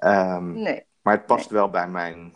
Um, 0.00 0.52
nee. 0.52 0.82
Maar 1.02 1.14
het 1.16 1.26
past 1.26 1.50
wel 1.50 1.70
bij 1.70 1.88
mijn. 1.88 2.34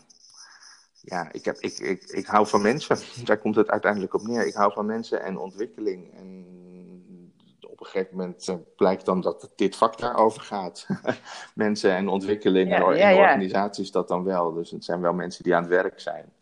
Ja, 1.00 1.32
ik, 1.32 1.44
heb, 1.44 1.56
ik, 1.56 1.78
ik, 1.78 2.04
ik 2.04 2.26
hou 2.26 2.46
van 2.46 2.62
mensen. 2.62 2.96
Daar 3.24 3.38
komt 3.38 3.56
het 3.56 3.70
uiteindelijk 3.70 4.14
op 4.14 4.26
neer. 4.26 4.46
Ik 4.46 4.54
hou 4.54 4.72
van 4.72 4.86
mensen 4.86 5.22
en 5.22 5.38
ontwikkeling. 5.38 6.14
En 6.14 6.57
op 7.78 7.86
een 7.86 7.90
gegeven 7.90 8.16
moment 8.16 8.48
uh, 8.48 8.54
blijkt 8.76 9.04
dan 9.04 9.20
dat 9.20 9.50
dit 9.56 9.76
vak 9.76 9.98
daarover 9.98 10.40
gaat. 10.40 10.86
mensen 11.54 11.90
en 11.90 12.08
ontwikkeling 12.08 12.74
en 12.74 12.82
organisaties 12.82 13.90
dat 13.90 14.08
dan 14.08 14.24
wel. 14.24 14.52
Dus 14.52 14.70
het 14.70 14.84
zijn 14.84 15.00
wel 15.00 15.12
mensen 15.12 15.44
die 15.44 15.54
aan 15.54 15.62
het 15.62 15.70
werk 15.70 16.00
zijn. 16.00 16.32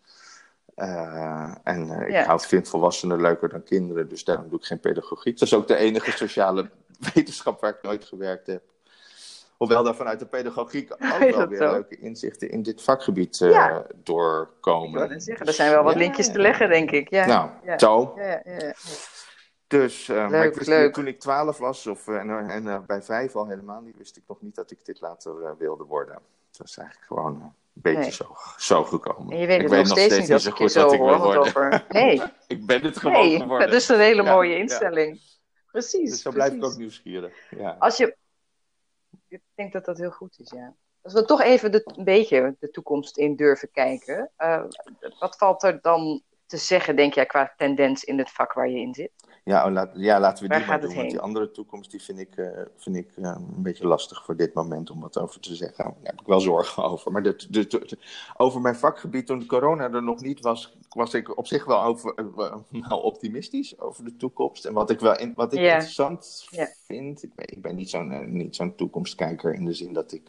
Uh, 0.77 1.55
en 1.63 1.87
uh, 1.87 2.09
ik 2.09 2.25
houd, 2.25 2.47
vind 2.47 2.69
volwassenen 2.69 3.21
leuker 3.21 3.49
dan 3.49 3.63
kinderen, 3.63 4.09
dus 4.09 4.25
daarom 4.25 4.49
doe 4.49 4.59
ik 4.59 4.65
geen 4.65 4.81
pedagogiek. 4.81 5.39
Dat 5.39 5.49
is 5.49 5.55
ook 5.55 5.69
de 5.69 5.77
enige 5.77 6.11
sociale 6.11 6.71
wetenschap 7.15 7.61
waar 7.61 7.71
ik 7.71 7.83
nooit 7.83 8.05
gewerkt 8.05 8.47
heb. 8.47 8.63
Hoewel 9.57 9.83
daar 9.83 9.95
vanuit 9.95 10.19
de 10.19 10.27
pedagogiek 10.27 10.93
ook 10.93 11.19
wel 11.37 11.49
weer 11.49 11.59
leuke 11.59 11.99
inzichten 11.99 12.51
in 12.51 12.63
dit 12.63 12.83
vakgebied 12.83 13.41
uh, 13.41 13.79
doorkomen. 14.03 15.11
Ik 15.11 15.21
zeggen, 15.21 15.47
er 15.47 15.53
zijn 15.53 15.71
wel 15.71 15.83
wat 15.83 15.95
linkjes 15.95 16.33
te 16.33 16.39
leggen, 16.39 16.69
denk 16.69 16.91
ik. 16.91 17.11
Ja. 17.11 17.27
Nou, 17.27 17.79
zo. 17.79 18.15
Dus, 19.67 20.09
uh, 20.09 20.31
maar 20.31 20.45
ik 20.45 20.55
wist 20.55 20.95
toen 20.95 21.07
ik 21.07 21.21
twaalf 21.21 21.59
was, 21.59 21.87
of, 21.87 22.07
uh, 22.07 22.17
en, 22.17 22.51
en 22.51 22.65
uh, 22.65 22.79
bij 22.87 23.03
vijf 23.03 23.37
al 23.37 23.47
helemaal 23.47 23.81
niet, 23.81 23.97
wist 23.97 24.17
ik 24.17 24.23
nog 24.27 24.43
niet 24.43 24.55
dat 24.55 24.71
ik 24.71 24.85
dit 24.85 25.01
later 25.01 25.57
wilde 25.59 25.85
worden. 25.85 26.15
Het 26.49 26.59
was 26.59 26.77
eigenlijk 26.77 27.07
gewoon 27.07 27.43
een 27.43 27.53
beetje 27.73 28.01
nee. 28.01 28.11
zo, 28.11 28.37
zo 28.57 28.85
gekomen. 28.85 29.33
En 29.33 29.39
je 29.41 29.47
weet 29.47 29.61
ik 29.61 29.69
weet 29.69 29.89
nog 29.89 29.99
steeds, 29.99 30.29
niet 30.29 30.41
zo 30.41 30.51
goed 30.51 30.73
wat 30.73 30.93
ik 30.93 31.01
wil 31.01 31.19
worden. 31.19 31.39
Over... 31.39 31.85
Nee. 31.89 32.23
ik 32.47 32.67
ben 32.67 32.83
het 32.83 32.97
gewoon 32.97 33.29
nee, 33.29 33.41
geworden. 33.41 33.69
Dat 33.69 33.77
is 33.77 33.89
een 33.89 34.01
hele 34.01 34.23
ja, 34.23 34.33
mooie 34.33 34.57
instelling. 34.57 35.17
Ja. 35.17 35.23
Precies. 35.71 36.11
Dus 36.11 36.23
zo 36.23 36.31
blijf 36.31 36.53
ik 36.53 36.65
ook 36.65 36.77
nieuwsgierig. 36.77 37.51
Ja. 37.51 37.77
Als 37.79 37.97
je... 37.97 38.17
Ik 39.29 39.41
denk 39.55 39.73
dat 39.73 39.85
dat 39.85 39.99
heel 39.99 40.11
goed 40.11 40.39
is, 40.39 40.51
ja. 40.51 40.75
Als 41.03 41.13
we 41.13 41.25
toch 41.25 41.43
even 41.43 41.73
de, 41.73 41.93
een 41.97 42.05
beetje 42.05 42.57
de 42.59 42.71
toekomst 42.71 43.17
in 43.17 43.37
durven 43.37 43.71
kijken. 43.71 44.31
wat 45.19 45.37
valt 45.37 45.63
er 45.63 45.79
dan 45.83 46.23
te 46.47 46.57
zeggen, 46.57 46.97
denk 46.97 47.15
jij, 47.15 47.27
qua 47.27 47.55
tendens 47.57 48.05
in 48.05 48.19
het 48.19 48.31
vak 48.31 48.53
waar 48.53 48.69
je 48.69 48.79
in 48.79 48.95
zit? 48.95 49.11
Ja, 49.47 49.67
oh, 49.67 49.73
laat, 49.73 49.91
ja 49.95 50.21
laten 50.21 50.49
we 50.49 50.57
die 50.57 50.67
maar 50.67 50.81
doen. 50.81 50.95
Want 50.95 51.11
die 51.11 51.21
andere 51.21 51.51
toekomst 51.51 51.91
die 51.91 52.03
vind 52.03 52.19
ik, 52.19 52.37
uh, 52.37 52.49
vind 52.77 52.97
ik 52.97 53.17
uh, 53.17 53.25
een 53.25 53.63
beetje 53.63 53.87
lastig 53.87 54.25
voor 54.25 54.37
dit 54.37 54.55
moment 54.55 54.91
om 54.91 55.01
wat 55.01 55.19
over 55.19 55.41
te 55.41 55.55
zeggen. 55.55 55.85
Daar 55.85 55.95
heb 56.03 56.21
ik 56.21 56.27
wel 56.27 56.41
zorgen 56.41 56.83
over. 56.91 57.13
Maar 57.13 57.23
de, 57.23 57.47
de, 57.51 57.67
de, 57.67 57.99
over 58.37 58.61
mijn 58.61 58.77
vakgebied, 58.77 59.27
toen 59.27 59.47
corona 59.47 59.91
er 59.91 60.03
nog 60.03 60.21
niet 60.21 60.41
was, 60.41 60.77
was 60.89 61.15
ik 61.15 61.39
op 61.39 61.47
zich 61.47 61.65
wel, 61.65 61.83
over, 61.83 62.15
uh, 62.71 63.05
optimistisch 63.05 63.81
over 63.81 64.05
de 64.05 64.17
toekomst. 64.17 64.65
En 64.65 64.73
wat 64.73 64.91
ik, 64.91 65.01
wel 65.01 65.19
in, 65.19 65.33
wat 65.35 65.53
ik 65.53 65.59
yeah. 65.59 65.73
interessant 65.73 66.47
yeah. 66.51 66.69
Vind, 66.87 67.23
ik 67.23 67.35
ben, 67.35 67.47
ik 67.49 67.63
ben 67.63 67.77
niet 67.77 67.91
zo'n 67.91 68.37
niet 68.37 68.57
zo'n 68.57 68.75
toekomstkijker 68.75 69.55
in 69.55 69.65
de 69.65 69.73
zin 69.73 69.93
dat 69.93 70.13
ik 70.13 70.23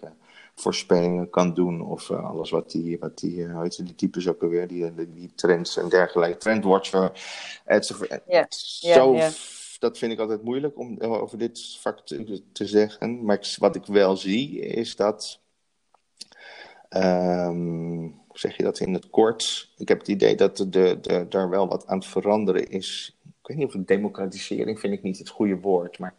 voorspellingen 0.55 1.29
kan 1.29 1.53
doen. 1.53 1.81
Of 1.81 2.09
uh, 2.09 2.29
alles 2.29 2.49
wat 2.49 2.71
die, 2.71 2.99
wat 2.99 3.19
die, 3.19 3.37
uh, 3.37 3.69
die 3.69 3.95
types 3.95 4.27
ook 4.27 4.43
alweer, 4.43 4.67
die, 4.67 4.95
die, 4.95 5.13
die 5.13 5.31
trends 5.35 5.77
en 5.77 5.89
dergelijke, 5.89 6.37
trendwatcher, 6.37 7.11
enzovoort. 7.65 8.21
Yeah. 8.27 8.45
Zo, 8.49 9.13
yeah, 9.13 9.31
dat 9.79 9.97
vind 9.97 10.11
ik 10.11 10.19
altijd 10.19 10.43
moeilijk 10.43 10.79
om 10.79 10.99
over 10.99 11.37
dit 11.37 11.77
vak 11.79 12.05
te, 12.05 12.41
te 12.51 12.65
zeggen. 12.65 13.25
Maar 13.25 13.55
wat 13.59 13.75
ik 13.75 13.85
wel 13.85 14.17
zie, 14.17 14.59
is 14.59 14.95
dat 14.95 15.39
Um, 16.89 18.15
hoe 18.27 18.39
zeg 18.39 18.57
je 18.57 18.63
dat 18.63 18.79
in 18.79 18.93
het 18.93 19.09
kort? 19.09 19.69
Ik 19.77 19.87
heb 19.87 19.99
het 19.99 20.07
idee 20.07 20.35
dat 20.35 20.57
de, 20.57 20.97
de, 21.01 21.25
daar 21.29 21.49
wel 21.49 21.67
wat 21.67 21.87
aan 21.87 21.97
het 21.97 22.07
veranderen 22.07 22.69
is. 22.69 23.17
Ik 23.23 23.47
weet 23.47 23.57
niet 23.57 23.67
of 23.67 23.85
democratisering 23.85 24.79
vind 24.79 24.93
ik 24.93 25.03
niet 25.03 25.17
het 25.17 25.29
goede 25.29 25.59
woord, 25.59 25.99
maar 25.99 26.15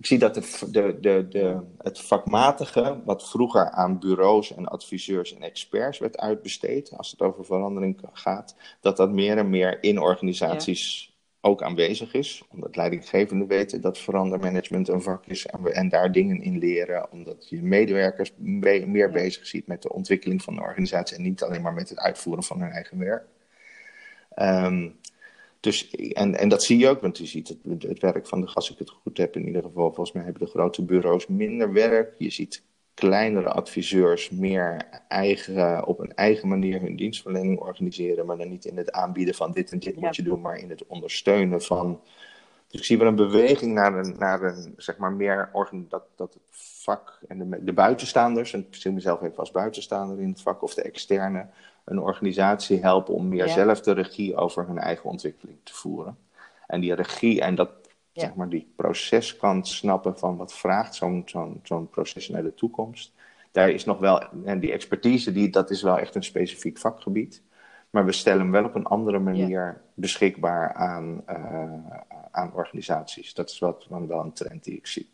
ik 0.00 0.06
zie 0.06 0.18
dat 0.18 0.34
de, 0.34 0.70
de, 0.70 0.98
de, 1.00 1.26
de, 1.28 1.60
het 1.78 2.00
vakmatige, 2.00 3.00
wat 3.04 3.28
vroeger 3.30 3.70
aan 3.70 3.98
bureaus 3.98 4.54
en 4.54 4.66
adviseurs 4.66 5.34
en 5.34 5.42
experts 5.42 5.98
werd 5.98 6.18
uitbesteed, 6.18 6.92
als 6.96 7.10
het 7.10 7.20
over 7.20 7.44
verandering 7.44 8.00
gaat, 8.12 8.56
dat 8.80 8.96
dat 8.96 9.12
meer 9.12 9.38
en 9.38 9.50
meer 9.50 9.82
in 9.82 10.00
organisaties 10.00 11.14
ook 11.40 11.62
aanwezig 11.62 12.14
is. 12.14 12.42
Omdat 12.50 12.76
leidinggevenden 12.76 13.46
weten 13.46 13.80
dat 13.80 13.98
verandermanagement 13.98 14.88
een 14.88 15.02
vak 15.02 15.26
is 15.26 15.46
en, 15.46 15.62
we, 15.62 15.72
en 15.72 15.88
daar 15.88 16.12
dingen 16.12 16.42
in 16.42 16.58
leren. 16.58 17.12
Omdat 17.12 17.48
je 17.48 17.62
medewerkers 17.62 18.32
meer 18.38 19.10
bezig 19.10 19.46
ziet 19.46 19.66
met 19.66 19.82
de 19.82 19.92
ontwikkeling 19.92 20.42
van 20.42 20.54
de 20.54 20.60
organisatie 20.60 21.16
en 21.16 21.22
niet 21.22 21.42
alleen 21.42 21.62
maar 21.62 21.74
met 21.74 21.88
het 21.88 21.98
uitvoeren 21.98 22.44
van 22.44 22.60
hun 22.60 22.70
eigen 22.70 22.98
werk. 22.98 23.24
Um, 24.36 24.98
dus, 25.60 25.90
en, 25.90 26.34
en 26.38 26.48
dat 26.48 26.62
zie 26.62 26.78
je 26.78 26.88
ook, 26.88 27.00
want 27.00 27.18
je 27.18 27.26
ziet 27.26 27.48
het, 27.48 27.82
het 27.82 28.00
werk 28.00 28.26
van 28.26 28.40
de 28.40 28.46
gas, 28.46 28.56
als 28.56 28.70
ik 28.70 28.78
het 28.78 28.90
goed 28.90 29.18
heb 29.18 29.36
in 29.36 29.46
ieder 29.46 29.62
geval. 29.62 29.86
Volgens 29.86 30.12
mij 30.12 30.24
hebben 30.24 30.42
de 30.42 30.50
grote 30.50 30.84
bureaus 30.84 31.26
minder 31.26 31.72
werk. 31.72 32.14
Je 32.18 32.30
ziet 32.30 32.62
kleinere 32.94 33.48
adviseurs 33.48 34.30
meer 34.30 35.00
eigen, 35.08 35.86
op 35.86 35.98
een 35.98 36.14
eigen 36.14 36.48
manier 36.48 36.80
hun 36.80 36.96
dienstverlening 36.96 37.58
organiseren. 37.58 38.26
Maar 38.26 38.36
dan 38.36 38.48
niet 38.48 38.64
in 38.64 38.76
het 38.76 38.92
aanbieden 38.92 39.34
van 39.34 39.52
dit 39.52 39.72
en 39.72 39.78
dit 39.78 39.96
moet 39.96 40.16
je 40.16 40.22
doen, 40.22 40.40
maar 40.40 40.58
in 40.58 40.70
het 40.70 40.86
ondersteunen 40.86 41.62
van. 41.62 42.00
Dus 42.68 42.80
ik 42.80 42.86
zie 42.86 42.98
wel 42.98 43.06
een 43.06 43.14
beweging 43.14 43.72
naar 43.74 43.94
een, 43.94 44.14
naar 44.18 44.42
een 44.42 44.74
zeg 44.76 44.96
maar 44.96 45.12
meer 45.12 45.50
dat, 45.88 46.02
dat 46.16 46.34
het 46.34 46.42
vak 46.82 47.20
en 47.28 47.38
de, 47.38 47.64
de 47.64 47.72
buitenstaanders, 47.72 48.52
en 48.52 48.66
ik 48.70 48.74
zie 48.74 48.92
mezelf 48.92 49.22
even 49.22 49.36
als 49.36 49.50
buitenstaander 49.50 50.20
in 50.20 50.28
het 50.28 50.42
vak, 50.42 50.62
of 50.62 50.74
de 50.74 50.82
externe, 50.82 51.46
een 51.90 51.98
organisatie 51.98 52.80
helpen 52.80 53.14
om 53.14 53.28
meer 53.28 53.48
zelf 53.48 53.80
de 53.80 53.92
regie 53.92 54.36
over 54.36 54.66
hun 54.66 54.78
eigen 54.78 55.10
ontwikkeling 55.10 55.58
te 55.62 55.74
voeren. 55.74 56.18
En 56.66 56.80
die 56.80 56.94
regie 56.94 57.40
en 57.40 57.54
dat, 57.54 57.70
zeg 58.12 58.34
maar, 58.34 58.48
die 58.48 58.72
proceskant 58.76 59.68
snappen 59.68 60.18
van 60.18 60.36
wat 60.36 60.54
vraagt 60.54 60.94
zo'n 60.94 61.22
zo'n 61.26 61.60
zo'n 61.62 61.88
proces 61.88 62.28
naar 62.28 62.42
de 62.42 62.54
toekomst. 62.54 63.12
Daar 63.52 63.70
is 63.70 63.84
nog 63.84 63.98
wel, 63.98 64.22
en 64.44 64.60
die 64.60 64.72
expertise, 64.72 65.32
die, 65.32 65.50
dat 65.50 65.70
is 65.70 65.82
wel 65.82 65.98
echt 65.98 66.14
een 66.14 66.24
specifiek 66.24 66.78
vakgebied. 66.78 67.42
Maar 67.90 68.04
we 68.04 68.12
stellen 68.12 68.40
hem 68.40 68.50
wel 68.50 68.64
op 68.64 68.74
een 68.74 68.86
andere 68.86 69.18
manier 69.18 69.80
beschikbaar 69.94 70.74
aan, 70.74 71.22
uh, 71.30 71.96
aan 72.30 72.52
organisaties. 72.54 73.34
Dat 73.34 73.50
is 73.50 73.58
wat, 73.58 73.86
wel 73.88 74.20
een 74.20 74.32
trend 74.32 74.64
die 74.64 74.76
ik 74.76 74.86
zie. 74.86 75.08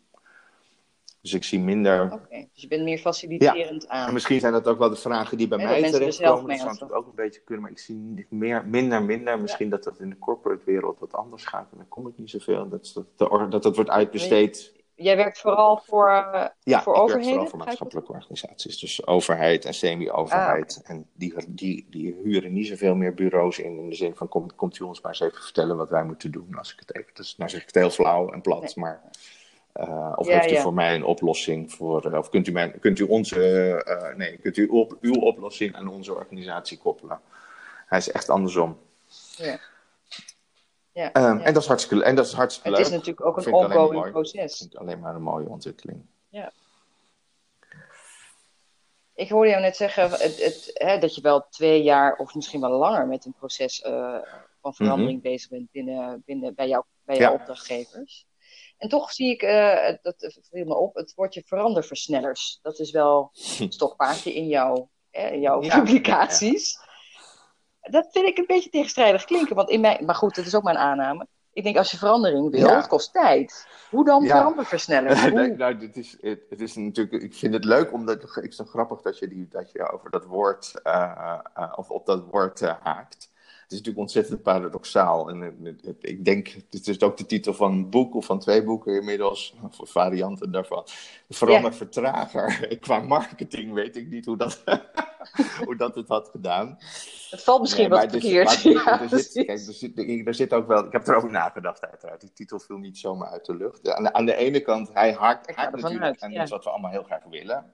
Dus 1.27 1.35
ik 1.35 1.43
zie 1.43 1.59
minder. 1.59 2.11
Oké, 2.13 2.47
dus 2.53 2.61
je 2.61 2.67
bent 2.67 2.83
meer 2.83 2.97
faciliterend 2.97 3.83
ja. 3.83 3.89
aan. 3.89 4.07
En 4.07 4.13
misschien 4.13 4.39
zijn 4.39 4.53
dat 4.53 4.67
ook 4.67 4.77
wel 4.77 4.89
de 4.89 4.95
vragen 4.95 5.37
die 5.37 5.47
bij 5.47 5.57
mij 5.57 5.91
terechtkomen. 5.91 6.47
Dat 6.47 6.57
zou 6.57 6.69
natuurlijk 6.69 6.99
ook 6.99 7.07
een 7.07 7.15
beetje 7.15 7.41
kunnen, 7.41 7.63
maar 7.63 7.71
ik 7.71 7.79
zie 7.79 8.27
meer, 8.29 8.65
minder, 8.65 9.03
minder. 9.03 9.39
Misschien 9.39 9.69
dat 9.69 9.83
dat 9.83 9.99
in 9.99 10.09
de 10.09 10.17
corporate 10.17 10.61
wereld 10.65 10.99
wat 10.99 11.13
anders 11.13 11.45
gaat. 11.45 11.71
En 11.71 11.77
dan 11.77 11.87
kom 11.87 12.07
ik 12.07 12.17
niet 12.17 12.29
zoveel. 12.29 12.69
Dat 12.69 12.91
dat, 13.15 13.51
dat, 13.51 13.63
dat 13.63 13.75
wordt 13.75 13.89
uitbesteed. 13.89 14.75
Jij 14.95 15.15
werkt 15.15 15.39
vooral 15.39 15.81
voor, 15.85 16.09
uh, 16.09 16.45
ja, 16.63 16.81
voor 16.81 16.95
ik 16.95 16.99
overheden? 16.99 17.25
werk 17.25 17.33
vooral 17.33 17.47
voor 17.47 17.59
maatschappelijke 17.59 18.11
organisaties. 18.11 18.79
Dus 18.79 19.07
overheid 19.07 19.65
en 19.65 19.73
semi-overheid. 19.73 20.81
Ah, 20.83 20.89
En 20.89 21.07
die, 21.13 21.33
die, 21.47 21.87
die 21.89 22.15
huren 22.23 22.53
niet 22.53 22.67
zoveel 22.67 22.95
meer 22.95 23.13
bureaus 23.13 23.59
in. 23.59 23.77
In 23.77 23.89
de 23.89 23.95
zin 23.95 24.15
van, 24.15 24.27
komt 24.27 24.55
komt 24.55 24.79
u 24.79 24.83
ons 24.83 25.01
maar 25.01 25.11
eens 25.11 25.21
even 25.21 25.41
vertellen 25.41 25.77
wat 25.77 25.89
wij 25.89 26.03
moeten 26.03 26.31
doen. 26.31 26.55
Als 26.57 26.73
ik 26.73 26.79
het 26.79 26.95
even, 26.95 27.11
dus, 27.13 27.37
nou 27.37 27.49
zeg 27.49 27.59
ik 27.59 27.65
het 27.65 27.75
heel 27.75 27.89
flauw 27.89 28.31
en 28.31 28.41
plat, 28.41 28.75
maar... 28.75 29.01
Uh, 29.79 30.13
of 30.15 30.27
heeft 30.27 30.51
u 30.51 30.55
voor 30.57 30.73
mij 30.73 30.95
een 30.95 31.03
oplossing 31.03 31.73
voor, 31.73 32.11
uh, 32.11 32.17
of 32.17 32.29
kunt 32.29 32.47
u, 32.47 32.51
mijn, 32.51 32.79
kunt 32.79 32.99
u 32.99 33.03
onze, 33.03 33.39
uh, 33.87 34.15
nee, 34.15 34.37
kunt 34.37 34.57
u 34.57 34.67
op, 34.67 34.97
uw 35.01 35.13
oplossing 35.13 35.75
aan 35.75 35.87
onze 35.87 36.13
organisatie 36.13 36.77
koppelen? 36.77 37.21
Hij 37.85 37.97
is 37.97 38.11
echt 38.11 38.29
andersom. 38.29 38.79
Ja. 39.35 39.59
Ja, 40.91 41.07
um, 41.15 41.37
ja. 41.37 41.43
En 41.43 41.53
dat 41.53 41.61
is 41.61 41.67
hartstikke, 41.67 42.03
en 42.03 42.15
dat 42.15 42.25
is 42.25 42.33
hartstikke 42.33 42.69
het 42.69 42.77
leuk. 42.77 42.85
Het 42.85 42.95
is 42.95 42.99
natuurlijk 43.05 43.27
ook 43.27 43.45
een 43.45 43.53
ongoing 43.53 44.11
proces. 44.11 44.51
Ik 44.51 44.57
vind 44.57 44.71
het 44.71 44.81
alleen 44.81 44.99
maar 44.99 45.15
een 45.15 45.21
mooie 45.21 45.49
ontwikkeling. 45.49 46.05
Ja. 46.29 46.51
Ik 49.15 49.29
hoorde 49.29 49.49
jou 49.49 49.61
net 49.61 49.75
zeggen 49.75 50.09
het, 50.09 50.43
het, 50.43 50.71
hè, 50.73 50.97
dat 50.97 51.15
je 51.15 51.21
wel 51.21 51.47
twee 51.49 51.83
jaar 51.83 52.15
of 52.15 52.35
misschien 52.35 52.61
wel 52.61 52.71
langer 52.71 53.07
met 53.07 53.25
een 53.25 53.33
proces 53.33 53.81
van 54.61 54.73
verandering 54.73 55.17
mm 55.17 55.23
-hmm. 55.23 55.31
bezig 55.31 55.49
bent 55.49 55.71
binnen, 55.71 56.23
binnen, 56.25 56.55
bij, 56.55 56.67
jou, 56.67 56.83
bij 57.05 57.17
jouw 57.17 57.33
opdrachtgevers. 57.33 58.26
En 58.77 58.89
toch 58.89 59.11
zie 59.11 59.31
ik, 59.31 59.41
uh, 59.41 59.95
dat 60.01 60.39
viel 60.51 60.65
me 60.65 60.75
op, 60.75 60.95
het 60.95 61.13
woordje 61.15 61.43
veranderversnellers. 61.45 62.59
Dat 62.61 62.79
is 62.79 62.91
wel 62.91 63.31
een 63.59 63.71
stokpaardje 63.71 64.33
in 64.33 64.47
jouw, 64.47 64.89
in 65.11 65.39
jouw 65.39 65.63
ja, 65.63 65.79
publicaties. 65.79 66.79
Ja. 67.81 67.89
Dat 67.91 68.07
vind 68.11 68.27
ik 68.27 68.37
een 68.37 68.45
beetje 68.47 68.69
tegenstrijdig 68.69 69.25
klinken. 69.25 69.55
Want 69.55 69.69
in 69.69 69.81
mijn, 69.81 70.05
maar 70.05 70.15
goed, 70.15 70.35
dat 70.35 70.45
is 70.45 70.55
ook 70.55 70.63
mijn 70.63 70.77
aanname. 70.77 71.27
Ik 71.53 71.63
denk, 71.63 71.77
als 71.77 71.91
je 71.91 71.97
verandering 71.97 72.51
wil, 72.51 72.59
ja. 72.59 72.75
het 72.75 72.87
kost 72.87 73.13
tijd. 73.13 73.67
Hoe 73.89 74.05
dan 74.05 74.23
ja. 74.23 74.35
veranderversnellers? 74.37 75.21
Hoe... 75.29 75.31
nee, 75.31 75.55
nou, 75.55 75.77
dit 75.77 75.97
is, 75.97 76.17
het, 76.21 76.39
het, 76.49 76.61
is 76.61 76.75
natuurlijk, 76.75 77.23
ik 77.23 77.33
vind 77.33 77.53
het 77.53 77.65
leuk, 77.65 77.93
omdat 77.93 78.23
ik 78.23 78.29
vind 78.31 78.57
het 78.57 78.69
grappig 78.69 79.01
dat 79.01 79.19
je, 79.19 79.27
die, 79.27 79.47
dat 79.47 79.71
je 79.71 79.91
over 79.91 80.09
dat 80.09 80.25
woord, 80.25 80.73
uh, 80.83 81.39
uh, 81.57 81.73
of 81.75 81.89
op 81.89 82.05
dat 82.05 82.23
woord 82.31 82.59
haakt. 82.59 83.31
Het 83.67 83.75
is 83.75 83.81
natuurlijk 83.81 84.07
ontzettend 84.07 84.43
paradoxaal. 84.43 85.29
En 85.29 85.77
ik 85.99 86.25
denk, 86.25 86.55
dit 86.69 86.87
is 86.87 87.01
ook 87.01 87.17
de 87.17 87.25
titel 87.25 87.53
van 87.53 87.71
een 87.71 87.89
boek 87.89 88.15
of 88.15 88.25
van 88.25 88.39
twee 88.39 88.63
boeken 88.63 88.95
inmiddels, 88.95 89.55
of 89.79 89.89
varianten 89.89 90.51
daarvan. 90.51 90.83
Verander 91.29 91.71
ja. 91.71 91.77
vertrager. 91.77 92.67
Qua 92.79 92.99
marketing 92.99 93.73
weet 93.73 93.95
ik 93.95 94.09
niet 94.09 94.25
hoe 94.25 94.37
dat, 94.37 94.63
hoe 95.65 95.75
dat 95.75 95.95
het 95.95 96.07
had 96.07 96.29
gedaan. 96.29 96.77
Het 97.29 97.43
valt 97.43 97.61
misschien 97.61 97.89
nee, 97.89 97.99
wat 97.99 98.11
verkeerd. 98.11 98.49
Dus, 98.49 98.63
ja, 98.83 99.01
er, 99.01 99.09
zit, 99.09 99.45
kijk, 99.45 99.49
er, 99.49 99.73
zit, 99.73 100.27
er 100.27 100.33
zit 100.33 100.53
ook 100.53 100.67
wel, 100.67 100.85
ik 100.85 100.91
heb 100.91 101.07
erover 101.07 101.31
nagedacht 101.31 101.85
uiteraard. 101.85 102.21
Die 102.21 102.33
titel 102.33 102.59
viel 102.59 102.77
niet 102.77 102.97
zomaar 102.97 103.29
uit 103.29 103.45
de 103.45 103.55
lucht. 103.55 103.89
Aan 103.89 104.03
de, 104.03 104.13
aan 104.13 104.25
de 104.25 104.35
ene 104.35 104.59
kant, 104.59 104.89
hij 104.93 105.13
haakt, 105.13 105.55
haakt 105.55 105.75
natuurlijk 105.75 106.03
uit, 106.03 106.21
aan 106.21 106.31
ja. 106.31 106.41
iets 106.41 106.51
wat 106.51 106.63
we 106.63 106.69
allemaal 106.69 106.91
heel 106.91 107.03
graag 107.03 107.23
willen. 107.29 107.71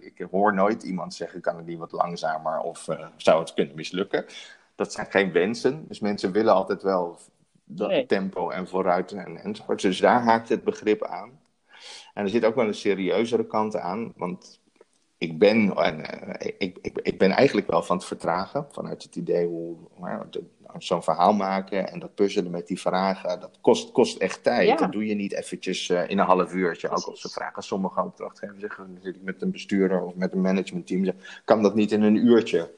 Ik 0.00 0.26
hoor 0.30 0.54
nooit 0.54 0.82
iemand 0.82 1.14
zeggen, 1.14 1.40
kan 1.40 1.56
het 1.56 1.66
niet 1.66 1.78
wat 1.78 1.92
langzamer 1.92 2.58
of 2.60 2.88
uh, 2.88 3.06
zou 3.16 3.40
het 3.40 3.54
kunnen 3.54 3.74
mislukken 3.74 4.24
dat 4.80 4.92
zijn 4.92 5.06
geen 5.10 5.32
wensen. 5.32 5.84
Dus 5.88 6.00
mensen 6.00 6.32
willen 6.32 6.54
altijd 6.54 6.82
wel 6.82 7.18
dat 7.64 7.88
nee. 7.88 8.06
tempo 8.06 8.50
en 8.50 8.68
vooruit 8.68 9.12
en, 9.12 9.36
enzovoort. 9.36 9.80
Dus 9.80 9.98
daar 9.98 10.22
haakt 10.22 10.48
het 10.48 10.64
begrip 10.64 11.04
aan. 11.04 11.30
En 12.14 12.24
er 12.24 12.30
zit 12.30 12.44
ook 12.44 12.54
wel 12.54 12.66
een 12.66 12.74
serieuzere 12.74 13.46
kant 13.46 13.76
aan, 13.76 14.12
want 14.16 14.60
ik 15.18 15.38
ben, 15.38 15.64
uh, 15.66 16.32
ik, 16.58 16.78
ik, 16.82 16.98
ik 17.02 17.18
ben 17.18 17.30
eigenlijk 17.30 17.70
wel 17.70 17.82
van 17.82 17.96
het 17.96 18.06
vertragen. 18.06 18.66
Vanuit 18.70 19.02
het 19.02 19.16
idee 19.16 19.46
hoe 19.46 19.76
uh, 20.02 20.20
zo'n 20.78 21.02
verhaal 21.02 21.32
maken 21.32 21.90
en 21.90 21.98
dat 21.98 22.14
puzzelen 22.14 22.50
met 22.50 22.66
die 22.66 22.80
vragen, 22.80 23.40
dat 23.40 23.58
kost, 23.60 23.92
kost 23.92 24.18
echt 24.18 24.42
tijd. 24.42 24.68
Ja. 24.68 24.76
Dat 24.76 24.92
doe 24.92 25.06
je 25.06 25.14
niet 25.14 25.32
eventjes 25.32 25.88
uh, 25.88 26.08
in 26.08 26.18
een 26.18 26.26
half 26.26 26.54
uurtje. 26.54 26.88
Precies. 26.88 27.06
Ook 27.06 27.10
als 27.10 27.20
ze 27.20 27.28
vragen, 27.28 27.62
sommige 27.62 28.02
opdrachtgevers 28.02 28.60
zeggen, 28.60 28.98
ik 29.02 29.22
met 29.22 29.42
een 29.42 29.50
bestuurder 29.50 30.02
of 30.02 30.14
met 30.14 30.32
een 30.32 30.40
managementteam, 30.40 31.12
kan 31.44 31.62
dat 31.62 31.74
niet 31.74 31.92
in 31.92 32.02
een 32.02 32.26
uurtje 32.26 32.70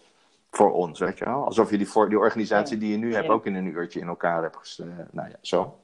voor 0.57 0.73
ons, 0.73 0.99
weet 0.99 1.19
je 1.19 1.25
wel? 1.25 1.45
Alsof 1.45 1.71
je 1.71 1.79
die, 1.79 1.89
voor, 1.89 2.09
die 2.09 2.19
organisatie 2.19 2.79
die 2.79 2.91
je 2.91 2.97
nu 2.97 3.15
hebt 3.15 3.29
ook 3.29 3.47
in 3.47 3.55
een 3.55 3.67
uurtje 3.67 4.01
in 4.01 4.09
elkaar 4.09 4.43
hebt 4.43 4.57
geslagen. 4.57 5.09
Nou 5.11 5.29
ja, 5.29 5.37
zo. 5.41 5.81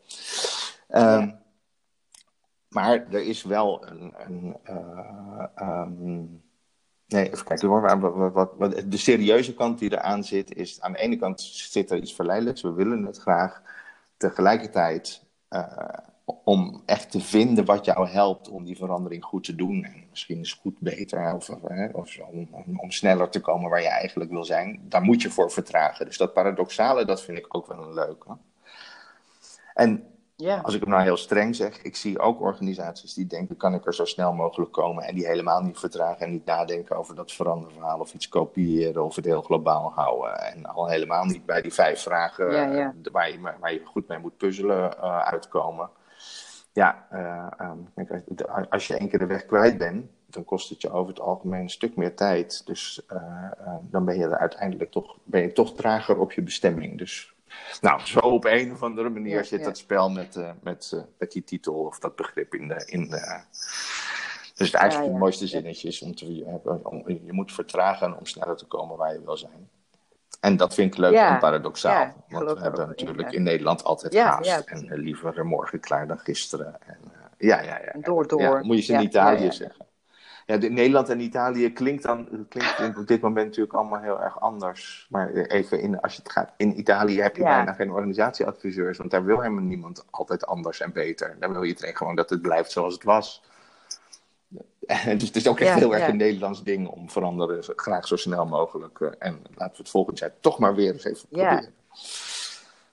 Um, 0.88 1.38
maar 2.68 3.06
er 3.10 3.22
is 3.22 3.42
wel 3.42 3.86
een. 3.86 4.14
een 4.16 4.56
uh, 4.70 5.80
um, 5.82 6.42
nee, 7.06 7.30
even 7.30 7.44
kijken 7.44 7.68
hoor. 7.68 7.98
Wat, 7.98 8.32
wat, 8.32 8.52
wat, 8.56 8.82
de 8.86 8.96
serieuze 8.96 9.54
kant 9.54 9.78
die 9.78 9.92
eraan 9.92 10.24
zit, 10.24 10.54
is 10.54 10.80
aan 10.80 10.92
de 10.92 10.98
ene 10.98 11.16
kant 11.16 11.40
zit 11.40 11.90
er 11.90 11.98
iets 11.98 12.14
verleidelijks. 12.14 12.62
We 12.62 12.72
willen 12.72 13.04
het 13.04 13.18
graag. 13.18 13.62
Tegelijkertijd. 14.16 15.24
Uh, 15.50 15.88
om 16.44 16.82
echt 16.86 17.10
te 17.10 17.20
vinden 17.20 17.64
wat 17.64 17.84
jou 17.84 18.08
helpt 18.08 18.48
om 18.48 18.64
die 18.64 18.76
verandering 18.76 19.24
goed 19.24 19.44
te 19.44 19.54
doen. 19.54 19.84
En 19.84 20.04
misschien 20.10 20.40
is 20.40 20.52
goed 20.52 20.78
beter, 20.78 21.34
of, 21.34 21.50
of 21.50 22.18
om, 22.30 22.48
om, 22.50 22.80
om, 22.80 22.90
sneller 22.90 23.28
te 23.28 23.40
komen 23.40 23.70
waar 23.70 23.82
je 23.82 23.88
eigenlijk 23.88 24.30
wil 24.30 24.44
zijn. 24.44 24.80
Daar 24.82 25.02
moet 25.02 25.22
je 25.22 25.30
voor 25.30 25.50
vertragen. 25.50 26.06
Dus 26.06 26.16
dat 26.16 26.32
paradoxale, 26.32 27.04
dat 27.04 27.22
vind 27.22 27.38
ik 27.38 27.54
ook 27.56 27.66
wel 27.66 27.78
een 27.78 27.94
leuke. 27.94 28.36
En 29.74 30.04
ja. 30.36 30.60
als 30.60 30.74
ik 30.74 30.80
het 30.80 30.88
nou 30.88 31.02
heel 31.02 31.16
streng 31.16 31.56
zeg, 31.56 31.82
ik 31.82 31.96
zie 31.96 32.18
ook 32.18 32.40
organisaties 32.40 33.14
die 33.14 33.26
denken, 33.26 33.56
kan 33.56 33.74
ik 33.74 33.86
er 33.86 33.94
zo 33.94 34.04
snel 34.04 34.32
mogelijk 34.32 34.72
komen. 34.72 35.04
En 35.04 35.14
die 35.14 35.26
helemaal 35.26 35.62
niet 35.62 35.78
vertragen 35.78 36.26
en 36.26 36.32
niet 36.32 36.44
nadenken 36.44 36.96
over 36.96 37.14
dat 37.14 37.32
veranderverhaal 37.32 38.00
of 38.00 38.14
iets 38.14 38.28
kopiëren 38.28 39.04
of 39.04 39.16
het 39.16 39.24
heel 39.24 39.42
globaal 39.42 39.92
houden. 39.94 40.38
En 40.38 40.66
al 40.66 40.88
helemaal 40.88 41.24
niet 41.24 41.46
bij 41.46 41.62
die 41.62 41.72
vijf 41.72 42.02
vragen 42.02 42.52
ja. 42.52 42.94
Waar, 43.12 43.30
je, 43.30 43.40
waar 43.60 43.72
je 43.72 43.84
goed 43.84 44.08
mee 44.08 44.18
moet 44.18 44.36
puzzelen 44.36 44.96
uh, 44.96 45.20
uitkomen 45.20 45.90
ja, 46.72 47.06
uh, 47.12 47.68
um, 47.68 47.88
als 48.70 48.86
je 48.86 48.96
één 48.96 49.08
keer 49.08 49.18
de 49.18 49.26
weg 49.26 49.46
kwijt 49.46 49.78
bent, 49.78 50.06
dan 50.26 50.44
kost 50.44 50.68
het 50.68 50.80
je 50.80 50.90
over 50.90 51.08
het 51.08 51.20
algemeen 51.20 51.60
een 51.60 51.70
stuk 51.70 51.96
meer 51.96 52.14
tijd. 52.14 52.66
Dus 52.66 53.02
uh, 53.12 53.18
uh, 53.60 53.74
dan 53.82 54.04
ben 54.04 54.18
je 54.18 54.24
er 54.24 54.38
uiteindelijk 54.38 54.90
toch, 54.90 55.16
ben 55.24 55.40
je 55.40 55.52
toch 55.52 55.74
trager 55.74 56.18
op 56.18 56.32
je 56.32 56.42
bestemming. 56.42 56.98
Dus 56.98 57.34
nou, 57.80 58.00
zo 58.00 58.18
op 58.18 58.44
een 58.44 58.72
of 58.72 58.82
andere 58.82 59.08
manier 59.08 59.36
ja, 59.36 59.42
zit 59.42 59.58
ja. 59.58 59.64
dat 59.64 59.78
spel 59.78 60.10
met, 60.10 60.38
met, 60.62 61.04
met 61.18 61.32
die 61.32 61.44
titel 61.44 61.74
of 61.74 61.98
dat 61.98 62.16
begrip 62.16 62.54
in 62.54 62.68
de, 62.68 62.84
in 62.86 63.08
de, 63.08 63.40
Dus 64.54 64.66
het 64.66 64.74
eigenlijk 64.74 65.10
het 65.10 65.20
mooiste 65.20 65.46
zinnetje 65.46 65.88
is 65.88 66.02
om 66.02 66.14
te 66.14 66.34
je 66.34 67.32
moet 67.32 67.52
vertragen 67.52 68.18
om 68.18 68.26
sneller 68.26 68.56
te 68.56 68.66
komen 68.66 68.96
waar 68.96 69.12
je 69.12 69.24
wil 69.24 69.36
zijn. 69.36 69.68
En 70.40 70.56
dat 70.56 70.74
vind 70.74 70.92
ik 70.92 70.98
leuk 70.98 71.14
en 71.14 71.38
paradoxaal. 71.38 72.14
want 72.28 72.52
we 72.52 72.60
hebben 72.60 72.86
natuurlijk 72.86 73.32
in 73.32 73.42
Nederland 73.42 73.84
altijd 73.84 74.18
haast. 74.18 74.60
En 74.66 74.84
uh, 74.84 74.98
liever 74.98 75.46
morgen 75.46 75.80
klaar 75.80 76.06
dan 76.06 76.18
gisteren. 76.18 76.76
En, 76.86 76.98
uh, 77.04 77.48
ja, 77.48 77.60
ja, 77.60 77.80
ja. 77.84 78.00
Door, 78.00 78.26
door. 78.26 78.60
moet 78.62 78.76
je 78.76 78.82
ze 78.82 78.92
in 78.92 79.00
Italië 79.00 79.52
zeggen. 79.52 79.86
Ja, 80.46 80.56
de, 80.56 80.70
Nederland 80.70 81.08
en 81.08 81.20
Italië 81.20 81.72
klinkt 81.72 82.02
dan 82.02 82.46
klinkt 82.48 82.98
op 82.98 83.06
dit 83.06 83.20
moment 83.20 83.46
natuurlijk 83.46 83.74
allemaal 83.74 84.00
heel 84.00 84.22
erg 84.22 84.40
anders. 84.40 85.06
Maar 85.10 85.32
even 85.32 85.80
in, 85.80 86.00
als 86.00 86.14
je 86.14 86.22
het 86.22 86.32
gaat, 86.32 86.52
in 86.56 86.78
Italië 86.78 87.20
heb 87.20 87.36
je 87.36 87.42
bijna 87.42 87.72
geen 87.72 87.90
organisatieadviseurs, 87.90 88.98
want 88.98 89.10
daar 89.10 89.24
wil 89.24 89.40
helemaal 89.40 89.64
niemand 89.64 90.04
altijd 90.10 90.46
anders 90.46 90.80
en 90.80 90.92
beter. 90.92 91.36
Daar 91.38 91.52
wil 91.52 91.64
iedereen 91.64 91.96
gewoon 91.96 92.14
dat 92.14 92.30
het 92.30 92.42
blijft 92.42 92.70
zoals 92.70 92.94
het 92.94 93.04
was. 93.04 93.42
dus 95.18 95.26
het 95.26 95.36
is 95.36 95.46
ook 95.46 95.60
echt 95.60 95.78
heel 95.78 95.94
erg 95.94 96.08
een 96.08 96.16
Nederlands 96.16 96.62
ding 96.62 96.88
om 96.88 97.10
veranderen 97.10 97.62
graag 97.76 98.06
zo 98.06 98.16
snel 98.16 98.46
mogelijk. 98.46 98.98
Uh, 98.98 99.10
en 99.18 99.42
laten 99.54 99.76
we 99.76 99.82
het 99.82 99.88
volgend 99.88 100.18
jaar 100.18 100.32
toch 100.40 100.58
maar 100.58 100.74
weer 100.74 100.92
eens 100.92 101.04
even 101.04 101.28
proberen. 101.28 101.74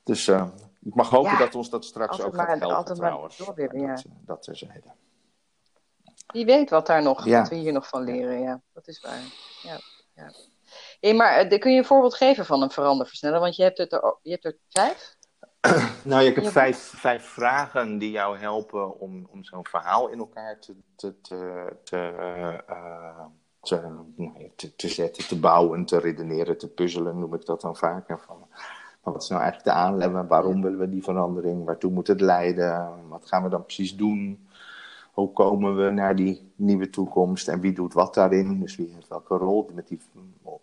Dus 0.04 0.28
uh, 0.28 0.48
ik 0.84 0.96
mag 0.96 1.10
hopen 1.10 1.38
dat 1.38 1.56
ons 1.56 1.70
dat 1.70 1.86
straks 1.86 2.22
ook 2.22 2.36
gaat 2.36 2.60
helpen 2.60 2.96
trouwens. 2.96 3.38
Maar 3.38 3.56
dat, 3.56 3.74
uh, 3.74 3.94
dat 4.26 4.44
terzijde. 4.44 4.94
Wie 6.28 6.46
weet 6.46 6.70
wat 6.70 6.88
daar 6.88 7.02
nog, 7.02 7.24
wat 7.24 7.50
we 7.50 7.56
hier 7.56 7.74
nog 7.74 7.88
van 7.88 8.04
leren, 8.04 8.42
ja. 8.42 8.62
Dat 8.74 8.88
is 8.88 9.02
waar. 9.02 9.22
Ja, 9.62 9.80
ja. 10.16 10.32
Hey, 11.00 11.14
maar 11.14 11.48
kun 11.48 11.72
je 11.72 11.78
een 11.78 11.86
voorbeeld 11.86 12.16
geven 12.16 12.46
van 12.46 12.62
een 12.62 12.72
veranderversneller? 12.72 13.40
Want 13.40 13.56
je 13.56 13.64
hebt, 13.64 13.78
het 13.78 13.94
er, 13.94 14.18
je 14.22 14.32
hebt 14.32 14.46
er 14.46 14.58
vijf? 14.70 15.15
nou, 16.04 16.24
ik 16.24 16.36
heb 16.36 16.46
vijf, 16.46 16.78
vijf 16.78 17.24
vragen 17.24 17.98
die 17.98 18.12
jou 18.12 18.38
helpen 18.38 19.00
om, 19.00 19.28
om 19.32 19.44
zo'n 19.44 19.68
verhaal 19.68 20.10
in 20.10 20.18
elkaar 20.18 20.60
te, 20.60 20.76
te, 20.96 21.22
te, 21.22 21.74
te, 21.84 22.14
uh, 22.70 23.26
te, 23.62 23.82
nou 24.16 24.52
te, 24.56 24.76
te, 24.76 24.88
zetten, 24.88 25.28
te 25.28 25.40
bouwen, 25.40 25.86
te 25.86 26.00
redeneren, 26.00 26.58
te 26.58 26.70
puzzelen, 26.70 27.20
noem 27.20 27.34
ik 27.34 27.46
dat 27.46 27.62
dan 27.62 27.76
vaak. 27.76 28.10
En 28.10 28.20
van, 28.20 28.48
wat 29.04 29.22
is 29.22 29.30
nou 29.30 29.42
eigenlijk 29.42 29.76
de 29.76 29.84
aanleiding? 29.84 30.28
Waarom 30.28 30.62
willen 30.62 30.80
we 30.80 30.90
die 30.90 31.04
verandering? 31.04 31.66
Waartoe 31.66 31.92
moet 31.92 32.08
het 32.08 32.22
leiden? 32.22 33.08
Wat 33.08 33.26
gaan 33.26 33.44
we 33.44 33.50
dan 33.50 33.64
precies 33.64 33.96
doen? 33.96 34.48
Hoe 35.12 35.32
komen 35.34 35.76
we 35.76 35.90
naar 35.90 36.16
die 36.16 36.52
nieuwe 36.56 36.90
toekomst 36.90 37.48
en 37.48 37.60
wie 37.60 37.74
doet 37.74 37.94
wat 37.94 38.14
daarin? 38.14 38.60
Dus 38.60 38.76
wie 38.76 38.92
heeft 38.94 39.08
welke 39.08 39.38
rol 39.38 39.70
met 39.74 39.88
die 39.88 40.02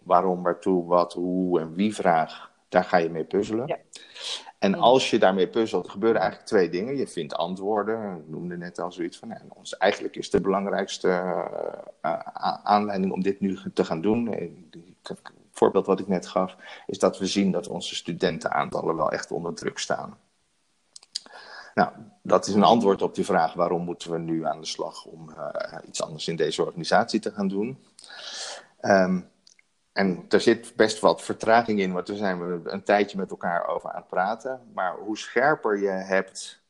waarom, 0.03 0.43
waartoe, 0.43 0.85
wat, 0.85 1.13
hoe 1.13 1.61
en 1.61 1.75
wie 1.75 1.95
vraag? 1.95 2.51
Daar 2.69 2.85
ga 2.85 2.97
je 2.97 3.11
mee 3.11 3.25
puzzelen. 3.25 3.67
Ja. 3.67 3.79
En 4.63 4.75
als 4.75 5.11
je 5.11 5.19
daarmee 5.19 5.49
puzzelt, 5.49 5.91
gebeuren 5.91 6.21
eigenlijk 6.21 6.51
twee 6.51 6.69
dingen. 6.69 6.97
Je 6.97 7.07
vindt 7.07 7.35
antwoorden. 7.35 8.17
Ik 8.17 8.29
noemde 8.29 8.57
net 8.57 8.79
al 8.79 8.93
zoiets 8.93 9.19
van. 9.19 9.29
Nou, 9.29 9.41
ons, 9.49 9.77
eigenlijk 9.77 10.17
is 10.17 10.31
de 10.31 10.41
belangrijkste 10.41 11.09
uh, 12.03 12.19
aanleiding 12.63 13.13
om 13.13 13.23
dit 13.23 13.41
nu 13.41 13.59
te 13.75 13.85
gaan 13.85 14.01
doen. 14.01 14.27
Het 15.03 15.21
voorbeeld 15.51 15.87
wat 15.87 16.01
ik 16.01 16.09
net 16.09 16.27
gaf, 16.27 16.57
is 16.87 16.99
dat 16.99 17.19
we 17.19 17.27
zien 17.27 17.51
dat 17.51 17.69
onze 17.69 17.95
studentenaantallen 17.95 18.97
wel 18.97 19.13
echt 19.13 19.31
onder 19.31 19.55
druk 19.55 19.79
staan. 19.79 20.19
Nou, 21.75 21.91
dat 22.23 22.47
is 22.47 22.55
een 22.55 22.63
antwoord 22.63 23.03
op 23.03 23.15
die 23.15 23.25
vraag 23.25 23.55
waarom 23.55 23.83
moeten 23.83 24.11
we 24.11 24.19
nu 24.19 24.47
aan 24.47 24.61
de 24.61 24.67
slag 24.67 25.05
om 25.05 25.31
uh, 25.31 25.79
iets 25.89 26.03
anders 26.03 26.29
in 26.29 26.37
deze 26.37 26.65
organisatie 26.65 27.21
te 27.21 27.31
gaan 27.31 27.49
doen. 27.49 27.79
Um, 28.81 29.31
en 29.93 30.25
er 30.29 30.41
zit 30.41 30.73
best 30.77 31.01
wat 31.01 31.23
vertraging 31.23 31.81
in, 31.81 31.93
want 31.93 32.07
daar 32.07 32.17
zijn 32.17 32.47
we 32.49 32.71
een 32.71 32.83
tijdje 32.83 33.19
met 33.19 33.31
elkaar 33.31 33.67
over 33.67 33.91
aan 33.91 34.01
het 34.01 34.09
praten. 34.09 34.61
Maar 34.75 34.97
hoe 34.97 35.19
scherper 35.19 35.79
je 35.79 35.89
hebt 35.89 36.63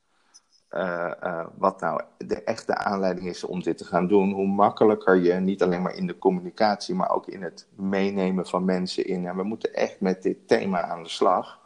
uh, 0.70 1.10
uh, 1.24 1.46
wat 1.56 1.80
nou 1.80 2.02
de 2.18 2.42
echte 2.44 2.74
aanleiding 2.74 3.26
is 3.26 3.44
om 3.44 3.62
dit 3.62 3.78
te 3.78 3.84
gaan 3.84 4.06
doen, 4.06 4.32
hoe 4.32 4.46
makkelijker 4.46 5.16
je 5.16 5.32
niet 5.32 5.62
alleen 5.62 5.82
maar 5.82 5.94
in 5.94 6.06
de 6.06 6.18
communicatie, 6.18 6.94
maar 6.94 7.10
ook 7.10 7.26
in 7.26 7.42
het 7.42 7.66
meenemen 7.74 8.46
van 8.46 8.64
mensen 8.64 9.06
in. 9.06 9.26
En 9.26 9.36
we 9.36 9.42
moeten 9.42 9.74
echt 9.74 10.00
met 10.00 10.22
dit 10.22 10.48
thema 10.48 10.82
aan 10.82 11.02
de 11.02 11.08
slag. 11.08 11.60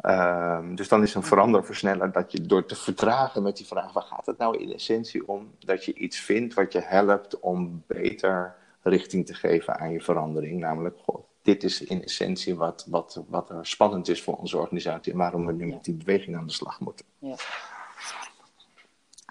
Uh, 0.00 0.58
dus 0.74 0.88
dan 0.88 1.02
is 1.02 1.14
een 1.14 1.22
veranderversneller 1.22 2.12
dat 2.12 2.32
je 2.32 2.42
door 2.42 2.66
te 2.66 2.76
vertragen 2.76 3.42
met 3.42 3.56
die 3.56 3.66
vraag: 3.66 3.92
waar 3.92 4.02
gaat 4.02 4.26
het 4.26 4.38
nou 4.38 4.58
in 4.58 4.72
essentie 4.72 5.28
om? 5.28 5.54
Dat 5.58 5.84
je 5.84 5.94
iets 5.94 6.20
vindt 6.20 6.54
wat 6.54 6.72
je 6.72 6.80
helpt 6.80 7.40
om 7.40 7.82
beter 7.86 8.54
richting 8.88 9.26
te 9.26 9.34
geven 9.34 9.78
aan 9.78 9.92
je 9.92 10.00
verandering. 10.00 10.60
Namelijk, 10.60 10.98
dit 11.42 11.62
is 11.62 11.82
in 11.82 12.02
essentie 12.02 12.56
wat, 12.56 12.86
wat, 12.88 13.24
wat 13.28 13.50
er 13.50 13.66
spannend 13.66 14.08
is 14.08 14.22
voor 14.22 14.36
onze 14.36 14.58
organisatie 14.58 15.12
en 15.12 15.18
waarom 15.18 15.46
we 15.46 15.52
nu 15.52 15.66
met 15.66 15.84
die 15.84 15.94
beweging 15.94 16.36
aan 16.36 16.46
de 16.46 16.52
slag 16.52 16.80
moeten. 16.80 17.06
Ja. 17.18 17.34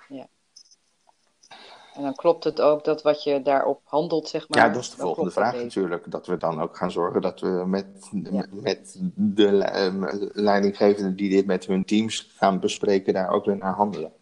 ja. 0.10 0.28
En 1.94 2.04
dan 2.04 2.16
klopt 2.16 2.44
het 2.44 2.62
ook 2.62 2.84
dat 2.84 3.02
wat 3.02 3.24
je 3.24 3.42
daarop 3.42 3.82
handelt, 3.84 4.28
zeg 4.30 4.50
maar. 4.50 4.60
Ja, 4.60 4.70
dat 4.70 4.82
is 4.82 4.90
de 4.90 4.98
volgende 4.98 5.32
vraag 5.32 5.56
natuurlijk. 5.56 6.12
Dat 6.12 6.28
we 6.28 6.38
dan 6.38 6.62
ook 6.62 6.78
gaan 6.78 6.92
zorgen 6.92 7.22
dat 7.22 7.40
we 7.40 7.64
met, 7.66 8.10
met 8.52 9.00
de 9.16 9.52
uh, 9.52 10.30
leidinggevenden 10.34 11.16
die 11.16 11.30
dit 11.30 11.46
met 11.46 11.66
hun 11.66 11.86
teams 11.86 12.34
gaan 12.36 12.60
bespreken, 12.60 13.14
daar 13.14 13.30
ook 13.30 13.46
weer 13.46 13.58
naar 13.58 13.74
handelen. 13.74 14.14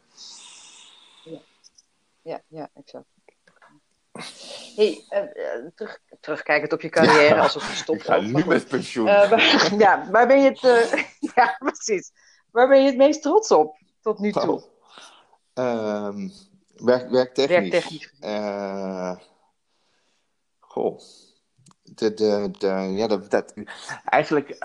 Ja, 1.23 1.39
ja, 2.21 2.41
ja 2.47 2.69
exact. 2.73 3.14
Hey, 4.75 5.05
uh, 5.09 5.67
terug, 5.75 5.99
terugkijkend 6.19 6.73
op 6.73 6.81
je 6.81 6.89
carrière, 6.89 7.41
als 7.41 7.53
het 7.53 7.63
gestopt 7.63 7.99
Ik 7.99 8.05
ga 8.05 8.19
nu 8.19 8.45
met 8.45 8.67
pensioen. 8.67 9.07
Uh, 9.07 9.71
ja, 9.77 10.09
waar 10.11 10.27
ben 10.27 10.41
je 10.41 10.49
het... 10.49 10.59
ja, 11.35 11.55
precies. 11.59 12.11
Waar 12.51 12.67
ben 12.67 12.79
je 12.79 12.85
het 12.85 12.97
meest 12.97 13.21
trots 13.21 13.51
op 13.51 13.77
tot 14.01 14.19
nu 14.19 14.31
toe? 14.31 14.41
Oh. 14.51 14.63
Um, 15.57 16.31
werk, 16.75 17.09
werktechnisch. 17.09 17.69
Werktechnisch. 17.69 18.11
goh. 20.59 20.99
De, 21.83 22.13
de, 22.13 22.51
de, 22.57 22.67
ja, 22.95 23.07
dat, 23.07 23.31
dat, 23.31 23.53
eigenlijk 24.05 24.57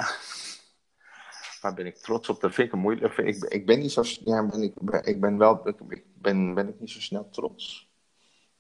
waar 1.61 1.75
ben 1.75 1.87
ik 1.87 1.97
trots 1.97 2.29
op? 2.29 2.41
Dat 2.41 2.55
vind 2.55 2.67
ik 2.67 2.73
een 2.73 2.81
moeilijk. 2.81 3.17
Ik, 3.17 3.45
ik 3.45 3.67
ben 3.67 3.79
niet 3.79 3.93
zo. 3.93 4.03
Ja, 4.25 4.47
ben 4.47 4.63
ik, 4.63 4.75
ik 5.03 5.21
ben 5.21 5.39
wel. 5.39 5.69
Ik 5.69 6.05
ben, 6.15 6.55
ben 6.55 6.69
ik 6.69 6.81
niet 6.81 6.91
zo 6.91 7.01
snel 7.01 7.29
trots. 7.31 7.90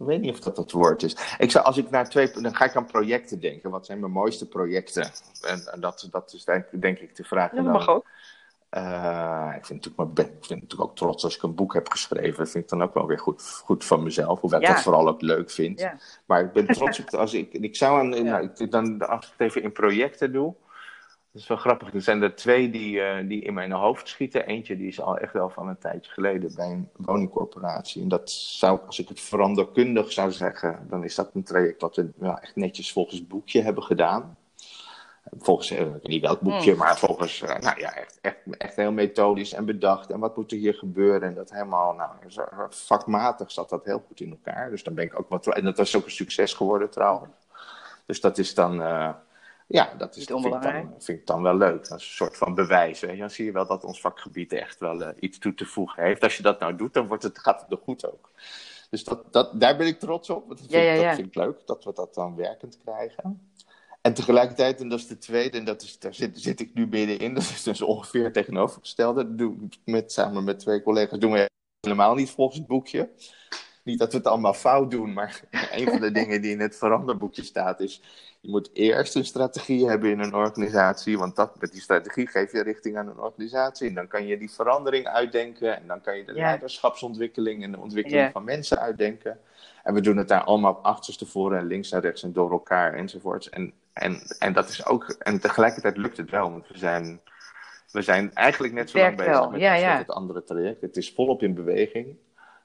Ik 0.00 0.06
weet 0.06 0.20
niet 0.20 0.32
of 0.32 0.40
dat 0.40 0.56
het 0.56 0.72
woord 0.72 1.02
is. 1.02 1.16
Ik 1.38 1.50
zou, 1.50 1.64
als 1.64 1.76
ik 1.76 1.90
naar 1.90 2.08
twee, 2.08 2.30
dan 2.30 2.54
ga 2.54 2.64
ik 2.64 2.76
aan 2.76 2.86
projecten 2.86 3.40
denken. 3.40 3.70
Wat 3.70 3.86
zijn 3.86 4.00
mijn 4.00 4.12
mooiste 4.12 4.48
projecten? 4.48 5.10
En, 5.42 5.66
en 5.72 5.80
dat, 5.80 6.08
dat 6.10 6.32
is 6.32 6.44
denk, 6.44 6.66
denk 6.72 6.98
ik 6.98 7.16
de 7.16 7.24
vraag. 7.24 7.50
Ja, 7.50 7.62
dat 7.62 7.72
mag 7.72 7.88
ook. 7.88 8.06
Uh, 8.70 9.52
ik, 9.56 9.66
vind 9.66 9.86
natuurlijk, 9.86 10.18
ik 10.18 10.46
vind 10.46 10.60
natuurlijk 10.60 10.90
ook 10.90 10.96
trots 10.96 11.24
als 11.24 11.36
ik 11.36 11.42
een 11.42 11.54
boek 11.54 11.74
heb 11.74 11.88
geschreven. 11.88 12.38
Dat 12.38 12.50
vind 12.50 12.64
ik 12.64 12.70
dan 12.70 12.82
ook 12.82 12.94
wel 12.94 13.06
weer 13.06 13.18
goed, 13.18 13.42
goed 13.64 13.84
van 13.84 14.02
mezelf. 14.02 14.40
Hoewel 14.40 14.60
ik 14.60 14.66
dat 14.66 14.82
vooral 14.82 15.08
ook 15.08 15.20
leuk 15.20 15.50
vind. 15.50 15.80
Ja. 15.80 15.98
Maar 16.24 16.40
ik 16.40 16.52
ben 16.52 16.66
trots 16.66 17.00
op... 17.00 17.14
Als 17.14 17.34
ik, 17.34 17.52
ik 17.52 17.76
zou 17.76 17.98
aan, 17.98 18.24
nou, 18.24 18.68
dan, 18.68 19.08
als 19.08 19.26
ik 19.26 19.32
het 19.36 19.48
even 19.48 19.62
in 19.62 19.72
projecten 19.72 20.32
doe... 20.32 20.54
Dat 21.32 21.42
is 21.42 21.48
wel 21.48 21.56
grappig. 21.56 21.94
Er 21.94 22.02
zijn 22.02 22.22
er 22.22 22.34
twee 22.34 22.70
die, 22.70 22.96
uh, 22.96 23.28
die 23.28 23.42
in 23.42 23.54
mijn 23.54 23.72
hoofd 23.72 24.08
schieten. 24.08 24.46
Eentje 24.46 24.76
die 24.76 24.88
is 24.88 25.00
al 25.00 25.18
echt 25.18 25.32
wel 25.32 25.50
van 25.50 25.68
een 25.68 25.78
tijdje 25.78 26.12
geleden 26.12 26.54
bij 26.54 26.70
een 26.70 26.88
woningcorporatie. 26.96 28.02
En 28.02 28.08
dat 28.08 28.30
zou, 28.30 28.80
als 28.86 28.98
ik 28.98 29.08
het 29.08 29.20
veranderkundig 29.20 30.12
zou 30.12 30.32
zeggen, 30.32 30.86
dan 30.88 31.04
is 31.04 31.14
dat 31.14 31.30
een 31.34 31.42
traject 31.42 31.80
wat 31.80 31.96
we 31.96 32.10
wel 32.16 32.38
echt 32.38 32.56
netjes 32.56 32.92
volgens 32.92 33.18
het 33.18 33.28
boekje 33.28 33.62
hebben 33.62 33.82
gedaan. 33.82 34.36
Volgens, 35.38 35.70
uh, 35.70 35.86
niet 36.02 36.22
welk 36.22 36.40
boekje, 36.40 36.70
hmm. 36.70 36.78
maar 36.78 36.98
volgens, 36.98 37.42
uh, 37.42 37.58
nou 37.58 37.80
ja, 37.80 37.94
echt, 37.94 38.18
echt, 38.20 38.36
echt 38.58 38.76
heel 38.76 38.92
methodisch 38.92 39.52
en 39.52 39.64
bedacht. 39.64 40.10
En 40.10 40.20
wat 40.20 40.36
moet 40.36 40.52
er 40.52 40.58
hier 40.58 40.74
gebeuren? 40.74 41.28
En 41.28 41.34
dat 41.34 41.52
helemaal, 41.52 41.94
nou, 41.94 42.10
vakmatig 42.68 43.50
zat 43.50 43.68
dat 43.68 43.84
heel 43.84 44.04
goed 44.06 44.20
in 44.20 44.30
elkaar. 44.30 44.70
Dus 44.70 44.82
dan 44.82 44.94
ben 44.94 45.04
ik 45.04 45.18
ook 45.18 45.28
wat, 45.28 45.46
en 45.46 45.64
dat 45.64 45.76
was 45.76 45.96
ook 45.96 46.04
een 46.04 46.10
succes 46.10 46.54
geworden 46.54 46.90
trouwens. 46.90 47.32
Dus 48.06 48.20
dat 48.20 48.38
is 48.38 48.54
dan, 48.54 48.82
ja, 49.72 49.94
dat 49.98 50.16
is, 50.16 50.24
vind, 50.24 50.44
ik 50.44 50.62
dan, 50.62 50.94
vind 50.98 51.18
ik 51.18 51.26
dan 51.26 51.42
wel 51.42 51.56
leuk. 51.56 51.88
Dat 51.88 51.98
is 51.98 52.04
een 52.04 52.14
soort 52.14 52.36
van 52.36 52.54
bewijs. 52.54 53.00
Hè? 53.00 53.16
Dan 53.16 53.30
zie 53.30 53.44
je 53.44 53.52
wel 53.52 53.66
dat 53.66 53.84
ons 53.84 54.00
vakgebied 54.00 54.52
echt 54.52 54.78
wel 54.78 55.02
uh, 55.02 55.08
iets 55.20 55.38
toe 55.38 55.54
te 55.54 55.64
voegen 55.64 56.02
heeft. 56.02 56.22
Als 56.22 56.36
je 56.36 56.42
dat 56.42 56.60
nou 56.60 56.76
doet, 56.76 56.94
dan 56.94 57.06
wordt 57.06 57.22
het, 57.22 57.38
gaat 57.38 57.60
het 57.60 57.70
er 57.70 57.84
goed 57.84 58.12
ook. 58.12 58.30
Dus 58.90 59.04
dat, 59.04 59.32
dat, 59.32 59.60
daar 59.60 59.76
ben 59.76 59.86
ik 59.86 59.98
trots 59.98 60.30
op. 60.30 60.48
Dat 60.48 60.58
vind, 60.58 60.70
ja, 60.70 60.80
ja, 60.80 60.92
ja. 60.92 61.06
dat 61.06 61.14
vind 61.14 61.26
ik 61.26 61.34
leuk, 61.34 61.66
dat 61.66 61.84
we 61.84 61.92
dat 61.92 62.14
dan 62.14 62.36
werkend 62.36 62.78
krijgen. 62.84 63.50
En 64.00 64.14
tegelijkertijd, 64.14 64.80
en 64.80 64.88
dat 64.88 64.98
is 64.98 65.06
de 65.06 65.18
tweede, 65.18 65.58
en 65.58 65.64
dat 65.64 65.82
is, 65.82 65.98
daar 65.98 66.14
zit, 66.14 66.40
zit 66.40 66.60
ik 66.60 66.74
nu 66.74 66.86
middenin, 66.86 67.34
dat 67.34 67.42
is 67.42 67.62
dus 67.62 67.82
ongeveer 67.82 68.32
tegenovergestelde. 68.32 69.24
Dat 69.24 69.38
doe 69.38 69.56
ik 69.64 69.78
met, 69.84 70.12
samen 70.12 70.44
met 70.44 70.58
twee 70.58 70.82
collega's 70.82 71.18
doen 71.18 71.32
we 71.32 71.50
helemaal 71.80 72.14
niet 72.14 72.30
volgens 72.30 72.58
het 72.58 72.66
boekje. 72.66 73.10
Niet 73.84 73.98
dat 73.98 74.12
we 74.12 74.18
het 74.18 74.26
allemaal 74.26 74.54
fout 74.54 74.90
doen, 74.90 75.12
maar 75.12 75.40
een 75.76 75.88
van 75.88 76.00
de 76.00 76.10
dingen 76.10 76.42
die 76.42 76.50
in 76.50 76.60
het 76.60 76.76
veranderboekje 76.76 77.42
staat 77.42 77.80
is 77.80 78.02
je 78.40 78.50
moet 78.50 78.70
eerst 78.72 79.14
een 79.14 79.24
strategie 79.24 79.88
hebben 79.88 80.10
in 80.10 80.18
een 80.18 80.34
organisatie, 80.34 81.18
want 81.18 81.36
dat, 81.36 81.60
met 81.60 81.72
die 81.72 81.80
strategie 81.80 82.26
geef 82.26 82.52
je 82.52 82.62
richting 82.62 82.98
aan 82.98 83.08
een 83.08 83.18
organisatie. 83.18 83.88
En 83.88 83.94
dan 83.94 84.08
kan 84.08 84.26
je 84.26 84.38
die 84.38 84.50
verandering 84.50 85.06
uitdenken 85.06 85.76
en 85.76 85.86
dan 85.86 86.00
kan 86.00 86.16
je 86.16 86.24
de 86.24 86.32
leiderschapsontwikkeling 86.32 87.62
en 87.62 87.72
de 87.72 87.78
ontwikkeling 87.78 88.32
van 88.32 88.44
mensen 88.44 88.78
uitdenken. 88.78 89.40
En 89.82 89.94
we 89.94 90.00
doen 90.00 90.16
het 90.16 90.28
daar 90.28 90.44
allemaal 90.44 90.72
op 90.72 90.84
achterstevoren 90.84 91.58
en 91.58 91.66
links 91.66 91.92
en 91.92 92.00
rechts 92.00 92.22
en 92.22 92.32
door 92.32 92.50
elkaar 92.50 92.94
enzovoorts. 92.94 93.48
En, 93.48 93.72
en, 93.92 94.22
en 94.38 94.52
dat 94.52 94.68
is 94.68 94.86
ook, 94.86 95.10
en 95.18 95.40
tegelijkertijd 95.40 95.96
lukt 95.96 96.16
het 96.16 96.30
wel, 96.30 96.50
want 96.50 96.68
we 96.68 96.78
zijn, 96.78 97.20
we 97.90 98.02
zijn 98.02 98.34
eigenlijk 98.34 98.72
net 98.72 98.90
zo 98.90 98.98
lang 98.98 99.16
bezig 99.16 99.50
met, 99.50 99.60
het 99.98 100.10
andere 100.10 100.42
traject. 100.42 100.80
Het 100.80 100.96
is 100.96 101.12
volop 101.12 101.42
in 101.42 101.54
beweging. 101.54 102.16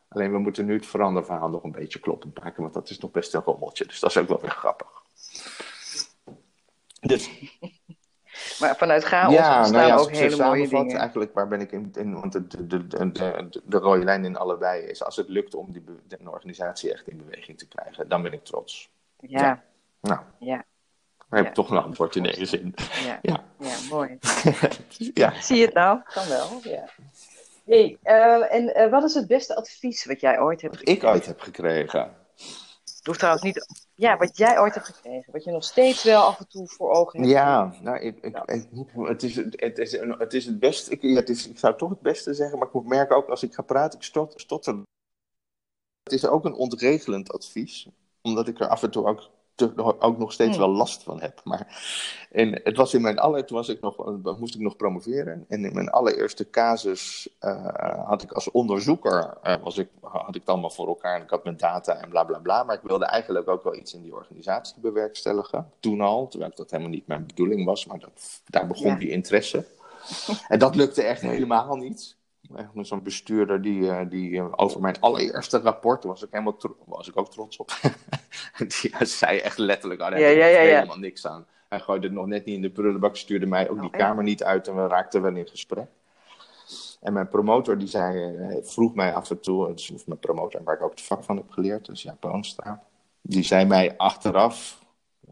Alleen 0.08 0.32
we 0.32 0.38
moeten 0.38 0.66
nu 0.66 0.74
het 0.74 0.86
veranderverhaal 0.86 1.50
nog 1.50 1.64
een 1.64 1.72
beetje 1.72 2.00
kloppend 2.00 2.44
maken, 2.44 2.62
want 2.62 2.74
dat 2.74 2.90
is 2.90 3.00
nog 3.00 3.12
best 3.12 3.34
een 3.34 3.42
rommeltje. 3.42 3.86
Dus 3.86 4.00
dat 4.00 4.10
is 4.10 4.18
ook 4.18 4.28
wel 4.28 4.42
weer 4.42 4.50
grappig. 4.50 4.95
Dus. 7.06 7.30
Maar 8.60 8.76
vanuit 8.76 9.04
chaos 9.04 9.34
ja, 9.34 9.58
ontstaan 9.58 9.82
nou 9.82 9.88
ja, 9.88 10.04
ook 10.04 10.12
hele 10.12 10.44
mooie 10.44 10.68
dingen. 10.68 10.98
Eigenlijk, 10.98 11.34
waar 11.34 11.48
ben 11.48 11.62
ik 11.62 11.72
in... 11.72 11.92
in 11.94 12.14
want 12.14 12.32
de, 12.32 12.48
de, 12.48 12.68
de, 12.68 12.88
de, 12.88 13.62
de 13.64 13.78
rode 13.78 14.04
lijn 14.04 14.26
in 14.26 14.38
allebei 14.38 14.82
is... 14.82 15.04
als 15.04 15.16
het 15.16 15.30
lukt 15.30 15.56
om 15.56 15.72
die 15.72 15.84
de 16.08 16.32
organisatie 16.32 16.94
echt 16.94 17.08
in 17.08 17.18
beweging 17.18 17.58
te 17.58 17.68
krijgen... 17.68 18.10
dan 18.10 18.22
ben 18.22 18.34
ik 18.34 18.44
trots. 18.44 18.90
Ja. 19.20 19.40
ja. 19.40 19.64
Nou. 20.02 20.20
Ja. 20.40 20.66
Dan 21.30 21.40
heb 21.40 21.48
ik 21.48 21.54
toch 21.54 21.70
een 21.70 21.78
antwoord 21.78 22.16
in 22.16 22.26
één 22.26 22.48
zin. 22.48 22.74
Ja, 23.06 23.20
ja. 23.22 23.44
mooi. 23.90 24.18
ja. 25.14 25.42
Zie 25.42 25.58
je 25.58 25.66
het 25.66 25.74
nou? 25.74 26.02
Kan 26.14 26.28
wel, 26.28 26.60
ja. 26.64 26.90
Hey, 27.66 27.98
uh, 28.04 28.54
en 28.54 28.74
uh, 28.78 28.92
wat 28.92 29.04
is 29.04 29.14
het 29.14 29.28
beste 29.28 29.56
advies 29.56 30.06
wat 30.06 30.20
jij 30.20 30.40
ooit 30.40 30.62
hebt 30.62 30.78
gekregen? 30.78 31.02
ik 31.02 31.10
ooit 31.10 31.26
heb 31.26 31.42
gekregen? 31.42 32.16
Het 32.84 33.02
hoeft 33.04 33.20
trouwens 33.20 33.44
niet... 33.44 33.85
Ja, 33.96 34.18
wat 34.18 34.38
jij 34.38 34.60
ooit 34.60 34.74
hebt 34.74 34.86
gekregen. 34.86 35.34
Wat 35.34 35.44
je 35.44 35.52
nog 35.52 35.64
steeds 35.64 36.04
wel 36.04 36.22
af 36.22 36.40
en 36.40 36.48
toe 36.48 36.68
voor 36.68 36.90
ogen 36.90 37.20
hebt. 37.20 37.32
Ja, 37.32 37.74
nou, 37.82 38.00
ik, 38.00 38.18
ik, 38.22 38.36
het, 38.94 39.24
is, 39.24 39.36
het, 39.36 39.78
is, 39.78 39.92
het 40.18 40.34
is 40.34 40.46
het 40.46 40.60
beste... 40.60 40.92
Ik, 40.92 41.02
het 41.02 41.30
is, 41.30 41.48
ik 41.48 41.60
zou 41.60 41.78
toch 41.78 41.90
het 41.90 42.02
beste 42.02 42.34
zeggen, 42.34 42.60
maar 42.60 42.68
ik 42.74 42.84
merk 42.84 43.12
ook 43.12 43.30
als 43.30 43.44
ik 43.44 43.54
ga 43.54 43.62
praten, 43.62 44.00
ik 44.00 44.06
stot, 44.06 44.34
stotter. 44.36 44.74
Het 46.04 46.14
is 46.14 46.26
ook 46.26 46.46
een 46.46 46.54
ontregelend 46.54 47.34
advies. 47.34 47.88
Omdat 48.22 48.48
ik 48.48 48.60
er 48.60 48.68
af 48.68 48.84
en 48.84 48.92
toe 48.92 49.06
ook 49.06 49.30
ook 50.00 50.18
nog 50.18 50.32
steeds 50.32 50.58
hmm. 50.58 50.66
wel 50.66 50.76
last 50.76 51.04
van 51.04 51.22
heb. 51.22 51.42
Maar 51.44 51.68
en 52.32 52.62
het 52.64 52.78
was 52.78 52.94
in 52.94 53.02
mijn 53.02 53.20
aller, 53.20 53.46
toen 53.46 53.58
was 53.58 53.70
ik 53.70 53.82
nog, 53.82 53.98
moest 54.40 54.56
ik 54.56 54.62
nog 54.62 54.76
promoveren. 54.76 55.46
En 55.48 55.66
in 55.66 55.74
mijn 55.74 55.90
allereerste 55.90 56.50
casus 56.50 57.30
uh, 57.42 58.06
had 58.06 58.24
ik 58.24 58.32
als 58.32 58.52
onderzoeker, 58.52 59.38
uh, 59.44 59.56
was 59.64 59.78
ik, 59.78 59.90
had 60.02 60.36
ik 60.36 60.42
het 60.42 60.50
allemaal 60.50 60.70
voor 60.70 60.88
elkaar 60.88 61.16
en 61.16 61.22
ik 61.22 61.30
had 61.30 61.44
mijn 61.44 61.58
data 61.58 61.94
en 61.94 62.10
bla 62.10 62.24
bla 62.24 62.40
bla. 62.40 62.64
Maar 62.64 62.76
ik 62.76 62.82
wilde 62.82 63.06
eigenlijk 63.06 63.48
ook 63.48 63.64
wel 63.64 63.76
iets 63.76 63.94
in 63.94 64.02
die 64.02 64.16
organisatie 64.16 64.76
bewerkstelligen. 64.82 65.72
Toen 65.80 66.02
al, 66.02 66.28
terwijl 66.28 66.52
dat 66.56 66.72
helemaal 66.72 66.92
niet 66.92 67.08
mijn 67.08 67.26
bedoeling 67.26 67.66
was. 67.66 67.86
Maar 67.86 68.00
dat, 68.00 68.42
daar 68.46 68.68
begon 68.68 68.98
die 68.98 69.10
interesse. 69.10 69.66
En 70.48 70.60
dat 70.60 70.76
lukte 70.76 71.04
echt 71.04 71.22
helemaal 71.22 71.76
niet. 71.76 72.16
Met 72.74 72.88
zo'n 72.88 73.04
bestuurder 73.04 73.62
die, 73.62 73.82
uh, 73.82 74.00
die 74.10 74.30
uh, 74.30 74.46
over 74.56 74.82
mijn 74.82 75.00
allereerste 75.00 75.60
rapport, 75.60 76.04
was 76.04 76.24
ik, 76.24 76.28
helemaal 76.32 76.58
was 76.86 77.08
ik 77.08 77.18
ook 77.18 77.32
trots 77.32 77.58
op. 77.58 77.72
die 78.82 79.06
zei 79.06 79.40
echt 79.40 79.58
letterlijk, 79.58 80.02
oh, 80.02 80.10
daar 80.10 80.20
ja, 80.20 80.28
ja, 80.28 80.46
ja, 80.46 80.60
helemaal 80.60 80.98
niks 80.98 81.28
aan. 81.28 81.46
Hij 81.70 81.80
gooide 81.80 82.08
het 82.08 82.16
nog 82.16 82.26
net 82.26 82.46
niet 82.46 82.56
in 82.56 82.62
de 82.62 82.70
prullenbak, 82.70 83.16
stuurde 83.16 83.46
mij 83.46 83.70
ook 83.70 83.80
die 83.80 83.92
oh, 83.92 83.98
kamer 83.98 84.24
niet 84.24 84.44
uit 84.44 84.68
en 84.68 84.76
we 84.76 84.88
raakten 84.88 85.22
wel 85.22 85.36
in 85.36 85.48
gesprek. 85.48 85.88
En 87.02 87.14
mijn 87.14 87.30
promotor 87.30 87.78
die 87.78 87.88
zei, 87.88 88.36
uh, 88.36 88.58
vroeg 88.62 88.96
mij 88.96 89.14
af 89.14 89.30
en 89.30 89.40
toe, 89.40 89.74
dus 89.74 90.06
mijn 90.06 90.20
promotor 90.20 90.64
waar 90.64 90.76
ik 90.76 90.82
ook 90.82 90.92
het 90.92 91.02
vak 91.02 91.24
van 91.24 91.38
heb 91.38 91.50
geleerd, 91.50 91.86
dus 91.86 92.02
ja, 92.02 92.18
Boonstra. 92.20 92.84
Die 93.22 93.44
zei 93.44 93.66
mij 93.66 93.98
achteraf, 93.98 94.86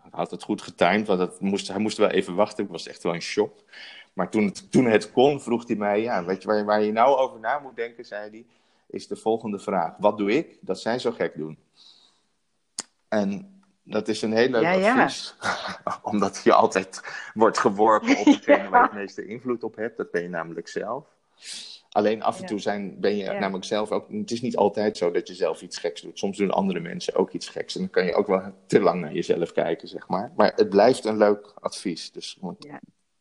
had 0.09 0.31
het 0.31 0.43
goed 0.43 0.61
getimed, 0.61 1.07
want 1.07 1.19
het 1.19 1.39
moest, 1.39 1.67
hij 1.67 1.79
moest 1.79 1.97
wel 1.97 2.09
even 2.09 2.35
wachten, 2.35 2.63
ik 2.63 2.69
was 2.69 2.87
echt 2.87 3.03
wel 3.03 3.13
in 3.13 3.21
shock. 3.21 3.53
Maar 4.13 4.29
toen 4.29 4.45
het, 4.45 4.71
toen 4.71 4.85
het 4.85 5.11
kon, 5.11 5.41
vroeg 5.41 5.67
hij 5.67 5.75
mij, 5.75 6.01
ja, 6.01 6.25
weet 6.25 6.41
je 6.41 6.47
waar, 6.47 6.65
waar 6.65 6.81
je 6.81 6.91
nou 6.91 7.17
over 7.17 7.39
na 7.39 7.59
moet 7.59 7.75
denken, 7.75 8.05
zei 8.05 8.29
hij, 8.29 8.45
is 8.87 9.07
de 9.07 9.15
volgende 9.15 9.59
vraag. 9.59 9.93
Wat 9.97 10.17
doe 10.17 10.31
ik 10.31 10.57
dat 10.61 10.79
zij 10.79 10.99
zo 10.99 11.11
gek 11.11 11.35
doen? 11.35 11.57
En 13.07 13.53
dat 13.83 14.07
is 14.07 14.21
een 14.21 14.33
heel 14.33 14.49
leuk 14.49 14.65
advies. 14.65 15.35
Omdat 16.01 16.41
je 16.43 16.53
altijd 16.53 17.01
wordt 17.33 17.57
geworpen 17.57 18.17
op 18.17 18.25
degene 18.41 18.69
waar 18.69 18.81
je 18.81 18.87
het 18.87 18.97
meeste 18.97 19.25
invloed 19.25 19.63
op 19.63 19.75
hebt. 19.75 19.97
Dat 19.97 20.11
ben 20.11 20.21
je 20.21 20.29
namelijk 20.29 20.67
zelf. 20.67 21.05
Alleen 21.89 22.23
af 22.23 22.39
en 22.39 22.45
toe 22.45 22.59
zijn, 22.59 22.99
ben 22.99 23.15
je 23.15 23.31
namelijk 23.31 23.65
zelf 23.65 23.91
ook. 23.91 24.09
Het 24.11 24.31
is 24.31 24.41
niet 24.41 24.57
altijd 24.57 24.97
zo 24.97 25.11
dat 25.11 25.27
je 25.27 25.33
zelf 25.33 25.61
iets 25.61 25.77
geks 25.77 26.01
doet. 26.01 26.17
Soms 26.17 26.37
doen 26.37 26.51
andere 26.51 26.79
mensen 26.79 27.15
ook 27.15 27.31
iets 27.31 27.49
geks. 27.49 27.75
En 27.75 27.81
dan 27.81 27.89
kan 27.89 28.05
je 28.05 28.13
ook 28.13 28.27
wel 28.27 28.53
te 28.65 28.79
lang 28.79 29.01
naar 29.01 29.13
jezelf 29.13 29.51
kijken, 29.51 29.87
zeg 29.87 30.07
maar. 30.07 30.31
Maar 30.35 30.53
het 30.55 30.69
blijft 30.69 31.05
een 31.05 31.17
leuk 31.17 31.53
advies. 31.59 32.11
Dus 32.11 32.37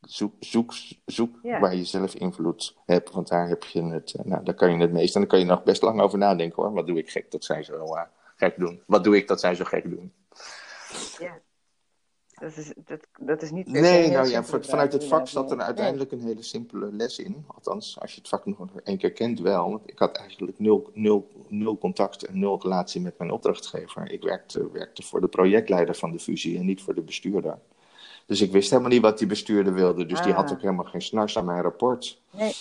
zoek, 0.08 0.34
zoek, 0.40 0.72
zoek 1.06 1.36
waar 1.42 1.74
je 1.74 1.84
zelf 1.84 2.14
invloed 2.14 2.76
hebt, 2.86 3.10
want 3.10 3.28
daar 3.28 3.48
heb 3.48 3.64
je 3.64 3.82
het, 3.82 4.14
eh, 4.14 4.24
nou, 4.24 4.44
daar 4.44 4.54
kan 4.54 4.72
je 4.72 4.80
het 4.80 4.92
meest. 4.92 5.14
En 5.14 5.20
dan 5.20 5.30
kan 5.30 5.38
je 5.38 5.44
nog 5.44 5.62
best 5.62 5.82
lang 5.82 6.00
over 6.00 6.18
nadenken 6.18 6.62
hoor. 6.62 6.72
Wat 6.72 6.86
doe 6.86 6.98
ik 6.98 7.10
gek 7.10 7.30
dat 7.30 7.44
zij 7.44 7.62
zo 7.62 7.84
uh, 7.84 8.02
gek 8.36 8.58
doen? 8.58 8.82
Wat 8.86 9.04
doe 9.04 9.16
ik 9.16 9.28
dat 9.28 9.40
zij 9.40 9.54
zo 9.54 9.64
gek 9.64 9.90
doen? 9.90 10.12
Ja. 11.18 11.40
Dat 12.42 12.56
is, 12.56 12.72
dat, 12.84 13.06
dat 13.20 13.42
is 13.42 13.50
niet. 13.50 13.66
Nee, 13.66 14.10
nou 14.10 14.28
ja, 14.28 14.44
vanuit 14.44 14.92
het 14.92 15.04
vak 15.04 15.28
zat 15.28 15.50
er 15.50 15.60
uiteindelijk 15.60 16.12
een 16.12 16.20
hele 16.20 16.42
simpele 16.42 16.92
les 16.92 17.18
in. 17.18 17.44
Althans, 17.46 18.00
als 18.00 18.12
je 18.12 18.18
het 18.18 18.28
vak 18.28 18.46
nog 18.46 18.68
één 18.84 18.98
keer 18.98 19.12
kent, 19.12 19.40
wel. 19.40 19.70
Want 19.70 19.90
ik 19.90 19.98
had 19.98 20.16
eigenlijk 20.16 20.58
nul, 20.58 20.90
nul, 20.92 21.30
nul 21.48 21.78
contact 21.78 22.26
en 22.26 22.38
nul 22.38 22.60
relatie 22.62 23.00
met 23.00 23.18
mijn 23.18 23.30
opdrachtgever. 23.30 24.12
Ik 24.12 24.22
werkte, 24.22 24.70
werkte 24.70 25.02
voor 25.02 25.20
de 25.20 25.28
projectleider 25.28 25.94
van 25.94 26.12
de 26.12 26.18
fusie 26.18 26.58
en 26.58 26.64
niet 26.64 26.82
voor 26.82 26.94
de 26.94 27.02
bestuurder. 27.02 27.58
Dus 28.26 28.40
ik 28.40 28.52
wist 28.52 28.70
helemaal 28.70 28.90
niet 28.90 29.02
wat 29.02 29.18
die 29.18 29.26
bestuurder 29.26 29.74
wilde. 29.74 30.06
Dus 30.06 30.22
die 30.22 30.32
had 30.32 30.44
ah. 30.44 30.52
ook 30.52 30.60
helemaal 30.60 30.84
geen 30.84 31.02
snars 31.02 31.38
aan 31.38 31.44
mijn 31.44 31.62
rapport. 31.62 32.20
Nee. 32.30 32.54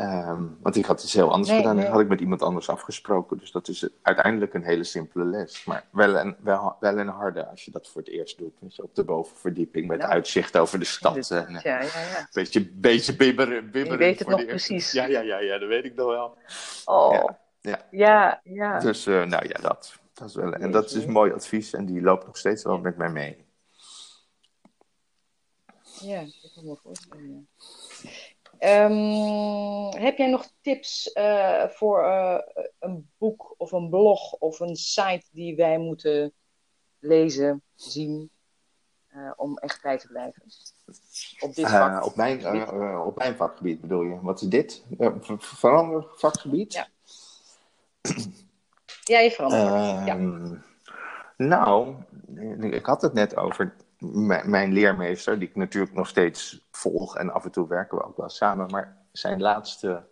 Ehm, 0.00 0.42
want 0.60 0.76
ik 0.76 0.84
had 0.84 1.02
iets 1.02 1.12
heel 1.12 1.32
anders 1.32 1.56
gedaan. 1.56 1.76
Nee. 1.76 1.86
had 1.86 2.00
ik 2.00 2.08
met 2.08 2.20
iemand 2.20 2.42
anders 2.42 2.68
afgesproken. 2.68 3.38
Dus 3.38 3.50
dat 3.50 3.68
is 3.68 3.88
uiteindelijk 4.02 4.54
een 4.54 4.64
hele 4.64 4.84
simpele 4.84 5.24
les. 5.24 5.64
Maar 5.64 5.84
wel 5.90 6.16
een, 6.16 6.36
wel, 6.40 6.76
wel 6.80 6.98
een 6.98 7.08
harde 7.08 7.46
als 7.46 7.64
je 7.64 7.70
dat 7.70 7.88
voor 7.88 8.00
het 8.00 8.10
eerst 8.10 8.38
doet. 8.38 8.52
Je, 8.68 8.82
op 8.82 8.94
de 8.94 9.04
bovenverdieping 9.04 9.88
met 9.88 9.98
nou, 9.98 10.10
uitzicht 10.10 10.56
over 10.56 10.78
de 10.78 10.84
stad. 10.84 11.28
Ja, 11.28 11.46
ja, 11.62 11.80
ja. 11.80 12.28
Beetje, 12.32 12.70
beetje 12.70 13.16
bibberen. 13.16 13.70
bibberen 13.70 13.90
je 13.92 13.96
weet 13.96 14.18
het 14.18 14.28
nog 14.28 14.46
precies. 14.46 14.92
Ja, 14.92 15.06
ja, 15.06 15.20
ja, 15.20 15.38
ja, 15.38 15.58
dat 15.58 15.68
weet 15.68 15.84
ik 15.84 15.94
nog 15.94 16.08
wel. 16.08 16.36
Oh, 16.84 17.30
ja. 17.60 17.86
Ja, 17.90 18.40
ja. 18.44 18.78
Dus 18.78 19.06
uh, 19.06 19.24
nou 19.24 19.48
ja, 19.48 19.58
dat. 19.60 19.98
dat 20.14 20.28
is 20.28 20.34
wel, 20.34 20.52
en 20.52 20.70
dat 20.70 20.90
is 20.90 21.06
mooi 21.06 21.32
advies 21.32 21.72
en 21.72 21.86
die 21.86 22.02
loopt 22.02 22.26
nog 22.26 22.36
steeds 22.36 22.62
wel 22.62 22.78
met 22.78 22.96
mij 22.96 23.10
mee. 23.10 23.44
Ja, 26.00 26.20
ik 26.20 26.50
kan 26.54 26.64
me 26.64 26.76
voorstellen. 26.82 27.48
Um, 28.58 30.00
heb 30.02 30.16
jij 30.16 30.30
nog 30.30 30.50
tips 30.60 31.10
uh, 31.14 31.68
voor 31.68 32.04
uh, 32.04 32.38
een 32.78 33.10
boek 33.18 33.54
of 33.56 33.72
een 33.72 33.90
blog 33.90 34.32
of 34.32 34.60
een 34.60 34.76
site 34.76 35.26
die 35.30 35.56
wij 35.56 35.78
moeten 35.78 36.32
lezen, 36.98 37.62
zien, 37.74 38.30
uh, 39.14 39.30
om 39.36 39.58
echt 39.58 39.82
bij 39.82 39.98
te 39.98 40.06
blijven? 40.06 40.42
Op 41.40 41.54
dit 41.54 41.68
vak? 41.68 42.04
op, 42.04 42.16
mijn, 42.16 42.46
op 43.06 43.16
mijn 43.16 43.36
vakgebied 43.36 43.80
bedoel 43.80 44.02
je? 44.02 44.20
Wat 44.20 44.40
is 44.40 44.48
dit? 44.48 44.84
verander 45.38 46.06
vakgebied? 46.14 46.72
Ja. 46.72 46.88
ja, 49.04 49.18
je 49.18 49.30
verandert. 49.30 50.06
ja. 50.06 50.16
Ehm, 50.16 50.54
nou, 51.36 51.94
ik 52.60 52.86
had 52.86 53.02
het 53.02 53.12
net 53.12 53.36
over 53.36 53.74
mijn 54.44 54.72
leermeester, 54.72 55.38
die 55.38 55.48
ik 55.48 55.56
natuurlijk 55.56 55.94
nog 55.94 56.08
steeds 56.08 56.66
volg 56.70 57.16
en 57.16 57.32
af 57.32 57.44
en 57.44 57.50
toe 57.50 57.68
werken 57.68 57.98
we 57.98 58.04
ook 58.04 58.16
wel 58.16 58.28
samen, 58.28 58.70
maar 58.70 58.96
zijn 59.12 59.40
laatste 59.40 60.02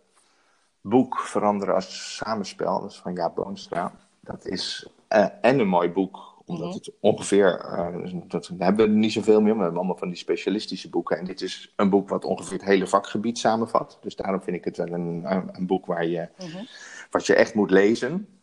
boek, 0.81 1.19
Veranderen 1.19 1.75
als 1.75 2.15
Samenspel, 2.15 2.81
dat 2.81 2.91
is 2.91 2.99
van 2.99 3.13
Jaap 3.13 3.35
Boonstra. 3.35 3.91
Dat 4.19 4.45
is 4.45 4.89
uh, 5.09 5.27
en 5.41 5.59
een 5.59 5.67
mooi 5.67 5.89
boek, 5.89 6.41
omdat 6.45 6.67
mhm. 6.67 6.75
het 6.75 6.91
ongeveer, 6.99 7.65
uh, 7.65 8.21
dat, 8.27 8.47
we 8.47 8.63
hebben 8.63 8.99
niet 8.99 9.11
zoveel 9.11 9.41
meer, 9.41 9.55
we 9.55 9.61
hebben 9.61 9.77
allemaal 9.77 9.97
van 9.97 10.07
die 10.07 10.17
specialistische 10.17 10.89
boeken. 10.89 11.17
En 11.17 11.25
dit 11.25 11.41
is 11.41 11.73
een 11.75 11.89
boek 11.89 12.09
wat 12.09 12.25
ongeveer 12.25 12.57
het 12.57 12.67
hele 12.67 12.87
vakgebied 12.87 13.37
samenvat. 13.37 13.97
Dus 14.01 14.15
daarom 14.15 14.41
vind 14.41 14.55
ik 14.55 14.65
het 14.65 14.77
wel 14.77 14.91
een, 14.91 15.25
een, 15.51 15.65
boek 15.65 15.85
waar 15.85 16.05
je, 16.05 16.29
mhm. 16.37 16.63
wat 17.11 17.25
je 17.25 17.35
echt 17.35 17.53
moet 17.53 17.71
lezen. 17.71 18.38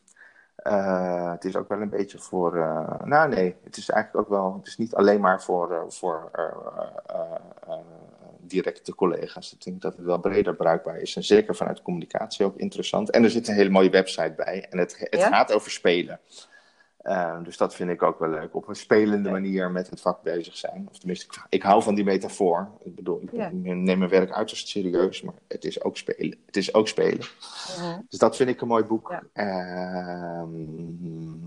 Uh, 0.64 1.30
het 1.30 1.44
is 1.44 1.56
ook 1.56 1.68
wel 1.68 1.80
een 1.80 1.88
beetje 1.88 2.18
voor. 2.18 2.56
Uh, 2.56 3.00
nou, 3.04 3.28
nee, 3.28 3.54
het 3.64 3.76
is 3.76 3.90
eigenlijk 3.90 4.24
ook 4.24 4.38
wel. 4.38 4.54
Het 4.58 4.66
is 4.66 4.76
niet 4.76 4.94
alleen 4.94 5.20
maar 5.20 5.42
voor, 5.42 5.72
uh, 5.72 5.78
voor 5.88 6.30
directe 8.40 8.94
collega's. 8.94 9.52
Ik 9.52 9.64
denk 9.64 9.82
dat 9.82 9.96
het 9.96 10.04
wel 10.04 10.18
breder 10.18 10.54
bruikbaar 10.54 10.96
is. 10.96 11.16
En 11.16 11.24
zeker 11.24 11.56
vanuit 11.56 11.82
communicatie 11.82 12.44
ook 12.44 12.56
interessant. 12.56 13.10
En 13.10 13.24
er 13.24 13.30
zit 13.30 13.48
een 13.48 13.54
hele 13.54 13.70
mooie 13.70 13.90
website 13.90 14.32
bij. 14.36 14.66
En 14.70 14.78
het, 14.78 14.96
het 14.98 15.22
gaat 15.22 15.52
over 15.52 15.70
spelen. 15.70 16.20
Uh, 17.08 17.36
dus 17.42 17.56
dat 17.56 17.74
vind 17.74 17.90
ik 17.90 18.02
ook 18.02 18.18
wel 18.18 18.28
leuk. 18.28 18.54
Op 18.54 18.68
een 18.68 18.76
spelende 18.76 19.30
manier 19.30 19.70
met 19.70 19.90
het 19.90 20.00
vak 20.00 20.22
bezig 20.22 20.56
zijn. 20.56 20.86
Of 20.90 20.98
tenminste, 20.98 21.26
ik, 21.26 21.46
ik 21.48 21.62
hou 21.62 21.82
van 21.82 21.94
die 21.94 22.04
metafoor. 22.04 22.68
Ik 22.82 22.94
bedoel, 22.94 23.20
ik 23.22 23.52
neem 23.52 23.98
mijn 23.98 24.08
werk 24.08 24.30
uiterst 24.30 24.68
serieus, 24.68 25.22
maar 25.22 25.34
het 25.48 25.64
is 25.64 25.82
ook 25.82 25.96
spelen. 25.96 26.38
Het 26.46 26.56
is 26.56 26.74
ook 26.74 26.88
spelen. 26.88 27.26
Dus 28.08 28.18
dat 28.18 28.36
vind 28.36 28.48
ik 28.48 28.60
een 28.60 28.68
mooi 28.68 28.84
boek. 28.84 29.10
Uh, 29.34 30.42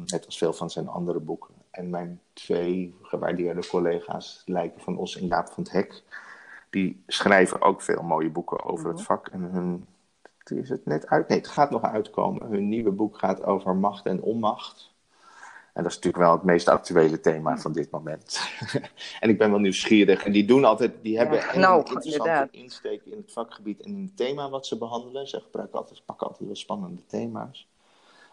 net 0.06 0.26
als 0.26 0.38
veel 0.38 0.54
van 0.54 0.70
zijn 0.70 0.88
andere 0.88 1.20
boeken. 1.20 1.54
En 1.72 1.90
mijn 1.90 2.20
twee 2.34 2.96
gewaardeerde 3.02 3.68
collega's, 3.68 4.42
Lijken 4.46 4.82
van 4.82 4.98
Os 4.98 5.18
en 5.18 5.28
Jaap 5.28 5.48
van 5.50 5.64
het 5.64 5.72
Hek, 5.72 6.04
die 6.70 7.04
schrijven 7.08 7.62
ook 7.62 7.82
veel 7.82 8.02
mooie 8.02 8.30
boeken 8.30 8.64
over 8.64 8.88
het 8.90 9.00
uh-huh. 9.00 9.18
vak. 9.18 9.28
En 9.28 9.42
hun, 9.42 9.86
is 10.44 10.70
het 10.70 10.86
net 10.86 11.08
uit? 11.08 11.28
Nee, 11.28 11.38
het 11.38 11.48
gaat 11.48 11.70
nog 11.70 11.84
uitkomen. 11.84 12.48
Hun 12.48 12.70
nieuwe 12.70 12.92
boek 12.92 13.18
gaat 13.18 13.44
over 13.44 13.76
macht 13.76 14.06
en 14.06 14.22
onmacht. 14.22 14.98
En 15.80 15.86
dat 15.86 15.94
is 15.94 15.98
natuurlijk 15.98 16.24
wel 16.24 16.34
het 16.34 16.44
meest 16.44 16.68
actuele 16.68 17.20
thema 17.20 17.58
van 17.58 17.72
dit 17.72 17.92
moment. 17.92 18.40
en 19.20 19.30
ik 19.30 19.38
ben 19.38 19.50
wel 19.50 19.60
nieuwsgierig. 19.60 20.24
En 20.24 20.32
die 20.32 20.46
doen 20.46 20.66
altijd, 20.66 20.94
die 21.02 21.18
hebben 21.18 21.54
een 21.54 21.60
nou, 21.60 21.78
interessante 21.78 22.18
inderdaad. 22.18 22.50
insteek 22.52 23.02
in 23.06 23.18
het 23.18 23.32
vakgebied 23.32 23.82
en 23.82 23.96
in 23.96 24.04
het 24.04 24.18
thema 24.18 24.50
wat 24.50 24.66
ze 24.66 24.78
behandelen. 24.78 25.28
Ze 25.28 25.42
gebruiken 25.42 25.80
altijd, 25.80 26.02
pakken 26.06 26.28
altijd 26.28 26.48
wel 26.48 26.56
spannende 26.56 27.06
thema's. 27.06 27.68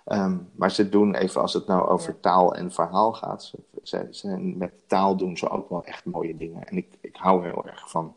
Ehm, 0.05 0.37
maar 0.53 0.71
ze 0.71 0.89
doen 0.89 1.15
even, 1.15 1.41
als 1.41 1.53
het 1.53 1.67
nou 1.67 1.89
over 1.89 2.21
taal 2.21 2.55
en 2.55 2.73
verhaal 2.73 3.13
gaat, 3.13 3.53
ze, 3.83 4.09
ze, 4.11 4.29
met 4.39 4.73
taal 4.87 5.17
doen 5.17 5.37
ze 5.37 5.49
ook 5.49 5.69
wel 5.69 5.85
echt 5.85 6.05
mooie 6.05 6.37
dingen. 6.37 6.67
En 6.67 6.77
ik, 6.77 6.99
ik 7.01 7.17
hou 7.17 7.45
heel 7.45 7.67
erg 7.67 7.91
van 7.91 8.15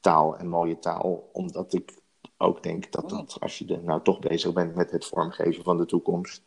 taal 0.00 0.36
en 0.36 0.48
mooie 0.48 0.78
taal, 0.78 1.28
omdat 1.32 1.72
ik 1.72 1.94
ook 2.36 2.62
denk 2.62 2.92
dat, 2.92 3.10
dat 3.10 3.36
als 3.40 3.58
je 3.58 3.66
er 3.74 3.82
nou 3.82 4.02
toch 4.02 4.18
bezig 4.18 4.52
bent 4.52 4.74
met 4.74 4.90
het 4.90 5.04
vormgeven 5.04 5.64
van 5.64 5.76
de 5.76 5.86
toekomst, 5.86 6.42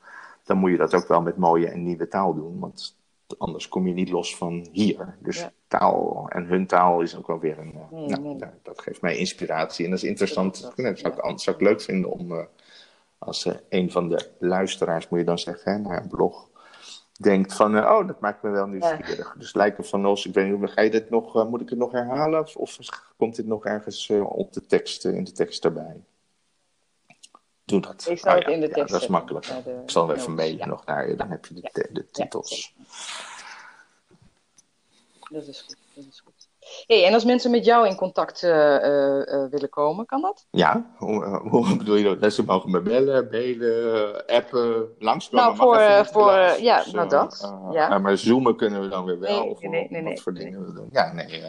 dan 0.47 0.57
moet 0.57 0.71
je 0.71 0.77
dat 0.77 0.93
ook 0.93 1.07
wel 1.07 1.21
met 1.21 1.37
mooie 1.37 1.67
en 1.67 1.83
nieuwe 1.83 2.07
taal 2.07 2.33
doen. 2.33 2.59
Want 2.59 2.97
anders 3.37 3.67
kom 3.67 3.87
je 3.87 3.93
niet 3.93 4.09
los 4.09 4.37
van 4.37 4.67
hier. 4.71 5.17
Dus 5.19 5.47
taal 5.67 6.25
en 6.29 6.45
hun 6.45 6.67
taal 6.67 7.01
is 7.01 7.17
ook 7.17 7.27
wel 7.27 7.39
weer 7.39 7.59
een. 7.59 7.73
Uh, 7.93 8.17
nou, 8.17 8.37
Dat 8.63 8.81
geeft 8.81 9.01
mij 9.01 9.17
inspiratie 9.17 9.85
en 9.85 9.91
dat 9.91 9.99
is 9.99 10.09
interessant. 10.09 10.61
Dat, 10.61 10.99
zou, 10.99 11.13
ik, 11.13 11.39
zou 11.39 11.55
ik 11.55 11.61
leuk 11.61 11.81
vinden 11.81 12.11
om. 12.11 12.31
Uh, 12.31 12.43
als 13.19 13.45
uh, 13.45 13.53
een 13.69 13.91
van 13.91 14.09
de 14.09 14.29
luisteraars, 14.39 15.09
moet 15.09 15.19
je 15.19 15.25
dan 15.25 15.39
zeggen, 15.39 15.71
hè, 15.71 15.77
naar 15.77 16.01
een 16.01 16.07
blog 16.07 16.49
denkt 17.19 17.53
van, 17.53 17.77
oh, 17.77 18.07
dat 18.07 18.19
maakt 18.19 18.43
me 18.43 18.49
wel 18.49 18.67
nieuwsgierig. 18.67 19.17
Ja. 19.33 19.39
Dus 19.39 19.53
lijken 19.53 19.85
van 19.85 20.05
ons, 20.05 20.25
ik 20.25 20.33
weet 20.33 20.59
niet, 20.59 20.69
ga 20.69 20.81
je 20.81 20.89
dit 20.89 21.09
nog, 21.09 21.49
moet 21.49 21.61
ik 21.61 21.69
het 21.69 21.79
nog 21.79 21.91
herhalen? 21.91 22.39
Of, 22.39 22.55
of 22.55 22.77
komt 23.17 23.35
dit 23.35 23.45
nog 23.45 23.65
ergens 23.65 24.09
op 24.23 24.53
de 24.53 24.65
tekst, 24.65 25.05
in 25.05 25.23
de 25.23 25.31
tekst 25.31 25.65
erbij? 25.65 26.03
Doe 27.67 27.81
dat. 27.81 28.07
Ik 28.09 28.19
zal 28.19 28.35
het 28.35 28.47
in 28.47 28.59
de 28.59 28.69
tekst. 28.69 28.91
dat 28.91 29.01
is 29.01 29.07
makkelijk. 29.07 29.45
ik 29.45 29.89
zal 29.91 30.13
even 30.13 30.33
mailen 30.33 30.67
nog 30.67 30.85
naar 30.85 31.09
je, 31.09 31.15
dan 31.15 31.29
heb 31.29 31.45
je 31.45 31.53
de, 31.53 31.89
de 31.91 32.05
titels. 32.11 32.73
Dat 35.29 35.47
is 35.47 35.61
goed. 35.61 35.77
Dat 35.93 36.05
is 36.09 36.19
goed. 36.19 36.47
Hey, 36.87 37.05
en 37.05 37.13
als 37.13 37.23
mensen 37.23 37.51
met 37.51 37.65
jou 37.65 37.87
in 37.87 37.95
contact 37.95 38.43
uh, 38.43 38.51
uh, 38.51 39.49
willen 39.49 39.69
komen, 39.69 40.05
kan 40.05 40.21
dat? 40.21 40.45
Ja, 40.49 40.85
hoe, 40.97 41.25
hoe 41.49 41.77
bedoel 41.77 41.95
je 41.95 42.17
dat? 42.17 42.33
Ze 42.33 42.43
mogen 42.43 42.71
me 42.71 42.81
bellen, 42.81 43.27
mailen, 43.31 44.25
appen, 44.25 44.95
langskomen. 44.99 45.45
Nou, 45.45 45.55
voor, 45.55 46.05
voor 46.05 46.61
ja, 46.61 46.83
dus, 46.83 46.93
nou 46.93 47.09
dat. 47.09 47.53
ja. 47.71 47.97
maar 47.97 48.17
zoomen 48.17 48.55
kunnen 48.55 48.81
we 48.81 48.87
dan 48.87 49.05
weer 49.05 49.19
wel. 49.19 49.39
Nee, 49.39 49.49
of 49.49 49.61
nee, 49.61 49.87
nee, 49.89 50.03
wat 50.03 50.19
voor 50.19 50.33
dingen 50.33 50.65
we 50.65 50.73
doen. 50.73 50.89
Ja, 50.91 51.13
nee. 51.13 51.43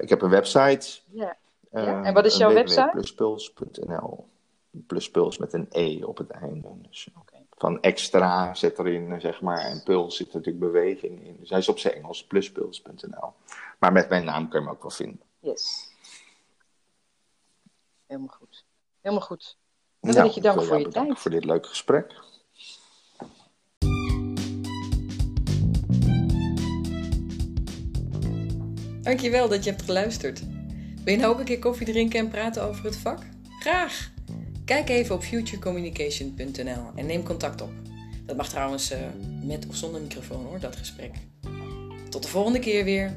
ik 0.00 0.08
heb 0.08 0.22
een 0.22 0.30
website. 0.30 1.00
Ja. 1.10 1.36
ja. 1.70 2.02
En 2.02 2.14
wat 2.14 2.24
is 2.24 2.36
jouw 2.36 2.52
website? 2.52 2.90
Pluspuls 4.86 5.38
met 5.38 5.52
een 5.52 5.66
E 5.70 6.04
op 6.04 6.18
het 6.18 6.30
einde. 6.30 6.68
Dus, 6.88 7.08
van 7.50 7.80
extra 7.80 8.54
zit 8.54 8.78
erin, 8.78 9.20
zeg 9.20 9.40
maar. 9.40 9.58
En 9.58 9.82
puls 9.82 10.16
zit 10.16 10.32
natuurlijk 10.32 10.64
beweging 10.64 11.24
in. 11.24 11.36
Dus 11.40 11.50
hij 11.50 11.58
is 11.58 11.68
op 11.68 11.78
zijn 11.78 11.94
Engels, 11.94 12.24
pluspuls.nl. 12.24 13.32
Maar 13.78 13.92
met 13.92 14.08
mijn 14.08 14.24
naam 14.24 14.48
kun 14.48 14.60
je 14.60 14.66
hem 14.66 14.74
ook 14.74 14.82
wel 14.82 14.90
vinden. 14.90 15.20
Yes. 15.38 15.90
Helemaal 18.06 18.34
goed. 18.36 18.64
Helemaal 19.00 19.26
goed. 19.26 19.58
Dan 20.00 20.14
wil 20.14 20.24
ik 20.24 20.30
je 20.30 20.40
danken 20.40 20.66
voor 20.66 20.78
je 20.78 20.88
tijd. 20.88 21.18
voor 21.18 21.30
dit 21.30 21.44
leuke 21.44 21.68
gesprek. 21.68 22.20
Dankjewel 29.02 29.48
dat 29.48 29.64
je 29.64 29.70
hebt 29.70 29.82
geluisterd. 29.82 30.40
Wil 31.04 31.14
je 31.14 31.16
nou 31.16 31.32
ook 31.32 31.38
een 31.38 31.44
keer 31.44 31.58
koffie 31.58 31.86
drinken 31.86 32.18
en 32.18 32.28
praten 32.28 32.62
over 32.62 32.84
het 32.84 32.96
vak? 32.96 33.18
Graag! 33.60 34.11
Kijk 34.72 34.88
even 34.88 35.14
op 35.14 35.22
futurecommunication.nl 35.22 36.90
en 36.94 37.06
neem 37.06 37.22
contact 37.22 37.60
op. 37.60 37.70
Dat 38.26 38.36
mag 38.36 38.48
trouwens 38.48 38.92
uh, 38.92 38.98
met 39.42 39.66
of 39.68 39.76
zonder 39.76 40.00
microfoon 40.00 40.44
hoor, 40.44 40.60
dat 40.60 40.76
gesprek. 40.76 41.10
Tot 42.08 42.22
de 42.22 42.28
volgende 42.28 42.58
keer 42.58 42.84
weer. 42.84 43.16